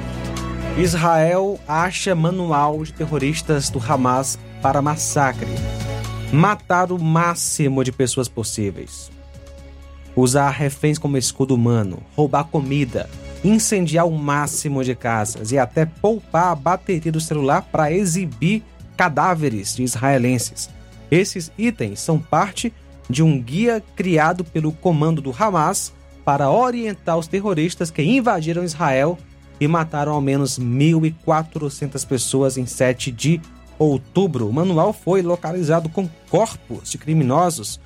Israel 0.77 1.61
acha 1.69 2.17
manual 2.17 2.83
de 2.83 2.93
terroristas 2.93 3.71
do 3.71 3.79
Hamas 3.79 4.37
para 4.61 4.83
massacre. 4.83 5.47
Matar 6.33 6.91
o 6.91 6.99
máximo 6.99 7.85
de 7.85 7.93
pessoas 7.93 8.27
possíveis. 8.27 9.13
Usar 10.17 10.51
reféns 10.51 10.99
como 10.99 11.17
escudo 11.17 11.55
humano, 11.55 12.03
roubar 12.17 12.47
comida, 12.47 13.09
incendiar 13.45 14.05
o 14.05 14.11
máximo 14.11 14.83
de 14.83 14.97
casas 14.97 15.53
e 15.53 15.59
até 15.61 15.87
poupar 15.87 16.51
a 16.51 16.57
bateria 16.57 17.13
do 17.13 17.21
celular 17.21 17.63
para 17.71 17.93
exibir 17.93 18.65
cadáveres 18.97 19.77
de 19.77 19.85
israelenses. 19.85 20.69
Esses 21.09 21.53
itens 21.57 22.01
são 22.01 22.19
parte 22.19 22.75
de 23.09 23.23
um 23.23 23.41
guia 23.41 23.81
criado 23.95 24.43
pelo 24.43 24.73
comando 24.73 25.23
do 25.23 25.33
Hamas 25.39 25.93
para 26.25 26.51
orientar 26.51 27.19
os 27.19 27.27
terroristas 27.27 27.91
que 27.91 28.03
invadiram 28.03 28.65
Israel 28.65 29.19
e 29.61 29.69
mataram 29.69 30.13
ao 30.13 30.21
menos 30.21 30.59
1.400 30.59 32.07
pessoas 32.07 32.57
em 32.57 32.67
7 32.67 33.13
de 33.13 33.41
outubro. 33.79 34.49
O 34.49 34.53
manual 34.53 34.93
foi 34.93 35.23
localizado 35.23 35.89
com 35.89 36.09
corpos 36.31 36.91
de 36.91 36.99
criminosos 36.99 37.81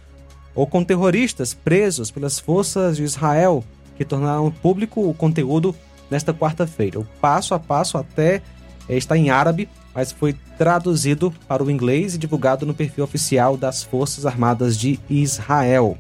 ou 0.55 0.66
com 0.66 0.82
terroristas 0.82 1.55
presos 1.55 2.10
pelas 2.10 2.39
forças 2.39 2.97
de 2.97 3.05
Israel, 3.05 3.62
que 3.97 4.05
tornaram 4.05 4.51
público 4.51 5.09
o 5.09 5.15
conteúdo 5.15 5.74
nesta 6.10 6.32
quarta-feira. 6.32 6.98
O 6.98 7.06
passo 7.20 7.55
a 7.55 7.59
passo 7.59 7.98
até 7.98 8.43
está 8.89 9.16
em 9.16 9.31
árabe, 9.31 9.69
mas 9.94 10.10
foi 10.12 10.35
traduzido 10.56 11.32
para 11.47 11.62
o 11.62 11.70
inglês 11.70 12.15
e 12.15 12.19
divulgado 12.19 12.65
no 12.65 12.74
perfil 12.74 13.05
oficial 13.05 13.56
das 13.56 13.82
Forças 13.82 14.24
Armadas 14.24 14.78
de 14.78 14.98
Israel. 15.10 15.98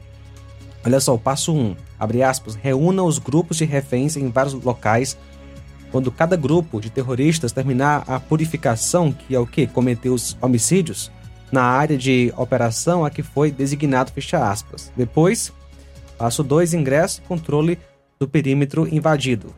Olha 0.84 1.00
só, 1.00 1.14
o 1.14 1.18
passo 1.18 1.52
1, 1.54 1.76
abre 1.98 2.22
aspas, 2.22 2.54
reúna 2.54 3.02
os 3.02 3.18
grupos 3.18 3.56
de 3.56 3.64
reféns 3.64 4.16
em 4.16 4.30
vários 4.30 4.54
locais. 4.54 5.16
Quando 5.90 6.12
cada 6.12 6.36
grupo 6.36 6.80
de 6.80 6.90
terroristas 6.90 7.52
terminar 7.52 8.04
a 8.06 8.20
purificação, 8.20 9.10
que 9.10 9.34
é 9.34 9.38
o 9.38 9.46
que? 9.46 9.66
Cometeu 9.66 10.12
os 10.12 10.36
homicídios, 10.40 11.10
na 11.50 11.62
área 11.62 11.96
de 11.96 12.32
operação 12.36 13.04
a 13.04 13.10
que 13.10 13.22
foi 13.22 13.50
designado, 13.50 14.12
fecha 14.12 14.50
aspas. 14.50 14.92
Depois, 14.96 15.52
passo 16.18 16.42
2, 16.42 16.74
ingresso 16.74 17.22
controle 17.22 17.78
do 18.18 18.28
perímetro 18.28 18.86
invadido. 18.92 19.54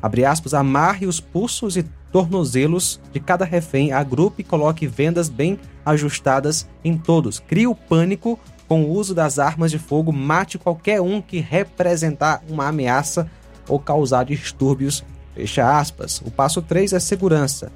Abre 0.00 0.24
aspas, 0.24 0.54
amarre 0.54 1.06
os 1.06 1.20
pulsos 1.20 1.76
e 1.76 1.84
tornozelos 2.12 3.00
de 3.12 3.20
cada 3.20 3.44
refém, 3.44 3.92
agrupe 3.92 4.40
e 4.40 4.44
coloque 4.44 4.86
vendas 4.86 5.28
bem 5.28 5.58
ajustadas 5.84 6.68
em 6.84 6.96
todos. 6.96 7.40
Crie 7.40 7.66
o 7.66 7.74
pânico 7.74 8.38
com 8.68 8.82
o 8.82 8.90
uso 8.90 9.14
das 9.14 9.38
armas 9.38 9.70
de 9.70 9.78
fogo, 9.78 10.12
mate 10.12 10.58
qualquer 10.58 11.00
um 11.00 11.20
que 11.22 11.38
representar 11.38 12.42
uma 12.48 12.68
ameaça 12.68 13.30
ou 13.68 13.78
causar 13.78 14.24
distúrbios. 14.24 15.04
Fecha 15.34 15.78
aspas. 15.78 16.22
O 16.24 16.30
passo 16.30 16.62
3 16.62 16.94
é 16.94 17.00
segurança. 17.00 17.70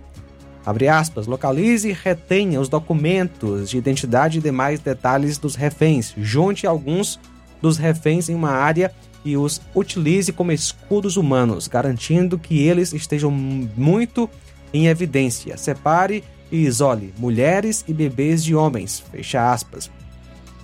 Abre 0.65 0.89
aspas, 0.89 1.27
localize 1.27 1.89
e 1.89 1.93
retenha 1.93 2.61
os 2.61 2.69
documentos 2.69 3.71
de 3.71 3.79
identidade 3.79 4.39
e 4.39 4.43
demais 4.43 4.81
detalhes 4.81 5.39
dos 5.39 5.55
reféns. 5.55 6.13
Junte 6.17 6.67
alguns 6.67 7.19
dos 7.63 7.77
reféns 7.77 8.29
em 8.29 8.35
uma 8.35 8.51
área 8.51 8.93
e 9.25 9.37
os 9.37 9.61
utilize 9.75 10.33
como 10.33 10.53
escudos 10.53 11.17
humanos, 11.17 11.69
garantindo 11.69 12.39
que 12.39 12.61
eles 12.61 12.93
estejam 12.93 13.31
muito 13.31 14.29
em 14.73 14.87
evidência. 14.87 15.57
Separe 15.57 16.25
e 16.51 16.59
isole 16.65 17.15
mulheres 17.19 17.85
e 17.87 17.93
bebês 17.93 18.43
de 18.43 18.55
homens. 18.55 19.03
Fecha 19.11 19.53
aspas. 19.53 19.91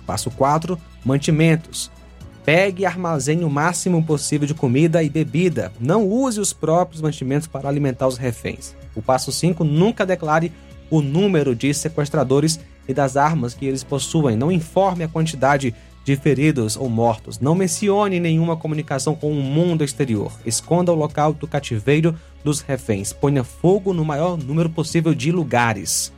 Passo 0.07 0.31
4. 0.31 0.79
Mantimentos. 1.05 1.91
Pegue 2.45 2.83
e 2.83 2.85
armazene 2.85 3.43
o 3.43 3.49
máximo 3.49 4.01
possível 4.01 4.47
de 4.47 4.53
comida 4.53 5.03
e 5.03 5.09
bebida. 5.09 5.71
Não 5.81 6.07
use 6.07 6.39
os 6.39 6.53
próprios 6.53 7.01
mantimentos 7.01 7.45
para 7.45 7.67
alimentar 7.67 8.07
os 8.07 8.17
reféns. 8.17 8.73
O 8.95 9.01
passo 9.01 9.33
5. 9.33 9.65
Nunca 9.65 10.05
declare 10.05 10.53
o 10.89 11.01
número 11.01 11.53
de 11.53 11.73
sequestradores 11.73 12.57
e 12.87 12.93
das 12.93 13.17
armas 13.17 13.53
que 13.53 13.65
eles 13.65 13.83
possuem. 13.83 14.37
Não 14.37 14.49
informe 14.49 15.03
a 15.03 15.09
quantidade 15.09 15.75
de 16.05 16.15
feridos 16.15 16.77
ou 16.77 16.87
mortos. 16.87 17.37
Não 17.37 17.53
mencione 17.53 18.17
nenhuma 18.17 18.55
comunicação 18.55 19.13
com 19.13 19.29
o 19.29 19.43
mundo 19.43 19.83
exterior. 19.83 20.31
Esconda 20.45 20.93
o 20.93 20.95
local 20.95 21.33
do 21.33 21.49
cativeiro 21.49 22.15
dos 22.45 22.61
reféns. 22.61 23.11
Ponha 23.11 23.43
fogo 23.43 23.93
no 23.93 24.05
maior 24.05 24.37
número 24.37 24.69
possível 24.69 25.13
de 25.13 25.33
lugares. 25.33 26.13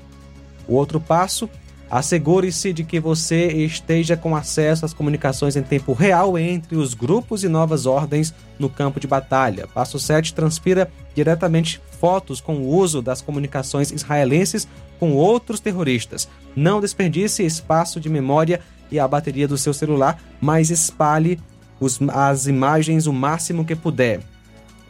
O 0.68 0.76
outro 0.76 0.99
passo 1.02 1.49
Assegure-se 1.90 2.72
de 2.72 2.84
que 2.84 2.99
você 2.99 3.48
esteja 3.48 4.16
com 4.16 4.36
acesso 4.36 4.86
às 4.86 4.94
comunicações 4.94 5.56
em 5.56 5.64
tempo 5.64 5.94
real 5.94 6.38
entre 6.38 6.76
os 6.76 6.94
grupos 6.94 7.44
e 7.44 7.48
novas 7.48 7.88
ordens 7.88 8.34
no 8.60 8.70
campo 8.70 8.99
de 8.99 9.07
batalha. 9.07 9.68
Passo 9.68 9.99
7. 9.99 10.36
Transfira 10.36 10.91
diretamente 11.16 11.82
fotos 11.99 12.40
com 12.40 12.57
o 12.57 12.68
uso 12.68 13.02
das 13.02 13.22
comunicações 13.22 13.91
israelenses 13.91 14.68
com 14.99 15.14
outros 15.14 15.60
terroristas. 15.60 16.30
Não 16.56 16.80
desperdice 16.80 17.44
espaço 17.44 17.99
de 17.99 18.07
memória 18.07 18.61
e 18.91 18.99
a 18.99 19.07
bateria 19.07 19.48
do 19.48 19.57
seu 19.57 19.74
celular, 19.74 20.22
mas 20.40 20.70
espalhe 20.70 21.40
os, 21.80 21.99
as 22.10 22.45
imagens 22.45 23.07
o 23.07 23.14
máximo 23.14 23.66
que 23.66 23.76
puder. 23.76 24.22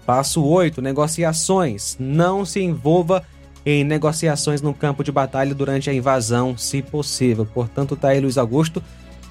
Passo 0.05 0.43
8. 0.43 0.81
Negociações. 0.81 1.95
Não 1.99 2.43
se 2.43 2.59
envolva 2.59 3.23
em 3.65 3.83
negociações 3.83 4.61
no 4.61 4.73
campo 4.73 5.03
de 5.03 5.11
batalha 5.11 5.53
durante 5.53 5.89
a 5.89 5.93
invasão, 5.93 6.57
se 6.57 6.81
possível. 6.81 7.45
Portanto, 7.45 7.95
tá 7.95 8.09
aí 8.09 8.19
Luiz 8.19 8.37
Augusto 8.37 8.81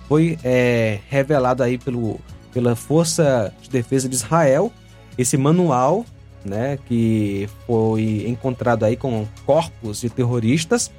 foi 0.08 0.38
é, 0.42 1.00
revelado 1.08 1.62
aí 1.62 1.76
pelo, 1.76 2.18
pela 2.52 2.74
Força 2.74 3.52
de 3.60 3.68
Defesa 3.68 4.08
de 4.08 4.14
Israel 4.14 4.72
esse 5.18 5.36
manual, 5.36 6.06
né, 6.44 6.78
que 6.86 7.48
foi 7.66 8.24
encontrado 8.26 8.84
aí 8.84 8.96
com 8.96 9.26
corpos 9.44 10.00
de 10.00 10.08
terroristas. 10.08 10.90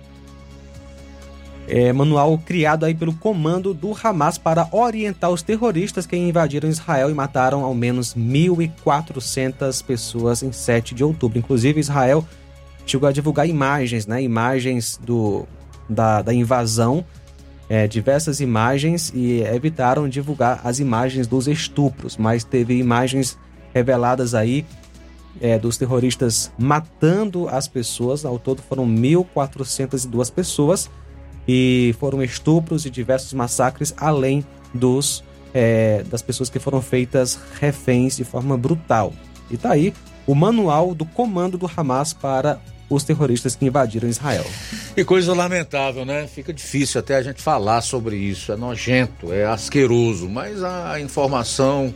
É, 1.67 1.93
manual 1.93 2.37
criado 2.39 2.83
aí 2.83 2.95
pelo 2.95 3.13
comando 3.13 3.75
do 3.75 3.95
Hamas 4.03 4.39
para 4.39 4.67
orientar 4.71 5.29
os 5.29 5.43
terroristas 5.43 6.07
que 6.07 6.17
invadiram 6.17 6.67
Israel 6.67 7.11
e 7.11 7.13
mataram 7.13 7.63
ao 7.63 7.75
menos 7.75 8.15
1.400 8.15 9.83
pessoas 9.83 10.41
em 10.41 10.51
7 10.51 10.95
de 10.95 11.03
outubro. 11.03 11.37
Inclusive, 11.37 11.79
Israel 11.79 12.25
chegou 12.89 13.07
a 13.07 13.11
divulgar 13.11 13.47
imagens, 13.47 14.07
né? 14.07 14.21
Imagens 14.21 14.99
do, 15.03 15.47
da, 15.87 16.21
da 16.21 16.33
invasão, 16.33 17.05
é, 17.69 17.87
diversas 17.87 18.39
imagens, 18.39 19.11
e 19.13 19.41
evitaram 19.41 20.09
divulgar 20.09 20.61
as 20.63 20.79
imagens 20.79 21.27
dos 21.27 21.47
estupros, 21.47 22.17
mas 22.17 22.43
teve 22.43 22.77
imagens 22.77 23.37
reveladas 23.73 24.33
aí 24.33 24.65
é, 25.39 25.57
dos 25.59 25.77
terroristas 25.77 26.51
matando 26.57 27.47
as 27.47 27.67
pessoas. 27.67 28.25
Ao 28.25 28.39
todo 28.39 28.61
foram 28.61 28.87
1.402 28.87 30.31
pessoas 30.31 30.89
e 31.47 31.95
foram 31.99 32.23
estupros 32.23 32.85
e 32.85 32.89
diversos 32.89 33.33
massacres, 33.33 33.93
além 33.97 34.43
dos 34.73 35.23
é, 35.53 36.03
das 36.03 36.21
pessoas 36.21 36.49
que 36.49 36.59
foram 36.59 36.81
feitas 36.81 37.39
reféns 37.59 38.17
de 38.17 38.23
forma 38.23 38.57
brutal. 38.57 39.13
E 39.49 39.57
tá 39.57 39.71
aí 39.71 39.93
o 40.27 40.35
manual 40.35 40.93
do 40.93 41.05
comando 41.05 41.57
do 41.57 41.69
Hamas 41.75 42.13
para 42.13 42.61
os 42.89 43.03
terroristas 43.03 43.55
que 43.55 43.65
invadiram 43.65 44.09
Israel. 44.09 44.45
Que 44.95 45.05
coisa 45.05 45.33
lamentável, 45.33 46.03
né? 46.05 46.27
Fica 46.27 46.51
difícil 46.51 46.99
até 46.99 47.15
a 47.15 47.21
gente 47.21 47.41
falar 47.41 47.81
sobre 47.81 48.15
isso. 48.15 48.51
É 48.51 48.55
nojento, 48.55 49.31
é 49.31 49.45
asqueroso, 49.45 50.27
mas 50.27 50.63
a 50.63 50.99
informação 50.99 51.93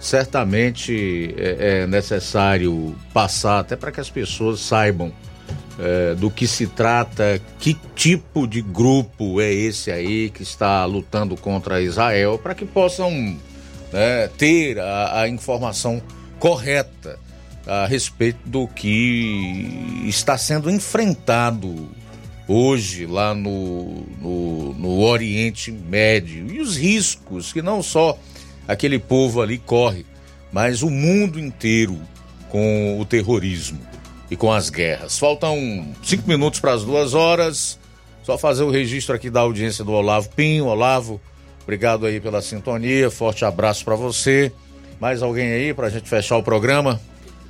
certamente 0.00 1.34
é, 1.38 1.82
é 1.82 1.86
necessário 1.86 2.94
passar 3.12 3.60
até 3.60 3.76
para 3.76 3.90
que 3.90 4.00
as 4.00 4.10
pessoas 4.10 4.60
saibam 4.60 5.12
é, 5.78 6.14
do 6.14 6.30
que 6.30 6.46
se 6.46 6.66
trata, 6.66 7.40
que 7.58 7.74
tipo 7.94 8.46
de 8.46 8.60
grupo 8.60 9.40
é 9.40 9.52
esse 9.52 9.90
aí 9.90 10.30
que 10.30 10.42
está 10.42 10.84
lutando 10.84 11.36
contra 11.36 11.80
Israel, 11.80 12.38
para 12.38 12.54
que 12.54 12.64
possam 12.64 13.10
né, 13.92 14.28
ter 14.36 14.78
a, 14.78 15.20
a 15.22 15.28
informação 15.28 16.02
correta 16.38 17.18
a 17.66 17.86
respeito 17.86 18.38
do 18.44 18.68
que 18.68 20.04
está 20.06 20.36
sendo 20.36 20.70
enfrentado 20.70 21.88
hoje 22.46 23.06
lá 23.06 23.34
no, 23.34 24.04
no, 24.20 24.74
no, 24.74 25.00
Oriente 25.00 25.72
Médio 25.72 26.52
e 26.52 26.60
os 26.60 26.76
riscos 26.76 27.52
que 27.52 27.62
não 27.62 27.82
só 27.82 28.18
aquele 28.68 28.98
povo 28.98 29.40
ali 29.40 29.58
corre, 29.58 30.04
mas 30.52 30.82
o 30.82 30.90
mundo 30.90 31.40
inteiro 31.40 31.98
com 32.50 33.00
o 33.00 33.04
terrorismo 33.04 33.80
e 34.30 34.36
com 34.36 34.52
as 34.52 34.70
guerras. 34.70 35.18
Faltam 35.18 35.86
cinco 36.02 36.28
minutos 36.28 36.60
para 36.60 36.72
as 36.72 36.84
duas 36.84 37.14
horas. 37.14 37.78
Só 38.22 38.38
fazer 38.38 38.62
o 38.62 38.70
registro 38.70 39.14
aqui 39.14 39.28
da 39.28 39.40
audiência 39.40 39.84
do 39.84 39.92
Olavo 39.92 40.30
Pinho. 40.30 40.66
Olavo, 40.66 41.20
obrigado 41.62 42.06
aí 42.06 42.20
pela 42.20 42.40
sintonia. 42.40 43.10
Forte 43.10 43.44
abraço 43.44 43.84
para 43.84 43.96
você. 43.96 44.52
Mais 45.00 45.22
alguém 45.22 45.52
aí 45.52 45.74
para 45.74 45.88
a 45.88 45.90
gente 45.90 46.08
fechar 46.08 46.36
o 46.36 46.42
programa? 46.42 47.00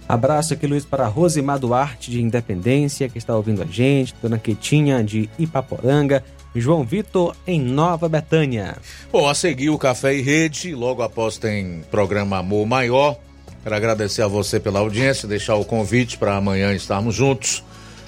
Abraço 0.09 0.53
aqui, 0.53 0.67
Luiz, 0.67 0.85
para 0.85 1.07
Rosimar 1.07 1.59
Duarte, 1.59 2.11
de 2.11 2.21
Independência, 2.21 3.09
que 3.09 3.19
está 3.19 3.35
ouvindo 3.35 3.63
a 3.63 3.67
gente, 3.67 4.15
Dona 4.23 4.39
Quetinha, 4.39 5.03
de 5.03 5.31
Ipaporanga, 5.39 6.23
João 6.55 6.85
Vitor, 6.85 7.35
em 7.47 7.61
Nova 7.61 8.09
Betânia. 8.09 8.77
Bom, 9.11 9.29
a 9.29 9.35
seguir 9.35 9.71
o 9.71 9.79
Café 9.79 10.15
e 10.15 10.23
Rede, 10.23 10.75
logo 10.75 11.03
após 11.03 11.39
tem 11.39 11.83
programa 11.91 12.39
Amor 12.39 12.67
Maior. 12.67 13.17
Quero 13.63 13.75
agradecer 13.75 14.23
a 14.23 14.29
você 14.29 14.61
pela 14.61 14.81
audiência, 14.81 15.27
deixar 15.27 15.55
o 15.55 15.65
convite 15.65 16.19
para 16.19 16.37
amanhã 16.37 16.75
estarmos 16.75 17.15
juntos 17.15 17.65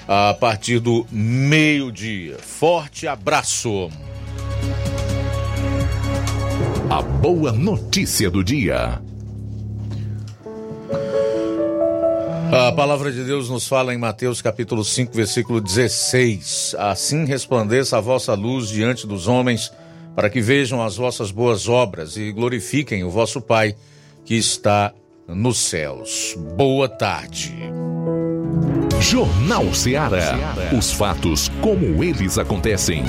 a 0.07 0.33
partir 0.35 0.79
do 0.79 1.05
meio-dia. 1.11 2.37
Forte 2.39 3.07
abraço! 3.07 3.89
A 6.89 7.01
boa 7.01 7.51
notícia 7.51 8.29
do 8.29 8.43
dia. 8.43 9.01
A 12.51 12.71
palavra 12.71 13.11
de 13.11 13.25
Deus 13.25 13.49
nos 13.49 13.67
fala 13.67 13.93
em 13.93 13.97
Mateus 13.97 14.41
capítulo 14.41 14.83
5, 14.83 15.13
versículo 15.13 15.59
16: 15.59 16.75
Assim 16.79 17.25
resplandeça 17.25 17.97
a 17.97 18.01
vossa 18.01 18.33
luz 18.33 18.69
diante 18.69 19.05
dos 19.05 19.27
homens, 19.27 19.71
para 20.15 20.29
que 20.29 20.39
vejam 20.39 20.81
as 20.81 20.95
vossas 20.95 21.29
boas 21.29 21.67
obras 21.67 22.15
e 22.15 22.31
glorifiquem 22.31 23.03
o 23.03 23.09
vosso 23.09 23.41
Pai 23.41 23.75
que 24.23 24.35
está 24.35 24.93
nos 25.27 25.57
céus. 25.57 26.37
Boa 26.55 26.87
tarde. 26.87 27.53
Jornal 29.01 29.73
Ceará. 29.73 30.55
Os 30.77 30.91
fatos 30.91 31.49
como 31.61 32.01
eles 32.01 32.37
acontecem. 32.37 33.03